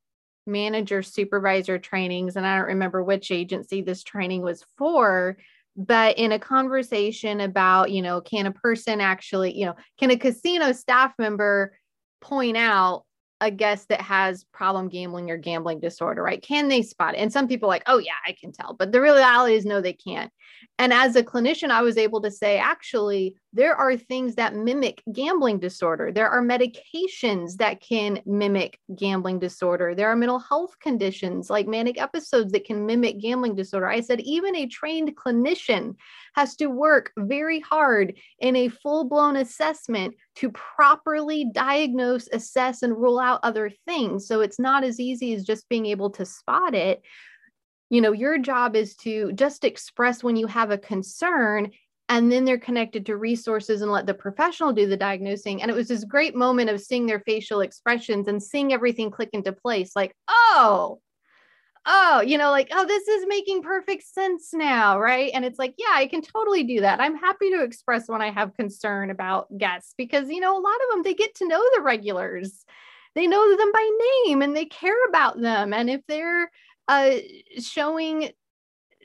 manager 0.47 1.03
supervisor 1.03 1.79
trainings, 1.79 2.37
and 2.37 2.47
I 2.47 2.57
don't 2.57 2.67
remember 2.67 3.03
which 3.03 3.31
agency 3.31 3.83
this 3.83 4.05
training 4.05 4.43
was 4.43 4.65
for, 4.79 5.37
but 5.77 6.19
in 6.19 6.33
a 6.33 6.39
conversation 6.39 7.41
about, 7.41 7.91
you 7.91 8.01
know, 8.01 8.21
can 8.21 8.47
a 8.47 8.53
person 8.53 9.01
actually, 9.01 9.59
you 9.59 9.67
know, 9.67 9.75
can 9.99 10.11
a 10.11 10.17
casino 10.17 10.73
staff 10.73 11.13
member 11.19 11.77
point 12.21 12.57
out 12.57 13.06
a 13.41 13.51
guest 13.51 13.89
that 13.89 14.01
has 14.01 14.45
problem 14.45 14.89
gambling 14.89 15.31
or 15.31 15.37
gambling 15.37 15.81
disorder, 15.81 16.23
right? 16.23 16.43
Can 16.43 16.69
they 16.69 16.83
spot 16.83 17.15
it? 17.15 17.19
And 17.19 17.33
some 17.33 17.49
people 17.49 17.69
like, 17.69 17.83
oh 17.87 17.99
yeah, 17.99 18.13
I 18.27 18.33
can 18.33 18.53
tell. 18.53 18.75
But 18.75 18.93
the 18.93 19.01
reality 19.01 19.55
is 19.55 19.67
no, 19.67 19.81
they 19.81 19.93
can't. 19.93 20.33
And 20.79 20.93
as 20.93 21.17
a 21.17 21.23
clinician, 21.23 21.71
I 21.71 21.83
was 21.83 21.99
able 21.99 22.21
to 22.23 22.31
say, 22.31 22.59
actually, 22.59 23.35
there 23.53 23.75
are 23.75 23.97
things 23.97 24.35
that 24.35 24.55
mimic 24.55 25.03
gambling 25.13 25.59
disorder. 25.59 26.13
There 26.13 26.29
are 26.29 26.43
medications 26.43 27.57
that 27.57 27.81
can 27.81 28.21
mimic 28.27 28.79
gambling 28.95 29.39
disorder. 29.39 29.95
There 29.95 30.11
are 30.11 30.17
mental 30.17 30.39
health 30.39 30.79
conditions 30.79 31.49
like 31.49 31.67
manic 31.67 32.01
episodes 32.01 32.53
that 32.53 32.65
can 32.65 32.85
mimic 32.85 33.19
gambling 33.19 33.55
disorder. 33.55 33.87
I 33.87 34.01
said, 34.01 34.21
even 34.21 34.55
a 34.57 34.67
trained 34.67 35.17
clinician 35.17 35.97
has 36.37 36.55
to 36.57 36.67
work 36.67 37.11
very 37.17 37.61
hard 37.61 38.15
in 38.39 38.55
a 38.55 38.69
full 38.69 39.09
blown 39.09 39.37
assessment 39.37 40.15
to 40.37 40.53
properly 40.53 41.51
diagnose, 41.53 42.29
assess, 42.33 42.83
and 42.83 42.97
rule 42.97 43.19
out 43.19 43.41
other 43.43 43.71
things. 43.87 44.29
So 44.29 44.43
it's 44.43 44.59
not 44.59 44.85
as 44.85 45.01
easy 45.01 45.35
as 45.35 45.45
just 45.45 45.69
being 45.69 45.87
able 45.87 46.11
to 46.11 46.25
spot 46.25 46.75
it 46.75 47.03
you 47.89 48.01
know 48.01 48.13
your 48.13 48.39
job 48.39 48.75
is 48.75 48.97
to 48.97 49.33
just 49.33 49.65
express 49.65 50.23
when 50.23 50.37
you 50.37 50.47
have 50.47 50.71
a 50.71 50.79
concern 50.79 51.71
and 52.09 52.31
then 52.31 52.45
they're 52.45 52.59
connected 52.59 53.07
to 53.07 53.17
resources 53.17 53.83
and 53.83 53.91
let 53.91 54.07
the 54.07 54.15
professional 54.15 54.73
do 54.73 54.87
the 54.87 54.97
diagnosing 54.97 55.63
and 55.63 55.71
it 55.71 55.75
was 55.75 55.89
this 55.89 56.05
great 56.05 56.35
moment 56.35 56.71
of 56.71 56.81
seeing 56.81 57.07
their 57.07 57.21
facial 57.21 57.61
expressions 57.61 58.29
and 58.29 58.43
seeing 58.43 58.73
everything 58.73 59.11
click 59.11 59.31
into 59.33 59.53
place 59.53 59.93
like 59.95 60.15
oh 60.29 61.01
oh 61.87 62.21
you 62.21 62.37
know 62.37 62.51
like 62.51 62.69
oh 62.73 62.85
this 62.85 63.07
is 63.09 63.25
making 63.29 63.63
perfect 63.63 64.03
sense 64.05 64.53
now 64.53 64.99
right? 64.99 65.31
And 65.35 65.45
it's 65.45 65.59
like 65.59 65.75
yeah 65.79 65.93
i 65.95 66.07
can 66.07 66.23
totally 66.23 66.65
do 66.65 66.81
that. 66.81 67.01
I'm 67.01 67.17
happy 67.17 67.51
to 67.51 67.63
express 67.63 68.09
when 68.09 68.23
i 68.23 68.31
have 68.31 68.55
concern 68.55 69.11
about 69.11 69.47
guests 69.57 69.95
because 69.97 70.29
you 70.29 70.41
know 70.41 70.57
a 70.57 70.61
lot 70.61 70.75
of 70.75 70.91
them 70.91 71.03
they 71.03 71.15
get 71.15 71.35
to 71.37 71.49
know 71.49 71.63
the 71.75 71.83
regulars. 71.83 72.65
They 73.15 73.27
know 73.27 73.57
them 73.57 73.73
by 73.73 73.91
name 74.27 74.43
and 74.43 74.55
they 74.55 74.67
care 74.67 75.07
about 75.09 75.41
them. 75.41 75.73
And 75.73 75.89
if 75.89 76.03
they're 76.07 76.51
uh, 76.87 77.13
showing 77.59 78.31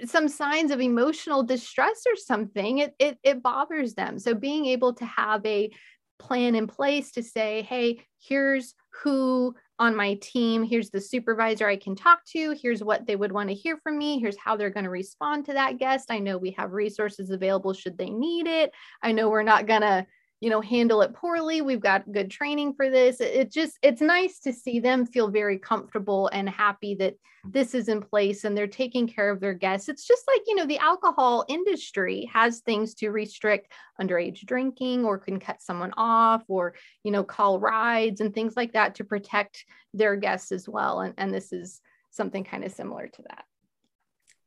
some 0.06 0.28
signs 0.28 0.72
of 0.72 0.82
emotional 0.82 1.44
distress 1.44 2.04
or 2.06 2.16
something, 2.16 2.80
it, 2.80 2.94
it, 3.00 3.18
it 3.24 3.42
bothers 3.42 3.94
them. 3.94 4.20
So 4.20 4.34
being 4.34 4.66
able 4.66 4.94
to 4.96 5.06
have 5.06 5.46
a 5.46 5.72
plan 6.20 6.56
in 6.56 6.68
place 6.68 7.12
to 7.14 7.24
say, 7.24 7.62
hey, 7.64 8.06
here's 8.20 8.76
who 9.02 9.56
on 9.82 9.96
my 9.96 10.14
team, 10.22 10.62
here's 10.62 10.92
the 10.92 11.02
supervisor 11.02 11.68
I 11.68 11.76
can 11.76 11.96
talk 11.96 12.24
to, 12.26 12.56
here's 12.62 12.84
what 12.84 13.08
they 13.08 13.16
would 13.16 13.32
want 13.32 13.50
to 13.50 13.56
hear 13.56 13.78
from 13.78 13.98
me, 13.98 14.20
here's 14.20 14.38
how 14.38 14.56
they're 14.56 14.70
going 14.70 14.84
to 14.84 14.92
respond 14.92 15.44
to 15.48 15.54
that 15.54 15.80
guest. 15.80 16.12
I 16.12 16.20
know 16.20 16.38
we 16.38 16.52
have 16.52 16.72
resources 16.72 17.32
available 17.32 17.74
should 17.74 17.98
they 17.98 18.12
need 18.12 18.46
it. 18.46 18.72
I 19.02 19.12
know 19.12 19.28
we're 19.28 19.42
not 19.42 19.66
going 19.66 19.82
to 19.82 20.06
you 20.42 20.50
know 20.50 20.60
handle 20.60 21.02
it 21.04 21.14
poorly. 21.14 21.62
We've 21.62 21.80
got 21.80 22.12
good 22.12 22.30
training 22.30 22.74
for 22.74 22.90
this. 22.90 23.22
It 23.22 23.52
just 23.52 23.78
it's 23.82 24.02
nice 24.02 24.40
to 24.40 24.52
see 24.52 24.80
them 24.80 25.06
feel 25.06 25.30
very 25.30 25.60
comfortable 25.60 26.28
and 26.34 26.50
happy 26.50 26.96
that 26.96 27.16
this 27.46 27.74
is 27.74 27.88
in 27.88 28.02
place 28.02 28.44
and 28.44 28.56
they're 28.58 28.68
taking 28.68 29.08
care 29.08 29.30
of 29.30 29.40
their 29.40 29.54
guests. 29.54 29.88
It's 29.88 30.06
just 30.06 30.24
like 30.28 30.42
you 30.48 30.56
know 30.56 30.66
the 30.66 30.80
alcohol 30.80 31.46
industry 31.48 32.30
has 32.34 32.60
things 32.60 32.96
to 32.96 33.12
restrict 33.12 33.72
underage 34.02 34.44
drinking 34.46 35.06
or 35.06 35.20
can 35.20 35.40
cut 35.40 35.62
someone 35.62 35.94
off 35.96 36.44
or 36.48 36.74
you 37.04 37.12
know 37.12 37.24
call 37.24 37.60
rides 37.60 38.20
and 38.20 38.34
things 38.34 38.58
like 38.58 38.74
that 38.74 38.96
to 38.96 39.04
protect 39.04 39.64
their 39.94 40.16
guests 40.16 40.52
as 40.52 40.68
well. 40.68 41.02
And, 41.02 41.14
and 41.18 41.34
this 41.34 41.54
is 41.54 41.80
something 42.10 42.44
kind 42.44 42.66
of 42.66 42.72
similar 42.72 43.08
to 43.08 43.22
that 43.30 43.46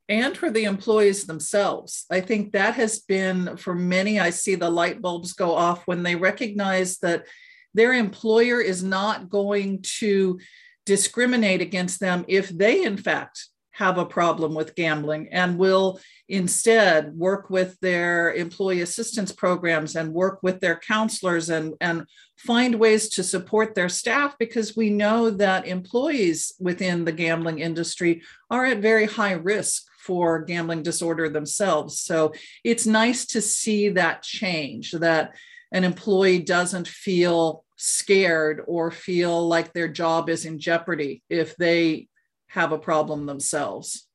and 0.08 0.36
for 0.36 0.50
the 0.50 0.64
employees 0.64 1.24
themselves. 1.24 2.04
I 2.10 2.20
think 2.20 2.52
that 2.52 2.74
has 2.74 3.00
been 3.00 3.56
for 3.56 3.74
many, 3.74 4.20
I 4.20 4.30
see 4.30 4.54
the 4.54 4.70
light 4.70 5.00
bulbs 5.00 5.32
go 5.32 5.54
off 5.54 5.86
when 5.86 6.02
they 6.02 6.14
recognize 6.14 6.98
that 6.98 7.26
their 7.72 7.92
employer 7.92 8.60
is 8.60 8.82
not 8.82 9.28
going 9.28 9.82
to 9.98 10.38
discriminate 10.86 11.62
against 11.62 12.00
them 12.00 12.24
if 12.28 12.48
they, 12.50 12.84
in 12.84 12.96
fact, 12.96 13.48
have 13.72 13.98
a 13.98 14.06
problem 14.06 14.54
with 14.54 14.76
gambling 14.76 15.28
and 15.32 15.58
will 15.58 15.98
instead 16.28 17.12
work 17.14 17.50
with 17.50 17.76
their 17.80 18.32
employee 18.34 18.82
assistance 18.82 19.32
programs 19.32 19.96
and 19.96 20.12
work 20.12 20.38
with 20.42 20.60
their 20.60 20.76
counselors 20.76 21.50
and, 21.50 21.74
and 21.80 22.06
find 22.36 22.76
ways 22.76 23.08
to 23.08 23.22
support 23.22 23.74
their 23.74 23.88
staff 23.88 24.36
because 24.38 24.76
we 24.76 24.90
know 24.90 25.28
that 25.28 25.66
employees 25.66 26.54
within 26.60 27.04
the 27.04 27.12
gambling 27.12 27.58
industry 27.58 28.22
are 28.48 28.64
at 28.64 28.78
very 28.78 29.06
high 29.06 29.32
risk 29.32 29.82
for 30.04 30.42
gambling 30.42 30.82
disorder 30.82 31.28
themselves. 31.28 32.00
So 32.00 32.34
it's 32.62 32.86
nice 32.86 33.26
to 33.26 33.40
see 33.40 33.88
that 33.90 34.22
change 34.22 34.92
that 34.92 35.34
an 35.72 35.84
employee 35.84 36.40
doesn't 36.40 36.86
feel 36.86 37.64
scared 37.76 38.62
or 38.66 38.90
feel 38.90 39.48
like 39.48 39.72
their 39.72 39.88
job 39.88 40.28
is 40.28 40.44
in 40.44 40.58
jeopardy 40.58 41.22
if 41.28 41.56
they 41.56 42.08
have 42.48 42.72
a 42.72 42.78
problem 42.78 43.26
themselves. 43.26 44.06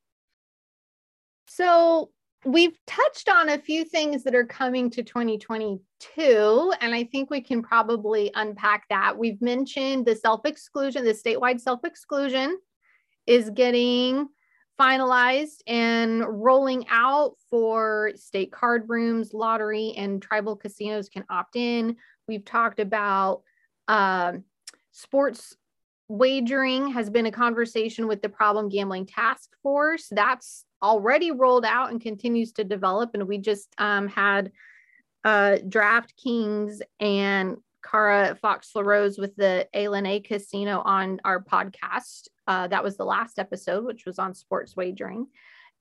So 1.48 2.10
we've 2.44 2.78
touched 2.86 3.28
on 3.28 3.50
a 3.50 3.58
few 3.58 3.84
things 3.84 4.22
that 4.24 4.34
are 4.34 4.46
coming 4.46 4.88
to 4.88 5.02
2022 5.02 6.72
and 6.80 6.94
i 6.94 7.04
think 7.04 7.28
we 7.28 7.38
can 7.38 7.62
probably 7.62 8.30
unpack 8.34 8.88
that 8.88 9.18
we've 9.18 9.42
mentioned 9.42 10.06
the 10.06 10.16
self-exclusion 10.16 11.04
the 11.04 11.12
statewide 11.12 11.60
self-exclusion 11.60 12.58
is 13.26 13.50
getting 13.50 14.26
finalized 14.80 15.60
and 15.66 16.24
rolling 16.42 16.86
out 16.88 17.36
for 17.50 18.12
state 18.16 18.50
card 18.50 18.84
rooms, 18.88 19.34
lottery, 19.34 19.92
and 19.96 20.22
tribal 20.22 20.56
casinos 20.56 21.10
can 21.10 21.24
opt 21.28 21.56
in. 21.56 21.96
We've 22.26 22.44
talked 22.44 22.80
about 22.80 23.42
uh, 23.88 24.34
sports 24.92 25.56
wagering 26.08 26.88
has 26.88 27.08
been 27.10 27.26
a 27.26 27.30
conversation 27.30 28.08
with 28.08 28.20
the 28.20 28.28
problem 28.28 28.68
gambling 28.68 29.06
task 29.06 29.50
force 29.62 30.08
that's 30.10 30.64
already 30.82 31.30
rolled 31.30 31.64
out 31.64 31.90
and 31.90 32.00
continues 32.00 32.50
to 32.50 32.64
develop 32.64 33.10
and 33.14 33.28
we 33.28 33.38
just 33.38 33.72
um, 33.78 34.08
had 34.08 34.50
uh, 35.24 35.58
DraftKings 35.68 36.80
and 36.98 37.58
Cara 37.88 38.36
Fox 38.40 38.74
LaRose 38.74 39.18
with 39.18 39.36
the 39.36 39.68
A 39.74 40.20
Casino 40.20 40.82
on 40.84 41.20
our 41.24 41.42
podcast. 41.42 42.28
Uh, 42.50 42.66
that 42.66 42.82
was 42.82 42.96
the 42.96 43.04
last 43.04 43.38
episode, 43.38 43.84
which 43.84 44.04
was 44.04 44.18
on 44.18 44.34
sports 44.34 44.74
wagering 44.74 45.24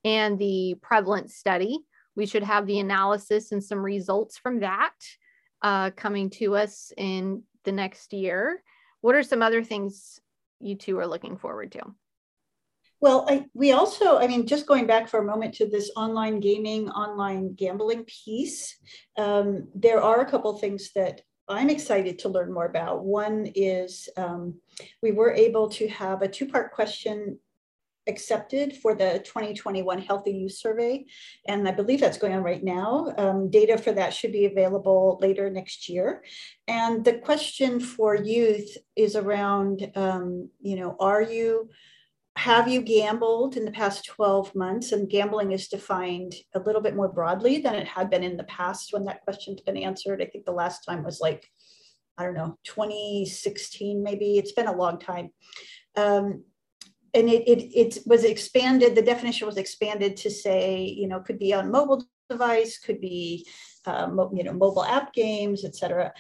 and 0.06 0.38
the 0.38 0.76
prevalence 0.84 1.34
study. 1.34 1.80
We 2.16 2.28
should 2.28 2.44
have 2.44 2.68
the 2.68 2.78
analysis 2.78 3.52
and 3.52 3.64
some 3.64 3.80
results 3.80 4.38
from 4.38 4.60
that 4.60 4.94
uh, 5.64 5.90
coming 5.90 6.30
to 6.42 6.56
us 6.56 6.92
in 6.96 7.42
the 7.64 7.72
next 7.72 8.14
year. 8.14 8.62
What 9.02 9.16
are 9.16 9.24
some 9.24 9.42
other 9.42 9.64
things 9.64 10.20
you 10.60 10.76
two 10.76 11.00
are 11.00 11.08
looking 11.08 11.38
forward 11.38 11.72
to? 11.72 11.82
Well, 13.02 13.26
I, 13.28 13.46
we 13.56 13.72
also, 13.72 14.20
I 14.20 14.28
mean, 14.28 14.46
just 14.46 14.68
going 14.68 14.86
back 14.86 15.08
for 15.08 15.22
a 15.22 15.26
moment 15.26 15.56
to 15.56 15.68
this 15.68 15.90
online 15.96 16.40
gaming, 16.40 16.88
online 16.92 17.56
gambling 17.56 18.06
piece, 18.06 18.78
um, 19.18 19.70
there 19.74 20.04
are 20.04 20.22
a 20.22 20.30
couple 20.30 20.56
things 20.60 20.92
that 20.94 21.22
I'm 21.50 21.70
excited 21.70 22.20
to 22.20 22.30
learn 22.30 22.54
more 22.54 22.66
about. 22.66 23.04
One 23.04 23.52
is 23.56 24.08
um, 24.16 24.56
we 25.02 25.12
were 25.12 25.34
able 25.34 25.70
to 25.70 25.88
have 25.88 26.22
a 26.22 26.28
two 26.28 26.48
part 26.48 26.72
question 26.72 27.40
accepted 28.08 28.76
for 28.76 28.96
the 28.96 29.22
2021 29.24 30.00
Healthy 30.00 30.32
Youth 30.32 30.54
Survey. 30.54 31.06
And 31.48 31.68
I 31.68 31.72
believe 31.72 32.00
that's 32.00 32.18
going 32.18 32.34
on 32.34 32.44
right 32.44 32.64
now. 32.64 33.14
Um, 33.18 33.50
data 33.50 33.78
for 33.78 33.92
that 33.94 34.14
should 34.14 34.32
be 34.32 34.46
available 34.46 35.20
later 35.22 35.50
next 35.50 35.88
year. 35.88 36.24
And 36.68 37.06
the 37.06 37.14
question 37.14 37.80
for 37.80 38.16
youth 38.16 38.78
is 38.96 39.16
around, 39.16 39.92
um, 39.96 40.50
you 40.60 40.76
know, 40.76 40.96
are 41.00 41.22
you 41.22 41.70
have 42.40 42.70
you 42.70 42.82
gambled 42.82 43.58
in 43.58 43.66
the 43.66 43.72
past 43.72 44.06
12 44.06 44.56
months? 44.56 44.94
And 44.94 45.10
gambling 45.10 45.52
is 45.52 45.68
defined 45.68 46.36
a 46.56 46.60
little 46.60 46.82
bit 46.82 46.96
more 46.96 47.10
broadly 47.10 47.60
than 47.60 47.76
it 47.76 47.86
had 47.86 48.10
been 48.10 48.24
in 48.24 48.38
the 48.38 48.46
past 48.46 48.94
when 48.94 49.04
that 49.06 49.24
question's 49.24 49.60
been 49.60 49.76
answered. 49.76 50.22
I 50.22 50.26
think 50.26 50.46
the 50.46 50.54
last 50.54 50.86
time 50.86 51.04
was 51.04 51.20
like, 51.20 51.46
I 52.18 52.24
don't 52.24 52.36
know, 52.36 52.58
2016, 52.64 54.02
maybe. 54.02 54.38
It's 54.38 54.54
been 54.54 54.68
a 54.68 54.76
long 54.76 55.00
time. 55.00 55.32
Um, 55.98 56.46
and 57.14 57.28
it, 57.28 57.44
it, 57.46 57.78
it 57.78 57.98
was 58.06 58.24
expanded, 58.24 58.96
the 58.96 59.02
definition 59.02 59.46
was 59.46 59.58
expanded 59.58 60.16
to 60.18 60.32
say, 60.32 60.84
you 60.84 61.10
know, 61.10 61.20
could 61.20 61.40
be 61.40 61.54
on 61.54 61.70
mobile 61.70 62.06
device, 62.30 62.80
could 62.80 63.02
be, 63.02 63.46
uh, 63.86 64.08
mo- 64.08 64.32
you 64.34 64.46
know, 64.46 64.54
mobile 64.54 64.86
app 64.86 65.12
games, 65.12 65.66
et 65.66 65.76
cetera 65.76 66.14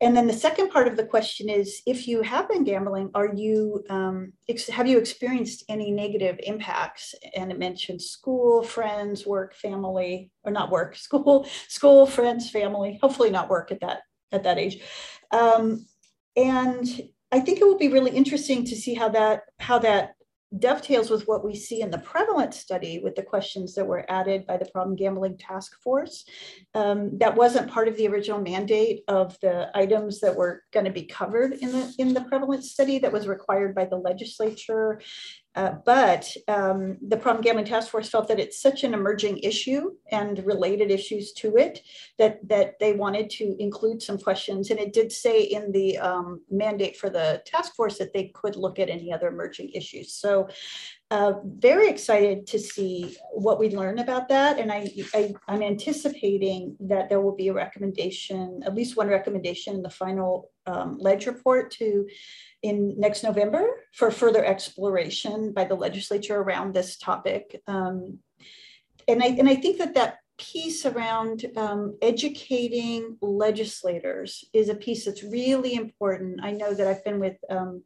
and 0.00 0.16
then 0.16 0.26
the 0.26 0.32
second 0.32 0.70
part 0.70 0.88
of 0.88 0.96
the 0.96 1.06
question 1.06 1.48
is 1.48 1.80
if 1.86 2.06
you 2.06 2.20
have 2.22 2.48
been 2.48 2.64
gambling 2.64 3.10
are 3.14 3.32
you 3.34 3.82
um, 3.88 4.32
have 4.70 4.86
you 4.86 4.98
experienced 4.98 5.64
any 5.68 5.90
negative 5.90 6.38
impacts? 6.42 7.14
And 7.34 7.50
it 7.50 7.58
mentioned 7.58 8.02
school 8.02 8.62
friends 8.62 9.26
work 9.26 9.54
family 9.54 10.30
or 10.44 10.52
not 10.52 10.70
work 10.70 10.96
school 11.06 11.46
school 11.68 12.06
friends 12.06 12.50
family 12.50 12.98
hopefully 13.00 13.30
not 13.30 13.48
work 13.48 13.72
at 13.72 13.80
that 13.80 14.02
at 14.32 14.44
that 14.44 14.58
age. 14.58 14.82
Um, 15.30 15.86
and 16.36 17.00
i 17.32 17.40
think 17.40 17.60
it 17.60 17.64
will 17.64 17.78
be 17.78 17.88
really 17.88 18.10
interesting 18.10 18.64
to 18.64 18.76
see 18.76 18.94
how 18.94 19.08
that 19.08 19.42
how 19.58 19.78
that 19.78 20.15
dovetails 20.56 21.10
with 21.10 21.26
what 21.26 21.44
we 21.44 21.54
see 21.54 21.80
in 21.80 21.90
the 21.90 21.98
prevalence 21.98 22.56
study 22.56 23.00
with 23.02 23.14
the 23.14 23.22
questions 23.22 23.74
that 23.74 23.86
were 23.86 24.04
added 24.08 24.46
by 24.46 24.56
the 24.56 24.64
problem 24.66 24.96
gambling 24.96 25.36
task 25.36 25.76
force. 25.82 26.24
Um, 26.74 27.18
that 27.18 27.36
wasn't 27.36 27.70
part 27.70 27.88
of 27.88 27.96
the 27.96 28.06
original 28.08 28.40
mandate 28.40 29.02
of 29.08 29.36
the 29.42 29.70
items 29.74 30.20
that 30.20 30.36
were 30.36 30.62
going 30.72 30.86
to 30.86 30.92
be 30.92 31.04
covered 31.04 31.54
in 31.54 31.72
the 31.72 31.94
in 31.98 32.14
the 32.14 32.22
prevalence 32.22 32.70
study 32.70 32.98
that 33.00 33.12
was 33.12 33.26
required 33.26 33.74
by 33.74 33.86
the 33.86 33.96
legislature 33.96 35.00
uh, 35.56 35.72
but 35.86 36.36
um, 36.48 36.98
the 37.00 37.16
problem 37.16 37.42
gambling 37.42 37.64
task 37.64 37.88
force 37.88 38.10
felt 38.10 38.28
that 38.28 38.38
it's 38.38 38.60
such 38.60 38.84
an 38.84 38.92
emerging 38.92 39.38
issue 39.38 39.92
and 40.12 40.44
related 40.44 40.90
issues 40.90 41.32
to 41.32 41.56
it 41.56 41.80
that 42.18 42.46
that 42.46 42.78
they 42.78 42.92
wanted 42.92 43.30
to 43.30 43.56
include 43.58 44.02
some 44.02 44.18
questions. 44.18 44.70
And 44.70 44.78
it 44.78 44.92
did 44.92 45.10
say 45.10 45.40
in 45.40 45.72
the 45.72 45.96
um, 45.96 46.42
mandate 46.50 46.96
for 46.96 47.08
the 47.08 47.42
task 47.46 47.74
force 47.74 47.96
that 47.98 48.12
they 48.12 48.24
could 48.34 48.56
look 48.56 48.78
at 48.78 48.90
any 48.90 49.10
other 49.10 49.28
emerging 49.28 49.70
issues. 49.70 50.12
So 50.12 50.48
uh, 51.10 51.34
very 51.44 51.88
excited 51.88 52.48
to 52.48 52.58
see 52.58 53.16
what 53.30 53.60
we 53.60 53.70
learn 53.70 54.00
about 54.00 54.28
that 54.28 54.58
and 54.58 54.72
I, 54.72 54.90
I 55.14 55.32
i'm 55.46 55.62
anticipating 55.62 56.76
that 56.80 57.08
there 57.08 57.20
will 57.20 57.36
be 57.36 57.48
a 57.48 57.52
recommendation 57.52 58.62
at 58.66 58.74
least 58.74 58.96
one 58.96 59.08
recommendation 59.08 59.76
in 59.76 59.82
the 59.82 59.90
final 59.90 60.50
um, 60.66 60.98
ledge 60.98 61.26
report 61.26 61.70
to 61.72 62.06
in 62.62 62.98
next 62.98 63.22
November 63.22 63.68
for 63.92 64.10
further 64.10 64.44
exploration 64.44 65.52
by 65.52 65.64
the 65.64 65.74
legislature 65.74 66.36
around 66.36 66.74
this 66.74 66.96
topic. 66.96 67.62
Um, 67.66 68.18
and, 69.08 69.22
I, 69.22 69.26
and 69.26 69.48
I 69.48 69.54
think 69.54 69.78
that 69.78 69.94
that 69.94 70.18
piece 70.38 70.84
around 70.84 71.46
um, 71.56 71.96
educating 72.02 73.16
legislators 73.22 74.44
is 74.52 74.68
a 74.68 74.74
piece 74.74 75.04
that's 75.04 75.22
really 75.22 75.74
important. 75.74 76.40
I 76.42 76.50
know 76.50 76.74
that 76.74 76.86
I've 76.86 77.04
been 77.04 77.20
with 77.20 77.36
um, 77.48 77.84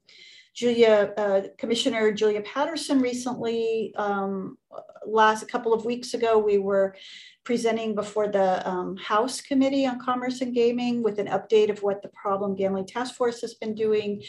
Julia, 0.61 1.14
uh, 1.16 1.40
Commissioner 1.56 2.12
Julia 2.12 2.42
Patterson 2.42 3.00
recently. 3.00 3.94
Um, 3.96 4.58
last 5.06 5.42
a 5.42 5.46
couple 5.46 5.72
of 5.72 5.86
weeks 5.86 6.12
ago, 6.12 6.36
we 6.36 6.58
were 6.58 6.96
presenting 7.44 7.94
before 7.94 8.28
the 8.28 8.68
um, 8.68 8.94
House 8.98 9.40
Committee 9.40 9.86
on 9.86 9.98
Commerce 9.98 10.42
and 10.42 10.54
Gaming 10.54 11.02
with 11.02 11.18
an 11.18 11.28
update 11.28 11.70
of 11.70 11.82
what 11.82 12.02
the 12.02 12.11
Problem 12.11 12.54
Gambling 12.54 12.86
Task 12.86 13.14
Force 13.14 13.40
has 13.40 13.54
been 13.54 13.74
doing. 13.74 14.22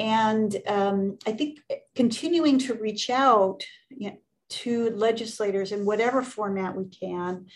And 0.00 0.56
um, 0.66 1.18
I 1.24 1.30
think 1.30 1.60
continuing 1.94 2.58
to 2.58 2.74
reach 2.74 3.08
out 3.08 3.62
you 3.88 4.10
know, 4.10 4.16
to 4.48 4.90
legislators 4.90 5.70
in 5.70 5.86
whatever 5.86 6.20
format 6.20 6.74
we 6.74 6.86
can 6.86 7.46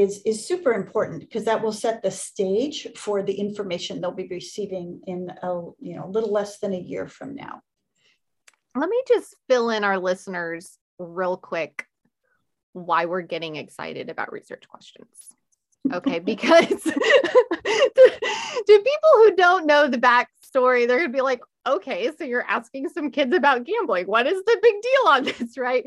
is, 0.00 0.22
is 0.24 0.46
super 0.46 0.72
important 0.72 1.20
because 1.20 1.44
that 1.44 1.62
will 1.62 1.72
set 1.72 2.02
the 2.02 2.10
stage 2.10 2.86
for 2.96 3.22
the 3.22 3.32
information 3.32 4.00
they'll 4.00 4.12
be 4.12 4.28
receiving 4.28 5.00
in 5.06 5.30
a 5.42 5.48
you 5.80 5.96
know 5.96 6.04
a 6.04 6.10
little 6.10 6.32
less 6.32 6.58
than 6.58 6.72
a 6.72 6.78
year 6.78 7.06
from 7.06 7.34
now. 7.34 7.60
Let 8.76 8.88
me 8.88 9.02
just 9.08 9.34
fill 9.48 9.70
in 9.70 9.84
our 9.84 9.98
listeners 9.98 10.78
real 10.98 11.36
quick 11.36 11.86
why 12.72 13.06
we're 13.06 13.22
getting 13.22 13.56
excited 13.56 14.10
about 14.10 14.32
research 14.32 14.68
questions. 14.68 15.08
Okay, 15.92 16.18
because 16.32 16.68
to, 16.82 16.92
to 18.66 18.66
people 18.66 19.10
who 19.14 19.36
don't 19.36 19.66
know 19.66 19.88
the 19.88 19.98
backstory, 19.98 20.86
they're 20.86 20.98
gonna 20.98 21.08
be 21.08 21.20
like, 21.20 21.40
okay, 21.68 22.10
so 22.16 22.24
you're 22.24 22.48
asking 22.48 22.88
some 22.88 23.10
kids 23.10 23.34
about 23.34 23.64
gambling. 23.64 24.06
What 24.06 24.26
is 24.26 24.42
the 24.44 24.58
big 24.62 24.74
deal 24.82 25.08
on 25.08 25.24
this, 25.38 25.58
right? 25.58 25.84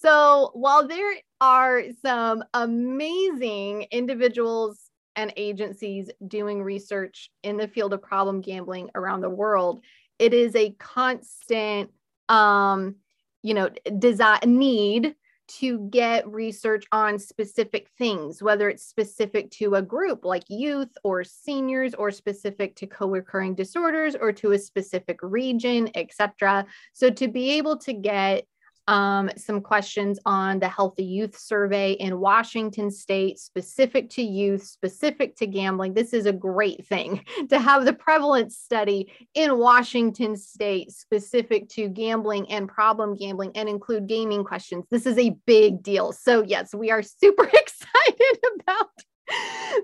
So 0.00 0.50
while 0.54 0.86
there 0.86 1.14
are 1.40 1.82
some 2.02 2.42
amazing 2.54 3.86
individuals 3.90 4.90
and 5.16 5.32
agencies 5.36 6.10
doing 6.26 6.62
research 6.62 7.30
in 7.42 7.56
the 7.56 7.68
field 7.68 7.92
of 7.92 8.02
problem 8.02 8.40
gambling 8.40 8.90
around 8.94 9.20
the 9.20 9.30
world, 9.30 9.80
it 10.18 10.32
is 10.32 10.54
a 10.56 10.70
constant 10.78 11.90
um, 12.28 12.96
you 13.42 13.54
know, 13.54 13.70
desire 13.98 14.40
need 14.44 15.14
to 15.48 15.88
get 15.90 16.26
research 16.28 16.84
on 16.92 17.18
specific 17.18 17.88
things, 17.98 18.42
whether 18.42 18.68
it's 18.68 18.84
specific 18.84 19.50
to 19.52 19.74
a 19.74 19.82
group 19.82 20.24
like 20.24 20.44
youth 20.48 20.96
or 21.02 21.24
seniors, 21.24 21.94
or 21.94 22.10
specific 22.10 22.76
to 22.76 22.86
co-occurring 22.86 23.54
disorders 23.54 24.14
or 24.14 24.32
to 24.32 24.52
a 24.52 24.58
specific 24.58 25.18
region, 25.22 25.90
etc. 25.94 26.66
So 26.92 27.10
to 27.10 27.28
be 27.28 27.50
able 27.52 27.78
to 27.78 27.92
get 27.92 28.46
um, 28.88 29.30
some 29.36 29.60
questions 29.60 30.18
on 30.24 30.58
the 30.58 30.68
Healthy 30.68 31.04
Youth 31.04 31.38
Survey 31.38 31.92
in 31.92 32.18
Washington 32.18 32.90
State, 32.90 33.38
specific 33.38 34.08
to 34.10 34.22
youth, 34.22 34.64
specific 34.64 35.36
to 35.36 35.46
gambling. 35.46 35.92
This 35.92 36.14
is 36.14 36.24
a 36.24 36.32
great 36.32 36.86
thing 36.86 37.22
to 37.50 37.58
have 37.58 37.84
the 37.84 37.92
prevalence 37.92 38.56
study 38.56 39.12
in 39.34 39.58
Washington 39.58 40.36
State, 40.36 40.90
specific 40.90 41.68
to 41.70 41.88
gambling 41.88 42.50
and 42.50 42.66
problem 42.66 43.14
gambling, 43.14 43.52
and 43.54 43.68
include 43.68 44.06
gaming 44.06 44.42
questions. 44.42 44.86
This 44.90 45.04
is 45.04 45.18
a 45.18 45.36
big 45.46 45.82
deal. 45.82 46.12
So, 46.12 46.42
yes, 46.42 46.74
we 46.74 46.90
are 46.90 47.02
super 47.20 47.44
excited 47.52 48.38
about 48.60 48.88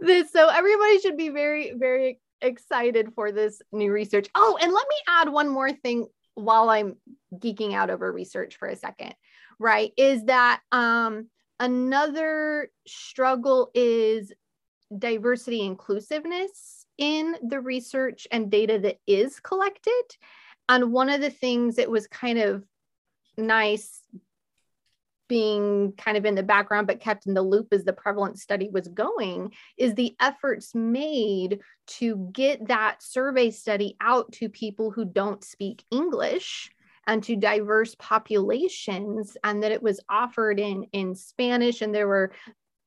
this. 0.00 0.32
So, 0.32 0.48
everybody 0.48 0.98
should 1.00 1.18
be 1.18 1.28
very, 1.28 1.74
very 1.76 2.20
excited 2.40 3.12
for 3.14 3.32
this 3.32 3.61
new 3.70 3.92
research. 3.92 4.28
Oh, 4.34 4.59
and 4.61 4.72
let 4.72 4.88
me 4.88 4.96
add 5.09 5.28
one 5.28 5.48
more 5.48 5.72
thing 5.72 6.07
while 6.35 6.68
I'm 6.68 6.97
geeking 7.35 7.74
out 7.74 7.91
over 7.91 8.11
research 8.11 8.57
for 8.57 8.68
a 8.68 8.76
second, 8.76 9.14
right? 9.59 9.93
Is 9.97 10.24
that 10.24 10.61
um, 10.72 11.28
another 11.61 12.70
struggle 12.87 13.70
is 13.74 14.32
diversity 14.97 15.62
inclusiveness 15.62 16.87
in 16.99 17.37
the 17.43 17.61
research 17.61 18.26
and 18.30 18.51
data 18.51 18.78
that 18.78 18.99
is 19.07 19.41
collected. 19.41 20.03
And 20.68 20.93
one 20.93 21.11
of 21.11 21.20
the 21.20 21.30
things 21.30 21.76
that 21.76 21.91
was 21.91 22.07
kind 22.07 22.39
of 22.39 22.64
nice 23.37 24.01
being 25.29 25.93
kind 25.97 26.16
of 26.16 26.25
in 26.25 26.35
the 26.35 26.43
background 26.43 26.87
but 26.87 27.01
kept 27.01 27.27
in 27.27 27.35
the 27.35 27.43
loop 27.43 27.68
as 27.72 27.85
the 27.85 27.93
prevalence 27.93 28.43
study 28.43 28.68
was 28.70 28.89
going 28.89 29.53
is 29.77 29.95
the 29.95 30.14
efforts 30.20 30.75
made 30.75 31.61
to 31.87 32.29
get 32.33 32.68
that 32.68 33.03
survey 33.03 33.51
study 33.51 33.97
out 34.01 34.31
to 34.33 34.49
people 34.49 34.91
who 34.91 35.05
don't 35.05 35.45
speak 35.45 35.85
English 35.91 36.70
and 37.07 37.22
to 37.22 37.37
diverse 37.37 37.95
populations 37.99 39.37
and 39.45 39.62
that 39.62 39.72
it 39.72 39.83
was 39.83 40.01
offered 40.09 40.59
in 40.59 40.85
in 40.93 41.14
Spanish 41.14 41.83
and 41.83 41.95
there 41.95 42.09
were 42.09 42.33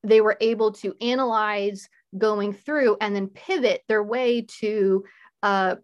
they 0.04 0.20
were 0.20 0.36
able 0.40 0.72
to 0.72 0.94
analyze 1.00 1.88
going 2.16 2.52
through 2.52 2.96
and 3.00 3.14
then 3.14 3.28
pivot 3.28 3.82
their 3.88 4.02
way 4.02 4.42
to 4.42 5.04
uh, 5.42 5.76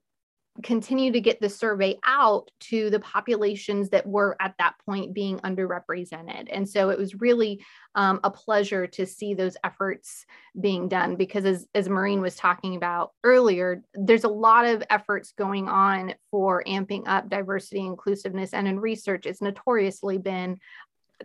continue 0.62 1.10
to 1.10 1.20
get 1.20 1.40
the 1.40 1.48
survey 1.48 1.98
out 2.06 2.50
to 2.60 2.88
the 2.90 3.00
populations 3.00 3.88
that 3.90 4.06
were 4.06 4.36
at 4.40 4.54
that 4.58 4.74
point 4.86 5.12
being 5.12 5.38
underrepresented. 5.40 6.48
And 6.50 6.68
so 6.68 6.90
it 6.90 6.98
was 6.98 7.20
really 7.20 7.64
um, 7.96 8.20
a 8.22 8.30
pleasure 8.30 8.86
to 8.86 9.04
see 9.04 9.34
those 9.34 9.56
efforts 9.64 10.24
being 10.60 10.88
done 10.88 11.16
because, 11.16 11.44
as, 11.44 11.66
as 11.74 11.88
Maureen 11.88 12.20
was 12.20 12.36
talking 12.36 12.76
about 12.76 13.12
earlier, 13.24 13.82
there's 13.94 14.24
a 14.24 14.28
lot 14.28 14.64
of 14.64 14.82
efforts 14.90 15.32
going 15.32 15.68
on 15.68 16.14
for 16.30 16.62
amping 16.66 17.02
up 17.06 17.28
diversity, 17.28 17.80
inclusiveness, 17.80 18.52
and 18.52 18.68
in 18.68 18.78
research, 18.78 19.26
it's 19.26 19.42
notoriously 19.42 20.18
been 20.18 20.58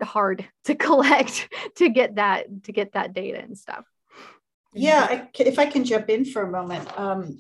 hard 0.02 0.48
to 0.64 0.76
collect 0.76 1.50
to 1.76 1.90
get 1.90 2.16
that 2.16 2.64
to 2.64 2.72
get 2.72 2.94
that 2.94 3.14
data 3.14 3.40
and 3.40 3.58
stuff. 3.58 3.86
Yeah, 4.74 5.08
I, 5.10 5.28
if 5.40 5.58
I 5.58 5.66
can 5.66 5.84
jump 5.84 6.10
in 6.10 6.26
for 6.26 6.44
a 6.44 6.52
moment. 6.52 6.88
Um, 6.98 7.40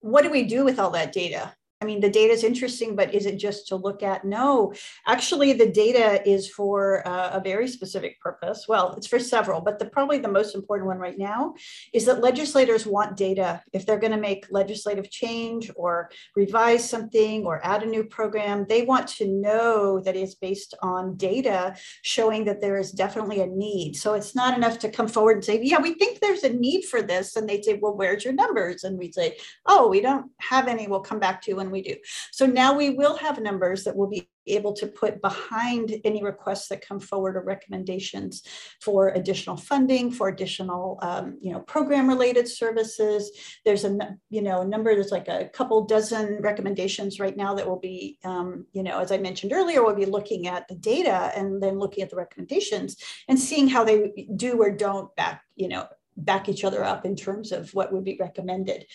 what 0.00 0.22
do 0.22 0.30
we 0.30 0.44
do 0.44 0.64
with 0.64 0.78
all 0.78 0.90
that 0.90 1.12
data? 1.12 1.54
I 1.80 1.84
mean, 1.84 2.00
the 2.00 2.10
data 2.10 2.32
is 2.32 2.42
interesting, 2.42 2.96
but 2.96 3.14
is 3.14 3.24
it 3.24 3.36
just 3.36 3.68
to 3.68 3.76
look 3.76 4.02
at? 4.02 4.24
No, 4.24 4.74
actually, 5.06 5.52
the 5.52 5.70
data 5.70 6.28
is 6.28 6.50
for 6.50 7.06
uh, 7.06 7.30
a 7.34 7.40
very 7.40 7.68
specific 7.68 8.20
purpose. 8.20 8.66
Well, 8.68 8.94
it's 8.96 9.06
for 9.06 9.20
several, 9.20 9.60
but 9.60 9.78
the 9.78 9.84
probably 9.84 10.18
the 10.18 10.26
most 10.26 10.56
important 10.56 10.88
one 10.88 10.98
right 10.98 11.16
now 11.16 11.54
is 11.94 12.04
that 12.06 12.20
legislators 12.20 12.84
want 12.84 13.16
data. 13.16 13.62
If 13.72 13.86
they're 13.86 14.00
going 14.00 14.12
to 14.12 14.18
make 14.18 14.46
legislative 14.50 15.08
change 15.08 15.70
or 15.76 16.10
revise 16.34 16.88
something 16.88 17.46
or 17.46 17.64
add 17.64 17.84
a 17.84 17.86
new 17.86 18.02
program, 18.02 18.66
they 18.68 18.82
want 18.82 19.06
to 19.18 19.28
know 19.28 20.00
that 20.00 20.16
it's 20.16 20.34
based 20.34 20.74
on 20.82 21.16
data 21.16 21.76
showing 22.02 22.44
that 22.46 22.60
there 22.60 22.78
is 22.78 22.90
definitely 22.90 23.40
a 23.40 23.46
need. 23.46 23.94
So 23.94 24.14
it's 24.14 24.34
not 24.34 24.56
enough 24.56 24.80
to 24.80 24.90
come 24.90 25.06
forward 25.06 25.36
and 25.36 25.44
say, 25.44 25.60
"Yeah, 25.62 25.80
we 25.80 25.94
think 25.94 26.18
there's 26.18 26.42
a 26.42 26.52
need 26.52 26.86
for 26.86 27.02
this," 27.02 27.36
and 27.36 27.48
they 27.48 27.62
say, 27.62 27.74
"Well, 27.74 27.94
where's 27.94 28.24
your 28.24 28.34
numbers?" 28.34 28.82
And 28.82 28.98
we 28.98 29.12
say, 29.12 29.36
"Oh, 29.64 29.86
we 29.86 30.00
don't 30.00 30.32
have 30.38 30.66
any. 30.66 30.88
We'll 30.88 31.00
come 31.00 31.20
back 31.20 31.40
to 31.42 31.52
you." 31.52 31.67
Than 31.68 31.72
we 31.72 31.82
do. 31.82 31.96
So 32.32 32.46
now 32.46 32.76
we 32.76 32.90
will 32.90 33.16
have 33.16 33.40
numbers 33.40 33.84
that 33.84 33.94
we'll 33.94 34.08
be 34.08 34.28
able 34.46 34.72
to 34.72 34.86
put 34.86 35.20
behind 35.20 35.94
any 36.04 36.22
requests 36.22 36.68
that 36.68 36.86
come 36.86 36.98
forward 36.98 37.36
or 37.36 37.42
recommendations 37.42 38.42
for 38.80 39.08
additional 39.10 39.56
funding, 39.56 40.10
for 40.10 40.28
additional, 40.28 40.98
um, 41.02 41.36
you 41.40 41.52
know, 41.52 41.60
program 41.60 42.08
related 42.08 42.48
services. 42.48 43.30
There's 43.66 43.84
a, 43.84 43.98
you 44.30 44.40
know, 44.40 44.62
a 44.62 44.64
number, 44.64 44.94
there's 44.94 45.12
like 45.12 45.28
a 45.28 45.50
couple 45.52 45.84
dozen 45.84 46.40
recommendations 46.40 47.20
right 47.20 47.36
now 47.36 47.54
that 47.54 47.68
will 47.68 47.78
be, 47.78 48.18
um, 48.24 48.66
you 48.72 48.82
know, 48.82 48.98
as 48.98 49.12
I 49.12 49.18
mentioned 49.18 49.52
earlier, 49.52 49.84
we'll 49.84 49.94
be 49.94 50.06
looking 50.06 50.46
at 50.46 50.66
the 50.68 50.76
data 50.76 51.30
and 51.36 51.62
then 51.62 51.78
looking 51.78 52.02
at 52.02 52.10
the 52.10 52.16
recommendations 52.16 52.96
and 53.28 53.38
seeing 53.38 53.68
how 53.68 53.84
they 53.84 54.28
do 54.34 54.60
or 54.62 54.70
don't 54.70 55.14
back, 55.14 55.42
you 55.56 55.68
know, 55.68 55.86
back 56.24 56.48
each 56.48 56.64
other 56.64 56.84
up 56.84 57.04
in 57.04 57.16
terms 57.16 57.52
of 57.52 57.72
what 57.74 57.92
would 57.92 58.04
be 58.04 58.16
recommended. 58.18 58.86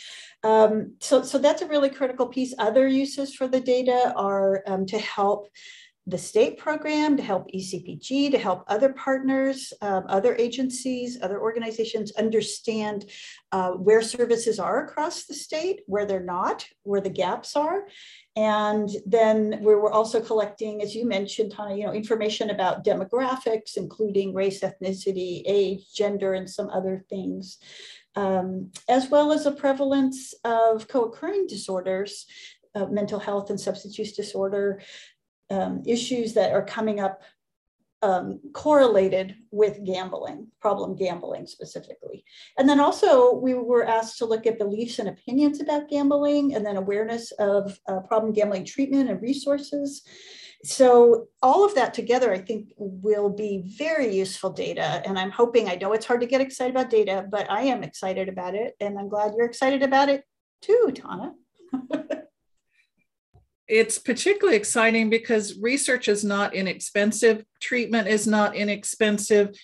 Um, 0.44 0.96
so, 1.00 1.24
so 1.24 1.38
that's 1.38 1.62
a 1.62 1.68
really 1.68 1.90
critical 1.90 2.28
piece. 2.28 2.54
Other 2.58 2.88
uses 2.88 3.34
for 3.34 3.48
the 3.48 3.62
data 3.62 4.14
are 4.16 4.64
um, 4.68 4.86
to 4.88 5.00
help 5.00 5.50
the 6.06 6.18
state 6.18 6.58
program, 6.58 7.16
to 7.16 7.24
help 7.24 7.50
ECPG, 7.52 8.32
to 8.32 8.38
help 8.38 8.66
other 8.68 8.92
partners, 8.92 9.72
um, 9.82 10.04
other 10.10 10.36
agencies, 10.36 11.18
other 11.22 11.40
organizations 11.40 12.12
understand 12.18 13.06
uh, 13.54 13.72
where 13.72 14.02
services 14.02 14.60
are 14.60 14.84
across 14.84 15.26
the 15.26 15.34
state, 15.34 15.82
where 15.86 16.06
they're 16.06 16.20
not, 16.20 16.68
where 16.84 17.00
the 17.00 17.10
gaps 17.10 17.56
are. 17.56 17.86
And 18.36 18.90
then 19.06 19.60
we 19.62 19.76
were 19.76 19.94
also 19.94 20.20
collecting, 20.20 20.82
as 20.82 20.94
you 20.94 21.08
mentioned, 21.08 21.52
Tana, 21.52 21.76
you 21.76 21.86
know, 21.86 21.94
information 21.94 22.50
about 22.50 22.84
demographics, 22.84 23.78
including 23.78 24.34
race, 24.34 24.60
ethnicity, 24.62 25.44
age, 25.46 25.94
gender, 25.94 26.34
and 26.34 26.50
some 26.50 26.70
other 26.70 27.06
things, 27.10 27.60
um, 28.16 28.72
as 28.90 29.10
well 29.10 29.32
as 29.32 29.46
the 29.46 29.52
prevalence 29.52 30.34
of 30.44 30.90
co-occurring 30.90 31.48
disorders, 31.48 32.26
uh, 32.76 32.88
mental 32.88 33.20
health 33.20 33.50
and 33.52 33.60
substance 33.60 33.98
use 34.00 34.14
disorder, 34.14 34.82
um, 35.50 35.84
issues 35.86 36.34
that 36.34 36.52
are 36.52 36.66
coming 36.66 37.00
up 37.00 37.22
um, 38.04 38.42
correlated 38.52 39.36
with 39.50 39.84
gambling, 39.86 40.48
problem 40.60 40.96
gambling 40.96 41.48
specifically. 41.48 42.26
And 42.58 42.68
then 42.68 42.82
also 42.82 43.34
we 43.34 43.54
were 43.54 43.86
asked 43.86 44.18
to 44.18 44.26
look 44.26 44.46
at 44.46 44.60
beliefs 44.60 45.00
and 45.00 45.08
opinions 45.08 45.62
about 45.62 45.88
gambling 45.88 46.54
and 46.54 46.66
then 46.66 46.76
awareness 46.76 47.32
of 47.40 47.80
uh, 47.88 48.02
problem 48.02 48.34
gambling 48.34 48.66
treatment 48.66 49.10
and 49.10 49.22
resources. 49.22 50.02
So 50.66 51.28
all 51.42 51.64
of 51.66 51.76
that 51.76 51.94
together, 51.94 52.34
I 52.34 52.40
think 52.40 52.74
will 52.78 53.30
be 53.30 53.74
very 53.78 54.14
useful 54.14 54.50
data. 54.50 55.02
And 55.06 55.18
I'm 55.18 55.32
hoping, 55.32 55.70
I 55.70 55.76
know 55.76 55.94
it's 55.94 56.06
hard 56.06 56.22
to 56.22 56.28
get 56.28 56.42
excited 56.42 56.72
about 56.76 56.90
data, 56.90 57.26
but 57.30 57.50
I 57.50 57.64
am 57.64 57.84
excited 57.84 58.28
about 58.28 58.54
it. 58.54 58.76
And 58.82 59.00
I'm 59.00 59.08
glad 59.08 59.34
you're 59.38 59.46
excited 59.46 59.82
about 59.82 60.10
it 60.10 60.26
too, 60.62 60.92
Tana. 60.94 61.34
it's 63.68 63.98
particularly 63.98 64.58
exciting 64.58 65.10
because 65.10 65.58
research 65.60 66.08
is 66.08 66.24
not 66.24 66.54
inexpensive, 66.54 67.46
treatment 67.62 68.08
is 68.08 68.28
not 68.28 68.56
inexpensive, 68.56 69.56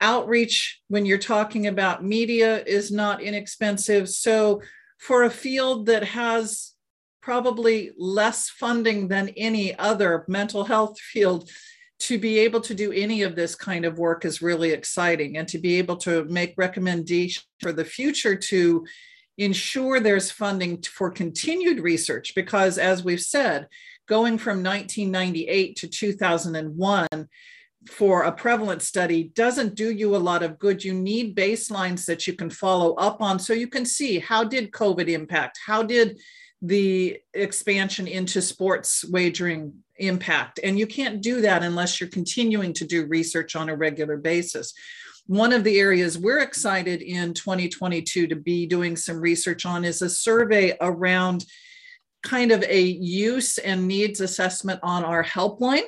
outreach 0.00 0.80
when 0.88 1.04
you're 1.04 1.18
talking 1.18 1.66
about 1.66 2.04
media 2.04 2.62
is 2.64 2.90
not 2.90 3.20
inexpensive. 3.20 4.08
So, 4.08 4.62
for 4.98 5.24
a 5.24 5.30
field 5.30 5.86
that 5.86 6.02
has 6.02 6.74
probably 7.20 7.92
less 7.96 8.48
funding 8.48 9.08
than 9.08 9.28
any 9.36 9.78
other 9.78 10.24
mental 10.28 10.64
health 10.64 10.98
field, 11.12 11.50
to 12.00 12.18
be 12.18 12.38
able 12.38 12.60
to 12.60 12.74
do 12.74 12.92
any 12.92 13.22
of 13.22 13.34
this 13.34 13.54
kind 13.54 13.84
of 13.84 13.98
work 13.98 14.24
is 14.24 14.40
really 14.40 14.70
exciting 14.70 15.36
and 15.36 15.48
to 15.48 15.58
be 15.58 15.78
able 15.78 15.96
to 15.96 16.24
make 16.26 16.54
recommendations 16.56 17.44
for 17.60 17.72
the 17.72 17.84
future 17.84 18.36
to 18.36 18.86
ensure 19.38 20.00
there's 20.00 20.30
funding 20.30 20.82
for 20.82 21.10
continued 21.10 21.80
research 21.80 22.34
because, 22.34 22.76
as 22.76 23.04
we've 23.04 23.20
said, 23.20 23.68
going 24.06 24.36
from 24.36 24.62
1998 24.62 25.76
to 25.76 25.88
2001 25.88 27.06
for 27.86 28.24
a 28.24 28.32
prevalence 28.32 28.86
study 28.86 29.24
doesn't 29.34 29.76
do 29.76 29.92
you 29.92 30.16
a 30.16 30.18
lot 30.18 30.42
of 30.42 30.58
good. 30.58 30.82
You 30.84 30.92
need 30.92 31.36
baselines 31.36 32.04
that 32.06 32.26
you 32.26 32.32
can 32.32 32.50
follow 32.50 32.94
up 32.94 33.22
on 33.22 33.38
so 33.38 33.52
you 33.52 33.68
can 33.68 33.84
see 33.84 34.18
how 34.18 34.42
did 34.44 34.72
COVID 34.72 35.08
impact? 35.08 35.60
How 35.64 35.82
did 35.82 36.18
the 36.60 37.18
expansion 37.34 38.08
into 38.08 38.42
sports 38.42 39.04
wagering 39.08 39.72
impact? 39.96 40.58
And 40.62 40.78
you 40.78 40.86
can't 40.86 41.22
do 41.22 41.40
that 41.42 41.62
unless 41.62 42.00
you're 42.00 42.10
continuing 42.10 42.72
to 42.74 42.86
do 42.86 43.06
research 43.06 43.54
on 43.54 43.68
a 43.68 43.76
regular 43.76 44.16
basis 44.16 44.74
one 45.28 45.52
of 45.52 45.62
the 45.62 45.78
areas 45.78 46.18
we're 46.18 46.40
excited 46.40 47.02
in 47.02 47.34
2022 47.34 48.26
to 48.28 48.34
be 48.34 48.64
doing 48.64 48.96
some 48.96 49.20
research 49.20 49.66
on 49.66 49.84
is 49.84 50.00
a 50.00 50.08
survey 50.08 50.74
around 50.80 51.44
kind 52.22 52.50
of 52.50 52.62
a 52.62 52.80
use 52.80 53.58
and 53.58 53.86
needs 53.86 54.22
assessment 54.22 54.80
on 54.82 55.04
our 55.04 55.22
helpline. 55.22 55.84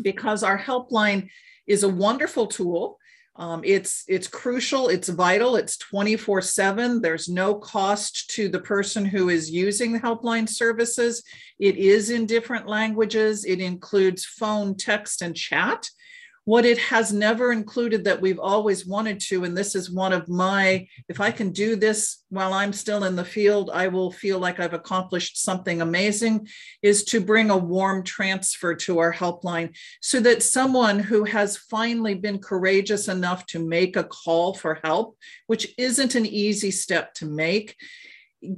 Because 0.00 0.42
our 0.42 0.58
helpline 0.58 1.28
is 1.66 1.82
a 1.82 1.88
wonderful 1.90 2.46
tool. 2.46 2.98
Um, 3.36 3.60
it's 3.64 4.04
it's 4.08 4.26
crucial 4.26 4.88
it's 4.88 5.08
vital 5.08 5.54
it's 5.54 5.76
24 5.78 6.42
7 6.42 7.00
there's 7.00 7.28
no 7.28 7.54
cost 7.54 8.30
to 8.30 8.48
the 8.48 8.58
person 8.58 9.04
who 9.04 9.28
is 9.28 9.50
using 9.50 9.92
the 9.92 10.00
helpline 10.00 10.48
services. 10.48 11.22
It 11.60 11.76
is 11.76 12.08
in 12.08 12.24
different 12.24 12.66
languages. 12.66 13.44
It 13.44 13.60
includes 13.60 14.24
phone 14.24 14.74
text 14.74 15.20
and 15.20 15.36
chat 15.36 15.86
what 16.48 16.64
it 16.64 16.78
has 16.78 17.12
never 17.12 17.52
included 17.52 18.04
that 18.04 18.22
we've 18.22 18.38
always 18.38 18.86
wanted 18.86 19.20
to 19.20 19.44
and 19.44 19.54
this 19.54 19.74
is 19.74 19.90
one 19.90 20.14
of 20.14 20.30
my 20.30 20.88
if 21.06 21.20
i 21.20 21.30
can 21.30 21.50
do 21.50 21.76
this 21.76 22.24
while 22.30 22.54
i'm 22.54 22.72
still 22.72 23.04
in 23.04 23.14
the 23.14 23.22
field 23.22 23.68
i 23.74 23.86
will 23.86 24.10
feel 24.10 24.38
like 24.38 24.58
i've 24.58 24.72
accomplished 24.72 25.36
something 25.36 25.82
amazing 25.82 26.48
is 26.80 27.04
to 27.04 27.20
bring 27.20 27.50
a 27.50 27.56
warm 27.56 28.02
transfer 28.02 28.74
to 28.74 28.98
our 28.98 29.12
helpline 29.12 29.76
so 30.00 30.20
that 30.20 30.42
someone 30.42 30.98
who 30.98 31.22
has 31.22 31.58
finally 31.58 32.14
been 32.14 32.38
courageous 32.38 33.08
enough 33.08 33.44
to 33.44 33.58
make 33.58 33.94
a 33.96 34.04
call 34.04 34.54
for 34.54 34.80
help 34.82 35.18
which 35.48 35.74
isn't 35.76 36.14
an 36.14 36.24
easy 36.24 36.70
step 36.70 37.12
to 37.12 37.26
make 37.26 37.76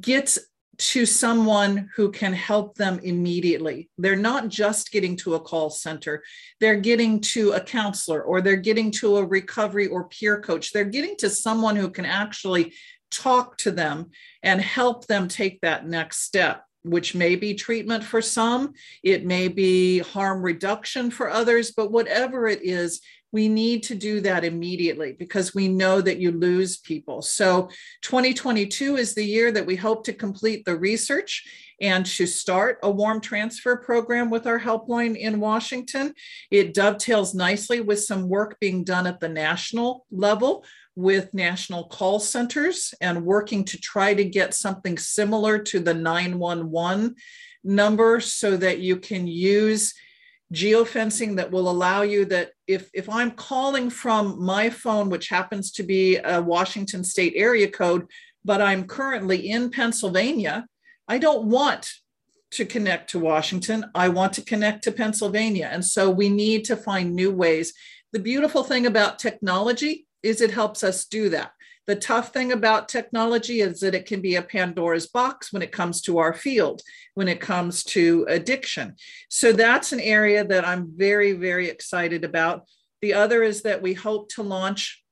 gets 0.01 0.39
to 0.81 1.05
someone 1.05 1.91
who 1.95 2.11
can 2.11 2.33
help 2.33 2.75
them 2.75 2.99
immediately. 3.03 3.91
They're 3.99 4.17
not 4.17 4.49
just 4.49 4.91
getting 4.91 5.15
to 5.17 5.35
a 5.35 5.41
call 5.41 5.69
center, 5.69 6.23
they're 6.59 6.81
getting 6.81 7.21
to 7.21 7.53
a 7.53 7.61
counselor 7.61 8.23
or 8.23 8.41
they're 8.41 8.57
getting 8.57 8.91
to 8.93 9.19
a 9.19 9.25
recovery 9.25 9.89
or 9.89 10.09
peer 10.09 10.41
coach. 10.41 10.73
They're 10.73 10.85
getting 10.85 11.17
to 11.19 11.29
someone 11.29 11.77
who 11.77 11.91
can 11.91 12.07
actually 12.07 12.73
talk 13.11 13.59
to 13.59 13.71
them 13.71 14.11
and 14.43 14.59
help 14.61 15.07
them 15.07 15.29
take 15.29 15.61
that 15.61 15.87
next 15.87 16.23
step. 16.23 16.65
Which 16.83 17.15
may 17.15 17.37
be 17.37 17.53
treatment 17.53 18.03
for 18.03 18.23
some, 18.23 18.73
it 19.03 19.27
may 19.27 19.49
be 19.49 19.99
harm 19.99 20.41
reduction 20.41 21.11
for 21.11 21.29
others, 21.29 21.73
but 21.73 21.93
whatever 21.93 22.49
it 22.49 22.61
is, 22.63 23.03
we 23.33 23.49
need 23.49 23.83
to 23.85 23.95
do 23.95 24.21
that 24.21 24.45
immediately 24.45 25.13
because 25.13 25.55
we 25.55 25.69
know 25.69 26.01
that 26.01 26.19
you 26.19 26.33
lose 26.33 26.79
people. 26.79 27.23
So 27.23 27.71
2022 28.03 28.97
is 28.97 29.15
the 29.15 29.25
year 29.25 29.53
that 29.53 29.67
we 29.67 29.77
hope 29.77 30.05
to 30.05 30.13
complete 30.13 30.65
the 30.65 30.77
research 30.77 31.45
and 31.81 32.05
to 32.05 32.27
start 32.27 32.79
a 32.83 32.91
warm 32.91 33.21
transfer 33.21 33.77
program 33.77 34.31
with 34.31 34.47
our 34.47 34.61
helpline 34.61 35.17
in 35.17 35.41
Washington. 35.41 36.15
It 36.51 36.75
dovetails 36.75 37.35
nicely 37.35 37.81
with 37.81 38.03
some 38.03 38.29
work 38.29 38.59
being 38.61 38.85
done 38.85 39.07
at 39.07 39.21
the 39.21 39.29
national 39.29 40.07
level 40.11 40.65
with 40.97 41.33
national 41.33 41.85
call 41.85 42.19
centers 42.19 42.93
and 43.01 43.25
working 43.25 43.65
to 43.65 43.79
try 43.79 44.13
to 44.13 44.25
get 44.25 44.55
something 44.55 44.99
similar 44.99 45.59
to 45.59 45.81
the 45.81 45.95
911 45.95 47.15
number 47.63 48.21
so 48.21 48.57
that 48.57 48.81
you 48.81 48.97
can 48.97 49.27
use 49.27 49.95
geofencing 50.53 51.37
that 51.37 51.51
will 51.51 51.71
allow 51.71 52.03
you 52.03 52.25
that 52.25 52.51
if 52.67 52.91
if 52.93 53.09
i'm 53.09 53.31
calling 53.31 53.89
from 53.89 54.43
my 54.43 54.69
phone 54.69 55.09
which 55.09 55.29
happens 55.29 55.71
to 55.71 55.85
be 55.85 56.17
a 56.17 56.43
washington 56.43 57.05
state 57.05 57.33
area 57.37 57.69
code 57.71 58.05
but 58.45 58.61
i'm 58.61 58.85
currently 58.85 59.49
in 59.49 59.71
pennsylvania 59.71 60.67
i 61.07 61.19
don't 61.19 61.45
want 61.45 61.89
to 62.51 62.65
connect 62.65 63.11
to 63.11 63.19
washington. 63.19 63.87
I 63.95 64.09
want 64.09 64.33
to 64.35 64.43
connect 64.43 64.85
to 64.85 64.93
pennsylvania. 64.93 65.69
And 65.71 65.85
so 65.85 66.11
we 66.11 66.29
need 66.29 66.65
to 66.65 66.77
find 66.77 67.15
new 67.15 67.31
ways. 67.31 67.73
The 68.13 68.19
beautiful 68.19 68.65
thing 68.65 68.87
about 68.87 69.19
technology 69.19 70.07
is 70.23 70.41
it 70.41 70.51
helps 70.51 70.83
us 70.83 71.05
do 71.05 71.29
that 71.31 71.53
the 71.91 71.97
tough 71.97 72.33
thing 72.33 72.53
about 72.53 72.89
technology 72.89 73.63
is 73.63 73.81
that 73.81 73.97
it 73.97 74.07
can 74.07 74.21
be 74.21 74.37
a 74.37 74.43
Pandora's 74.43 75.09
box 75.09 75.53
when 75.53 75.61
it 75.61 75.73
comes 75.73 76.01
to 76.03 76.19
our 76.19 76.33
field, 76.33 76.83
when 77.15 77.27
it 77.27 77.41
comes 77.41 77.83
to 77.83 78.25
addiction. 78.29 78.95
So 79.29 79.51
that's 79.51 79.91
an 79.91 79.99
area 79.99 80.45
that 80.45 80.65
I'm 80.65 80.93
very, 80.97 81.33
very 81.33 81.69
excited 81.69 82.23
about. 82.23 82.69
The 83.03 83.15
other 83.15 83.43
is 83.43 83.63
that 83.63 83.83
we 83.83 83.93
hope 83.93 84.29
to 84.35 84.45
launch 84.45 85.03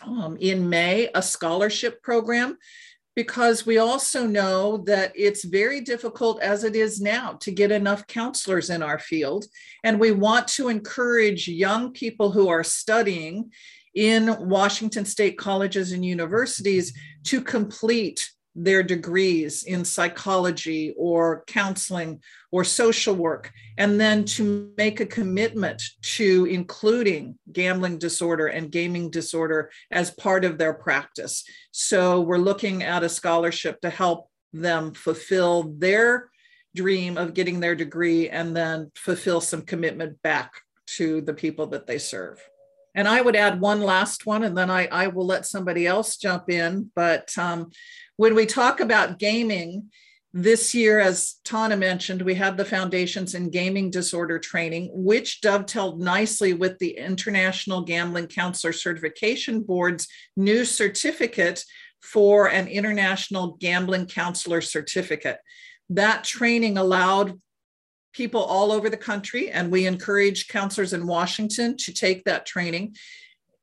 um, 0.00 0.38
in 0.40 0.70
May 0.70 1.10
a 1.14 1.20
scholarship 1.20 2.02
program 2.02 2.56
because 3.14 3.66
we 3.66 3.76
also 3.76 4.26
know 4.26 4.78
that 4.86 5.12
it's 5.14 5.44
very 5.44 5.82
difficult 5.82 6.40
as 6.40 6.64
it 6.64 6.74
is 6.74 6.98
now 6.98 7.32
to 7.40 7.50
get 7.50 7.70
enough 7.70 8.06
counselors 8.06 8.70
in 8.70 8.82
our 8.82 8.98
field. 8.98 9.44
And 9.84 10.00
we 10.00 10.12
want 10.12 10.48
to 10.48 10.68
encourage 10.68 11.46
young 11.46 11.92
people 11.92 12.30
who 12.30 12.48
are 12.48 12.64
studying 12.64 13.52
in 13.96 14.36
Washington 14.46 15.04
state 15.04 15.36
colleges 15.38 15.90
and 15.90 16.04
universities 16.04 16.92
to 17.24 17.40
complete 17.40 18.30
their 18.54 18.82
degrees 18.82 19.64
in 19.64 19.84
psychology 19.84 20.94
or 20.96 21.44
counseling 21.46 22.20
or 22.50 22.64
social 22.64 23.14
work, 23.14 23.52
and 23.76 24.00
then 24.00 24.24
to 24.24 24.72
make 24.78 25.00
a 25.00 25.06
commitment 25.06 25.82
to 26.00 26.46
including 26.46 27.38
gambling 27.52 27.98
disorder 27.98 28.46
and 28.46 28.72
gaming 28.72 29.10
disorder 29.10 29.70
as 29.90 30.10
part 30.12 30.44
of 30.44 30.56
their 30.56 30.72
practice. 30.72 31.44
So 31.70 32.20
we're 32.20 32.38
looking 32.38 32.82
at 32.82 33.02
a 33.02 33.10
scholarship 33.10 33.80
to 33.82 33.90
help 33.90 34.30
them 34.52 34.94
fulfill 34.94 35.74
their 35.76 36.30
dream 36.74 37.18
of 37.18 37.34
getting 37.34 37.60
their 37.60 37.74
degree 37.74 38.30
and 38.30 38.56
then 38.56 38.90
fulfill 38.94 39.42
some 39.42 39.62
commitment 39.62 40.20
back 40.22 40.52
to 40.86 41.20
the 41.20 41.34
people 41.34 41.66
that 41.68 41.86
they 41.86 41.98
serve. 41.98 42.40
And 42.96 43.06
I 43.06 43.20
would 43.20 43.36
add 43.36 43.60
one 43.60 43.82
last 43.82 44.26
one, 44.26 44.42
and 44.42 44.56
then 44.56 44.70
I, 44.70 44.86
I 44.86 45.06
will 45.06 45.26
let 45.26 45.46
somebody 45.46 45.86
else 45.86 46.16
jump 46.16 46.50
in. 46.50 46.90
But 46.96 47.36
um, 47.38 47.70
when 48.16 48.34
we 48.34 48.46
talk 48.46 48.80
about 48.80 49.18
gaming, 49.18 49.90
this 50.32 50.74
year, 50.74 51.00
as 51.00 51.36
Tana 51.44 51.78
mentioned, 51.78 52.20
we 52.20 52.34
had 52.34 52.58
the 52.58 52.64
Foundations 52.64 53.34
in 53.34 53.48
Gaming 53.48 53.90
Disorder 53.90 54.38
training, 54.38 54.90
which 54.92 55.40
dovetailed 55.40 55.98
nicely 55.98 56.52
with 56.52 56.78
the 56.78 56.98
International 56.98 57.80
Gambling 57.80 58.26
Counselor 58.26 58.74
Certification 58.74 59.62
Board's 59.62 60.08
new 60.36 60.66
certificate 60.66 61.64
for 62.02 62.50
an 62.50 62.68
International 62.68 63.56
Gambling 63.60 64.08
Counselor 64.08 64.60
Certificate. 64.60 65.38
That 65.88 66.24
training 66.24 66.76
allowed 66.76 67.40
people 68.16 68.42
all 68.42 68.72
over 68.72 68.88
the 68.88 68.96
country, 68.96 69.50
and 69.50 69.70
we 69.70 69.86
encourage 69.86 70.48
counselors 70.48 70.94
in 70.94 71.06
Washington 71.06 71.76
to 71.76 71.92
take 71.92 72.24
that 72.24 72.46
training. 72.46 72.96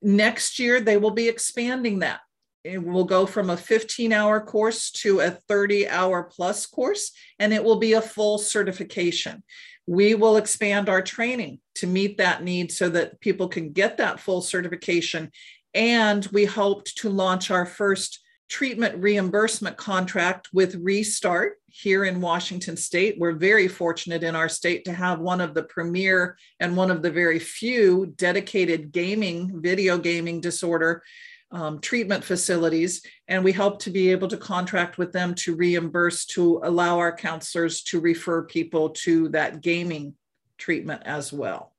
Next 0.01 0.59
year, 0.59 0.79
they 0.79 0.97
will 0.97 1.11
be 1.11 1.27
expanding 1.27 1.99
that. 1.99 2.19
It 2.63 2.81
will 2.81 3.03
go 3.03 3.25
from 3.25 3.49
a 3.49 3.57
15 3.57 4.13
hour 4.13 4.39
course 4.39 4.91
to 4.91 5.19
a 5.19 5.31
30 5.31 5.89
hour 5.89 6.23
plus 6.23 6.65
course, 6.65 7.11
and 7.39 7.51
it 7.51 7.63
will 7.63 7.77
be 7.77 7.93
a 7.93 8.01
full 8.01 8.37
certification. 8.37 9.43
We 9.85 10.15
will 10.15 10.37
expand 10.37 10.87
our 10.87 11.01
training 11.01 11.59
to 11.75 11.87
meet 11.87 12.17
that 12.19 12.43
need 12.43 12.71
so 12.71 12.87
that 12.89 13.19
people 13.19 13.49
can 13.49 13.73
get 13.73 13.97
that 13.97 14.19
full 14.19 14.41
certification. 14.41 15.31
And 15.73 16.25
we 16.27 16.45
hoped 16.45 16.97
to 16.99 17.09
launch 17.09 17.51
our 17.51 17.65
first 17.65 18.22
treatment 18.53 18.95
reimbursement 19.01 19.75
contract 19.77 20.47
with 20.53 20.75
Restart 20.75 21.53
here 21.65 22.05
in 22.05 22.21
Washington 22.21 22.77
state. 22.77 23.17
We're 23.17 23.33
very 23.33 23.67
fortunate 23.67 24.21
in 24.21 24.35
our 24.35 24.47
state 24.47 24.85
to 24.85 24.93
have 24.93 25.19
one 25.19 25.41
of 25.41 25.55
the 25.55 25.63
premier 25.63 26.37
and 26.59 26.77
one 26.77 26.91
of 26.91 27.01
the 27.01 27.09
very 27.09 27.39
few 27.39 28.13
dedicated 28.15 28.91
gaming, 28.91 29.59
video 29.59 29.97
gaming 29.97 30.39
disorder 30.39 31.01
um, 31.49 31.79
treatment 31.79 32.23
facilities. 32.23 33.01
And 33.27 33.43
we 33.43 33.53
hope 33.53 33.79
to 33.79 33.89
be 33.89 34.11
able 34.11 34.27
to 34.27 34.37
contract 34.37 34.99
with 34.99 35.11
them 35.11 35.33
to 35.37 35.55
reimburse 35.55 36.25
to 36.27 36.61
allow 36.63 36.99
our 36.99 37.15
counselors 37.15 37.81
to 37.85 37.99
refer 37.99 38.43
people 38.43 38.91
to 39.01 39.29
that 39.29 39.61
gaming 39.61 40.13
treatment 40.59 41.01
as 41.05 41.33
well. 41.33 41.73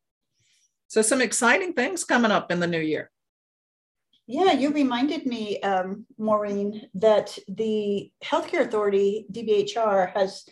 So, 0.89 1.03
some 1.03 1.23
exciting 1.23 1.75
things 1.75 2.03
coming 2.03 2.33
up 2.33 2.51
in 2.51 2.59
the 2.59 2.67
new 2.67 2.81
year. 2.81 3.13
Yeah, 4.27 4.53
you 4.53 4.71
reminded 4.71 5.27
me, 5.27 5.61
um, 5.61 6.07
Maureen, 6.17 6.89
that 6.95 7.39
the 7.47 8.11
Healthcare 8.25 8.67
Authority, 8.67 9.27
DBHR, 9.31 10.13
has 10.15 10.45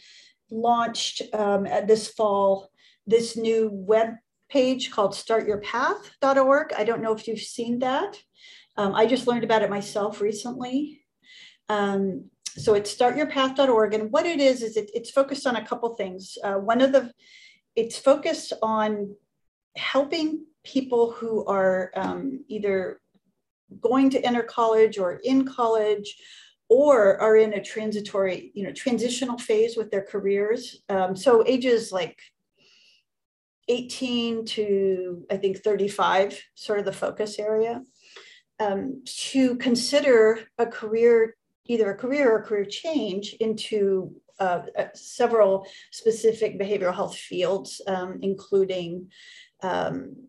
launched 0.50 1.22
um, 1.32 1.64
this 1.86 2.08
fall 2.08 2.70
this 3.06 3.36
new 3.36 3.70
web 3.72 4.14
page 4.48 4.90
called 4.90 5.12
startyourpath.org. 5.12 6.72
I 6.76 6.84
don't 6.84 7.02
know 7.02 7.14
if 7.14 7.26
you've 7.26 7.40
seen 7.40 7.78
that. 7.80 8.16
Um, 8.76 8.94
I 8.94 9.06
just 9.06 9.26
learned 9.26 9.44
about 9.44 9.62
it 9.62 9.70
myself 9.70 10.20
recently. 10.20 11.00
Um, 11.68 12.30
so 12.44 12.74
it's 12.74 12.94
startyourpath.org. 12.94 13.94
And 13.94 14.12
what 14.12 14.26
it 14.26 14.40
is, 14.40 14.62
is 14.62 14.76
it, 14.76 14.90
it's 14.94 15.10
focused 15.10 15.46
on 15.46 15.56
a 15.56 15.66
couple 15.66 15.94
things. 15.94 16.36
Uh, 16.44 16.54
one 16.54 16.80
of 16.80 16.92
the, 16.92 17.10
it's 17.74 17.98
focused 17.98 18.52
on 18.62 19.16
helping 19.76 20.44
people 20.64 21.12
who 21.12 21.44
are 21.46 21.90
um, 21.96 22.44
either 22.48 23.00
going 23.80 24.10
to 24.10 24.24
enter 24.24 24.42
college 24.42 24.98
or 24.98 25.20
in 25.24 25.46
college 25.46 26.16
or 26.68 27.20
are 27.20 27.36
in 27.36 27.52
a 27.52 27.62
transitory, 27.62 28.50
you 28.54 28.64
know, 28.64 28.72
transitional 28.72 29.38
phase 29.38 29.76
with 29.76 29.90
their 29.90 30.02
careers. 30.02 30.82
Um, 30.88 31.14
so 31.14 31.44
ages 31.46 31.92
like 31.92 32.18
18 33.68 34.44
to 34.44 35.24
I 35.30 35.36
think 35.36 35.58
35, 35.58 36.42
sort 36.54 36.78
of 36.78 36.84
the 36.84 36.92
focus 36.92 37.38
area, 37.38 37.82
um, 38.58 39.02
to 39.04 39.56
consider 39.56 40.40
a 40.58 40.66
career, 40.66 41.36
either 41.66 41.90
a 41.90 41.96
career 41.96 42.32
or 42.32 42.42
career 42.42 42.64
change 42.64 43.34
into 43.40 44.14
uh, 44.40 44.62
uh, 44.78 44.86
several 44.94 45.66
specific 45.90 46.58
behavioral 46.58 46.94
health 46.94 47.16
fields, 47.16 47.80
um, 47.86 48.18
including 48.22 49.08
um, 49.62 50.28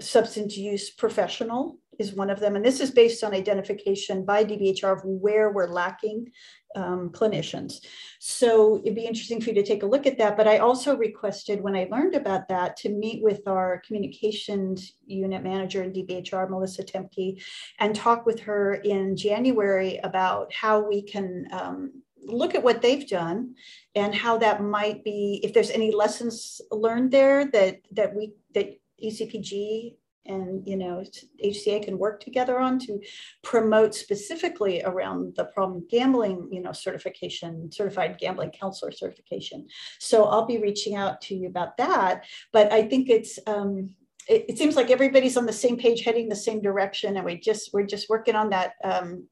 substance 0.00 0.56
use 0.56 0.90
professional 0.90 1.78
is 1.98 2.14
one 2.14 2.30
of 2.30 2.40
them. 2.40 2.56
And 2.56 2.64
this 2.64 2.80
is 2.80 2.90
based 2.90 3.22
on 3.24 3.34
identification 3.34 4.24
by 4.24 4.44
DBHR 4.44 4.92
of 4.92 5.04
where 5.04 5.50
we're 5.50 5.68
lacking 5.68 6.30
um, 6.74 7.10
clinicians. 7.10 7.78
So 8.18 8.80
it'd 8.82 8.94
be 8.94 9.06
interesting 9.06 9.40
for 9.40 9.50
you 9.50 9.54
to 9.56 9.62
take 9.62 9.82
a 9.82 9.86
look 9.86 10.06
at 10.06 10.18
that. 10.18 10.36
But 10.36 10.46
I 10.46 10.58
also 10.58 10.96
requested 10.96 11.60
when 11.60 11.74
I 11.74 11.88
learned 11.90 12.14
about 12.14 12.48
that 12.48 12.76
to 12.78 12.90
meet 12.90 13.22
with 13.22 13.46
our 13.46 13.82
communications 13.86 14.92
unit 15.06 15.42
manager 15.42 15.82
in 15.82 15.92
DBHR, 15.92 16.50
Melissa 16.50 16.84
Temke, 16.84 17.42
and 17.78 17.94
talk 17.94 18.26
with 18.26 18.40
her 18.40 18.74
in 18.74 19.16
January 19.16 19.98
about 19.98 20.52
how 20.52 20.86
we 20.86 21.02
can 21.02 21.48
um, 21.50 22.02
look 22.26 22.54
at 22.54 22.62
what 22.62 22.82
they've 22.82 23.08
done 23.08 23.54
and 23.94 24.14
how 24.14 24.38
that 24.38 24.62
might 24.62 25.04
be 25.04 25.40
if 25.42 25.54
there's 25.54 25.70
any 25.70 25.92
lessons 25.92 26.60
learned 26.70 27.10
there 27.10 27.46
that 27.50 27.80
that 27.92 28.14
we 28.14 28.32
that 28.54 28.78
ECPG 29.02 29.94
and 30.28 30.66
you 30.66 30.76
know 30.76 31.04
HCA 31.42 31.84
can 31.84 31.98
work 31.98 32.20
together 32.20 32.58
on 32.58 32.78
to 32.80 33.00
promote 33.42 33.94
specifically 33.94 34.82
around 34.82 35.34
the 35.36 35.46
problem 35.46 35.86
gambling 35.90 36.48
you 36.50 36.60
know 36.60 36.72
certification 36.72 37.70
certified 37.72 38.18
gambling 38.18 38.50
counselor 38.50 38.92
certification 38.92 39.66
so 39.98 40.24
I'll 40.24 40.46
be 40.46 40.58
reaching 40.58 40.94
out 40.94 41.20
to 41.22 41.34
you 41.34 41.48
about 41.48 41.76
that 41.78 42.24
but 42.52 42.72
I 42.72 42.82
think 42.82 43.08
it's 43.08 43.38
um, 43.46 43.94
it, 44.28 44.46
it, 44.48 44.58
seems 44.58 44.74
like 44.74 44.90
everybody's 44.90 45.36
on 45.36 45.46
the 45.46 45.52
same 45.52 45.76
page 45.76 46.02
heading 46.02 46.28
the 46.28 46.36
same 46.36 46.60
direction 46.60 47.16
and 47.16 47.24
we 47.24 47.38
just 47.38 47.70
we're 47.72 47.86
just 47.86 48.08
working 48.08 48.34
on 48.34 48.50
that 48.50 48.72
um, 48.84 49.26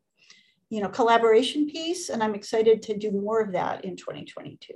you 0.70 0.80
know 0.80 0.88
collaboration 0.88 1.66
piece 1.66 2.08
and 2.08 2.22
I'm 2.22 2.34
excited 2.34 2.82
to 2.82 2.96
do 2.96 3.10
more 3.10 3.40
of 3.40 3.52
that 3.52 3.84
in 3.84 3.96
2022 3.96 4.74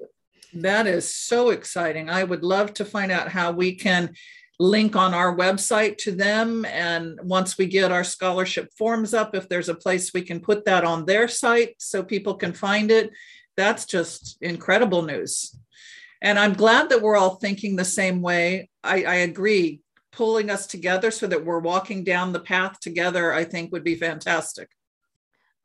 that 0.54 0.86
is 0.86 1.12
so 1.12 1.50
exciting. 1.50 2.08
I 2.08 2.24
would 2.24 2.42
love 2.42 2.72
to 2.74 2.84
find 2.84 3.12
out 3.12 3.28
how 3.28 3.52
we 3.52 3.74
can 3.74 4.14
link 4.58 4.96
on 4.96 5.14
our 5.14 5.36
website 5.36 5.98
to 5.98 6.12
them. 6.12 6.64
And 6.64 7.18
once 7.22 7.56
we 7.56 7.66
get 7.66 7.92
our 7.92 8.04
scholarship 8.04 8.72
forms 8.76 9.14
up, 9.14 9.34
if 9.34 9.48
there's 9.48 9.68
a 9.68 9.74
place 9.74 10.12
we 10.12 10.22
can 10.22 10.40
put 10.40 10.64
that 10.64 10.84
on 10.84 11.04
their 11.04 11.28
site 11.28 11.76
so 11.78 12.02
people 12.02 12.34
can 12.34 12.52
find 12.52 12.90
it, 12.90 13.10
that's 13.56 13.86
just 13.86 14.38
incredible 14.40 15.02
news. 15.02 15.56
And 16.20 16.38
I'm 16.38 16.54
glad 16.54 16.88
that 16.88 17.02
we're 17.02 17.16
all 17.16 17.36
thinking 17.36 17.76
the 17.76 17.84
same 17.84 18.20
way. 18.22 18.68
I, 18.82 19.04
I 19.04 19.14
agree. 19.16 19.80
Pulling 20.10 20.50
us 20.50 20.66
together 20.66 21.12
so 21.12 21.28
that 21.28 21.44
we're 21.44 21.60
walking 21.60 22.02
down 22.02 22.32
the 22.32 22.40
path 22.40 22.80
together, 22.80 23.32
I 23.32 23.44
think 23.44 23.70
would 23.70 23.84
be 23.84 23.94
fantastic. 23.94 24.68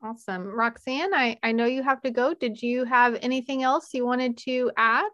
Awesome. 0.00 0.46
Roxanne, 0.46 1.14
I, 1.14 1.38
I 1.42 1.52
know 1.52 1.64
you 1.64 1.82
have 1.82 2.02
to 2.02 2.10
go. 2.10 2.34
Did 2.34 2.62
you 2.62 2.84
have 2.84 3.18
anything 3.22 3.62
else 3.62 3.92
you 3.92 4.04
wanted 4.04 4.36
to 4.38 4.70
add? 4.76 5.10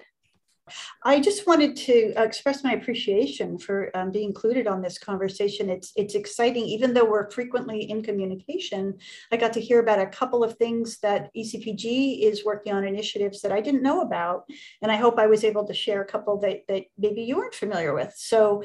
I 1.05 1.21
just 1.21 1.47
wanted 1.47 1.77
to 1.77 2.13
express 2.17 2.63
my 2.63 2.73
appreciation 2.73 3.59
for 3.59 3.91
um, 3.97 4.11
being 4.11 4.29
included 4.29 4.67
on 4.67 4.83
this 4.83 4.99
conversation. 4.99 5.71
It's 5.71 5.93
it's 5.97 6.15
exciting, 6.15 6.65
even 6.65 6.95
though 6.95 7.05
we're 7.05 7.31
frequently 7.31 7.91
in 7.91 8.03
communication. 8.03 8.99
I 9.33 9.37
got 9.37 9.53
to 9.55 9.61
hear 9.61 9.81
about 9.81 10.01
a 10.01 10.07
couple 10.07 10.45
of 10.45 10.57
things 10.57 10.99
that 11.01 11.31
ECPG 11.37 12.23
is 12.23 12.45
working 12.45 12.73
on 12.73 12.85
initiatives 12.85 13.41
that 13.43 13.53
I 13.53 13.61
didn't 13.61 13.83
know 13.83 14.03
about, 14.03 14.45
and 14.83 14.93
I 14.93 14.97
hope 14.97 15.19
I 15.19 15.27
was 15.27 15.45
able 15.45 15.67
to 15.67 15.75
share 15.75 16.03
a 16.03 16.07
couple 16.07 16.39
that 16.41 16.67
that 16.69 16.85
maybe 16.99 17.23
you 17.23 17.37
weren't 17.37 17.55
familiar 17.55 17.95
with. 17.95 18.15
So. 18.17 18.63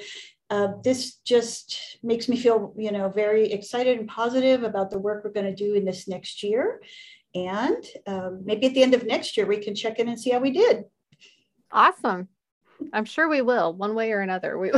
Uh, 0.51 0.73
this 0.83 1.15
just 1.25 1.97
makes 2.03 2.29
me 2.29 2.37
feel, 2.37 2.71
you 2.77 2.91
know, 2.91 3.09
very 3.09 3.51
excited 3.51 3.97
and 3.97 4.07
positive 4.07 4.61
about 4.61 4.91
the 4.91 4.99
work 4.99 5.23
we're 5.23 5.31
going 5.31 5.43
to 5.43 5.55
do 5.55 5.73
in 5.73 5.83
this 5.83 6.07
next 6.07 6.43
year. 6.43 6.79
And 7.33 7.83
um, 8.05 8.41
maybe 8.45 8.67
at 8.67 8.75
the 8.75 8.83
end 8.83 8.93
of 8.93 9.07
next 9.07 9.37
year, 9.37 9.47
we 9.47 9.57
can 9.57 9.73
check 9.73 9.97
in 9.97 10.07
and 10.07 10.19
see 10.19 10.29
how 10.29 10.37
we 10.37 10.51
did. 10.51 10.85
Awesome. 11.71 12.27
I'm 12.93 13.05
sure 13.05 13.29
we 13.29 13.41
will, 13.41 13.73
one 13.73 13.95
way 13.95 14.11
or 14.11 14.19
another. 14.19 14.57
We 14.57 14.71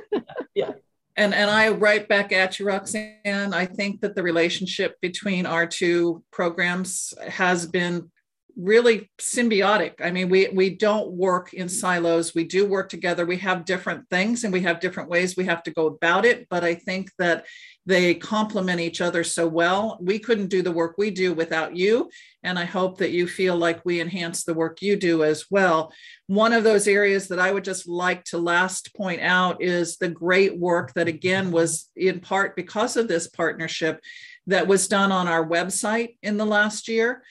yeah. 0.54 0.72
And 1.16 1.34
and 1.34 1.50
I 1.50 1.70
write 1.70 2.08
back 2.08 2.32
at 2.32 2.58
you, 2.58 2.66
Roxanne. 2.66 3.14
I 3.24 3.66
think 3.66 4.00
that 4.02 4.14
the 4.14 4.22
relationship 4.22 5.00
between 5.00 5.46
our 5.46 5.66
two 5.66 6.22
programs 6.30 7.12
has 7.26 7.66
been 7.66 8.10
really 8.58 9.08
symbiotic. 9.20 10.04
I 10.04 10.10
mean, 10.10 10.28
we 10.28 10.48
we 10.48 10.70
don't 10.70 11.12
work 11.12 11.54
in 11.54 11.68
silos. 11.68 12.34
We 12.34 12.44
do 12.44 12.66
work 12.66 12.88
together. 12.88 13.24
We 13.24 13.36
have 13.38 13.64
different 13.64 14.10
things 14.10 14.42
and 14.42 14.52
we 14.52 14.62
have 14.62 14.80
different 14.80 15.08
ways 15.08 15.36
we 15.36 15.44
have 15.44 15.62
to 15.62 15.70
go 15.70 15.86
about 15.86 16.24
it. 16.24 16.48
But 16.50 16.64
I 16.64 16.74
think 16.74 17.10
that 17.18 17.46
they 17.86 18.14
complement 18.14 18.80
each 18.80 19.00
other 19.00 19.22
so 19.22 19.46
well. 19.46 19.96
We 20.00 20.18
couldn't 20.18 20.48
do 20.48 20.60
the 20.60 20.72
work 20.72 20.96
we 20.98 21.10
do 21.10 21.32
without 21.32 21.76
you. 21.76 22.10
And 22.42 22.58
I 22.58 22.64
hope 22.64 22.98
that 22.98 23.12
you 23.12 23.28
feel 23.28 23.56
like 23.56 23.84
we 23.84 24.00
enhance 24.00 24.42
the 24.42 24.54
work 24.54 24.82
you 24.82 24.96
do 24.96 25.22
as 25.22 25.46
well. 25.50 25.92
One 26.26 26.52
of 26.52 26.64
those 26.64 26.88
areas 26.88 27.28
that 27.28 27.38
I 27.38 27.52
would 27.52 27.64
just 27.64 27.88
like 27.88 28.24
to 28.24 28.38
last 28.38 28.94
point 28.94 29.22
out 29.22 29.62
is 29.62 29.96
the 29.96 30.08
great 30.08 30.58
work 30.58 30.92
that, 30.94 31.08
again, 31.08 31.50
was 31.50 31.90
in 31.96 32.20
part 32.20 32.56
because 32.56 32.96
of 32.96 33.08
this 33.08 33.28
partnership 33.28 34.00
that 34.48 34.66
was 34.66 34.88
done 34.88 35.12
on 35.12 35.28
our 35.28 35.46
website 35.46 36.16
in 36.22 36.36
the 36.36 36.46
last 36.46 36.88
year. 36.88 37.22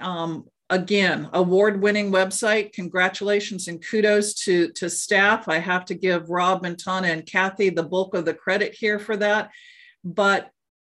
Um, 0.00 0.46
again, 0.70 1.28
award 1.32 1.82
winning 1.82 2.12
website. 2.12 2.72
Congratulations 2.72 3.68
and 3.68 3.84
kudos 3.84 4.34
to, 4.34 4.70
to 4.72 4.88
staff. 4.88 5.48
I 5.48 5.58
have 5.58 5.84
to 5.86 5.94
give 5.94 6.30
Rob, 6.30 6.62
Montana, 6.62 7.08
and 7.08 7.26
Kathy 7.26 7.70
the 7.70 7.82
bulk 7.82 8.14
of 8.14 8.24
the 8.24 8.34
credit 8.34 8.74
here 8.74 8.98
for 8.98 9.16
that. 9.16 9.50
But 10.04 10.50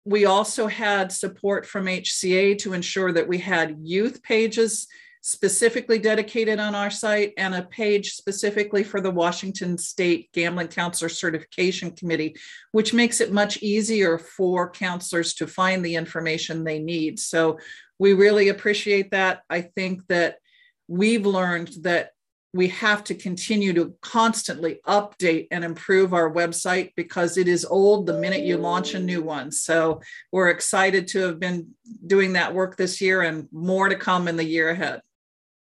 we 0.04 0.26
also 0.26 0.68
had 0.68 1.12
support 1.12 1.66
from 1.66 1.86
HCA 1.86 2.58
to 2.60 2.74
ensure 2.74 3.12
that 3.14 3.28
we 3.28 3.38
had 3.38 3.78
youth 3.82 4.22
pages 4.22 4.88
specifically 5.22 6.00
dedicated 6.00 6.60
on 6.60 6.74
our 6.74 6.90
site 6.90 7.34
and 7.38 7.54
a 7.54 7.62
page 7.62 8.14
specifically 8.14 8.84
for 8.84 9.00
the 9.00 9.12
Washington 9.12 9.78
State 9.78 10.32
Gambling 10.34 10.68
Counselor 10.68 11.10
Certification 11.10 11.92
Committee, 11.92 12.36
which 12.72 12.94
makes 12.94 13.22
it 13.22 13.32
much 13.32 13.62
easier 13.62 14.18
for 14.18 14.70
counselors 14.72 15.36
to 15.36 15.48
find 15.48 15.86
the 15.86 15.96
information 15.96 16.64
they 16.64 16.80
need. 16.80 17.20
So 17.20 17.60
we 18.00 18.14
really 18.14 18.50
appreciate 18.50 19.12
that. 19.12 19.42
I 19.48 19.62
think 19.62 20.08
that 20.08 20.40
we've 20.88 21.26
learned 21.26 21.72
that 21.82 22.12
we 22.54 22.68
have 22.70 23.04
to 23.06 23.16
continue 23.16 23.74
to 23.74 23.96
constantly 24.02 24.82
update 24.86 25.48
and 25.52 25.64
improve 25.64 26.14
our 26.14 26.30
website 26.34 26.92
because 26.98 27.38
it 27.38 27.48
is 27.48 27.64
old 27.64 28.06
the 28.06 28.20
minute 28.20 28.42
you 28.42 28.58
launch 28.58 28.94
a 28.94 29.00
new 29.00 29.22
one. 29.22 29.52
So 29.52 30.02
we're 30.32 30.50
excited 30.50 31.08
to 31.10 31.20
have 31.20 31.40
been 31.40 31.70
doing 32.06 32.34
that 32.34 32.54
work 32.54 32.76
this 32.76 33.00
year 33.00 33.22
and 33.22 33.48
more 33.54 33.88
to 33.88 33.96
come 33.96 34.28
in 34.28 34.36
the 34.36 34.44
year 34.44 34.70
ahead. 34.70 35.02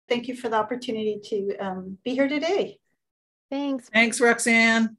Thank 0.09 0.29
you 0.29 0.37
for 0.37 0.49
the 0.49 0.57
opportunity 0.57 1.21
to 1.25 1.57
um, 1.59 1.99
be 2.05 2.15
here 2.15 2.29
today. 2.29 2.79
Thanks. 3.51 3.89
Thanks, 3.89 4.21
Roxanne. 4.21 4.97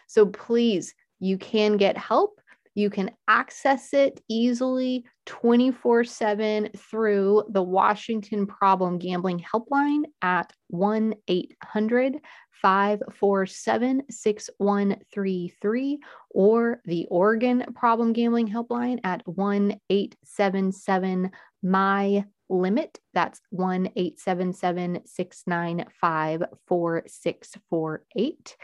So 0.08 0.26
please, 0.26 0.94
you 1.20 1.38
can 1.38 1.78
get 1.78 1.98
help. 1.98 2.40
You 2.74 2.90
can 2.90 3.12
access 3.28 3.94
it 3.94 4.22
easily 4.30 5.06
24 5.26 6.06
7 6.06 6.70
through 6.78 7.44
the 7.50 7.62
Washington 7.62 8.48
Problem 8.48 8.98
Gambling 8.98 9.44
Helpline 9.54 10.04
at 10.22 10.54
1 10.68 11.14
800 11.28 12.20
547 12.62 14.04
6133 14.10 16.00
or 16.30 16.82
the 16.86 17.08
Oregon 17.10 17.66
Problem 17.76 18.14
Gambling 18.14 18.48
Helpline 18.48 19.00
at 19.04 19.22
1 19.26 19.76
877 19.90 21.32
MY 21.64 22.26
limit. 22.52 23.00
That's 23.14 23.42
1 23.50 23.92
877 23.96 25.02
695 25.06 26.44
4648. 26.68 28.58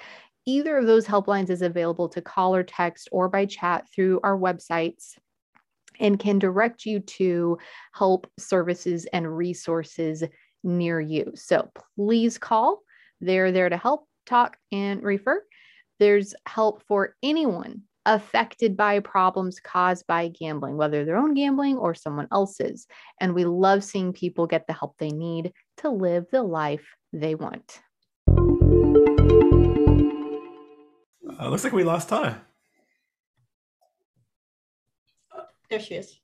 Either 0.45 0.77
of 0.77 0.85
those 0.85 1.05
helplines 1.05 1.49
is 1.49 1.61
available 1.61 2.09
to 2.09 2.21
call 2.21 2.55
or 2.55 2.63
text 2.63 3.09
or 3.11 3.27
by 3.27 3.45
chat 3.45 3.85
through 3.93 4.19
our 4.23 4.37
websites 4.37 5.17
and 5.99 6.19
can 6.19 6.39
direct 6.39 6.85
you 6.85 6.99
to 6.99 7.57
help 7.93 8.29
services 8.37 9.05
and 9.11 9.35
resources 9.35 10.23
near 10.63 10.99
you. 10.99 11.31
So 11.35 11.69
please 11.95 12.37
call. 12.37 12.81
They're 13.19 13.51
there 13.51 13.69
to 13.69 13.77
help, 13.77 14.07
talk, 14.25 14.57
and 14.71 15.01
refer. 15.01 15.43
There's 15.99 16.35
help 16.45 16.83
for 16.87 17.15
anyone 17.23 17.83
affected 18.07 18.75
by 18.77 18.99
problems 19.01 19.59
caused 19.59 20.07
by 20.07 20.29
gambling, 20.29 20.77
whether 20.77 21.05
their 21.05 21.17
own 21.17 21.33
gambling 21.33 21.77
or 21.77 21.93
someone 21.93 22.27
else's. 22.31 22.87
And 23.19 23.35
we 23.35 23.45
love 23.45 23.83
seeing 23.83 24.13
people 24.13 24.47
get 24.47 24.65
the 24.65 24.73
help 24.73 24.95
they 24.97 25.09
need 25.09 25.51
to 25.77 25.89
live 25.89 26.25
the 26.31 26.41
life 26.41 26.95
they 27.13 27.35
want. 27.35 27.81
Uh, 31.39 31.49
looks 31.49 31.65
like 31.65 31.73
we 31.73 31.83
lost 31.83 32.09
Tana. 32.09 32.41
There 35.69 35.81
she 35.81 35.95
is. 35.95 36.17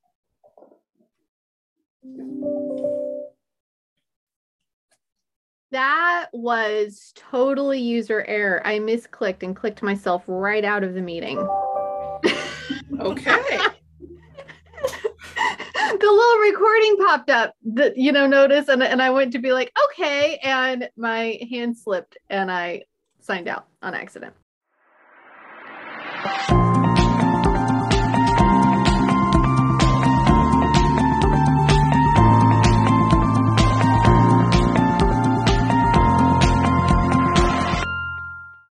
That 5.71 6.27
was 6.31 7.11
totally 7.15 7.81
user 7.81 8.23
error. 8.27 8.61
I 8.65 8.79
misclicked 8.79 9.43
and 9.43 9.55
clicked 9.55 9.83
myself 9.83 10.23
right 10.27 10.63
out 10.63 10.83
of 10.83 10.93
the 10.93 11.01
meeting. 11.01 11.45
Okay. 12.99 13.59
the 14.83 15.97
little 15.99 16.39
recording 16.39 16.97
popped 16.97 17.29
up 17.29 17.55
that 17.63 17.97
you 17.97 18.11
know 18.11 18.27
notice 18.27 18.67
and, 18.67 18.83
and 18.83 19.01
i 19.01 19.09
went 19.09 19.31
to 19.31 19.39
be 19.39 19.53
like 19.53 19.71
okay 19.85 20.37
and 20.43 20.89
my 20.97 21.39
hand 21.49 21.77
slipped 21.77 22.17
and 22.29 22.51
i 22.51 22.81
signed 23.19 23.47
out 23.47 23.67
on 23.81 23.93
accident 23.93 24.33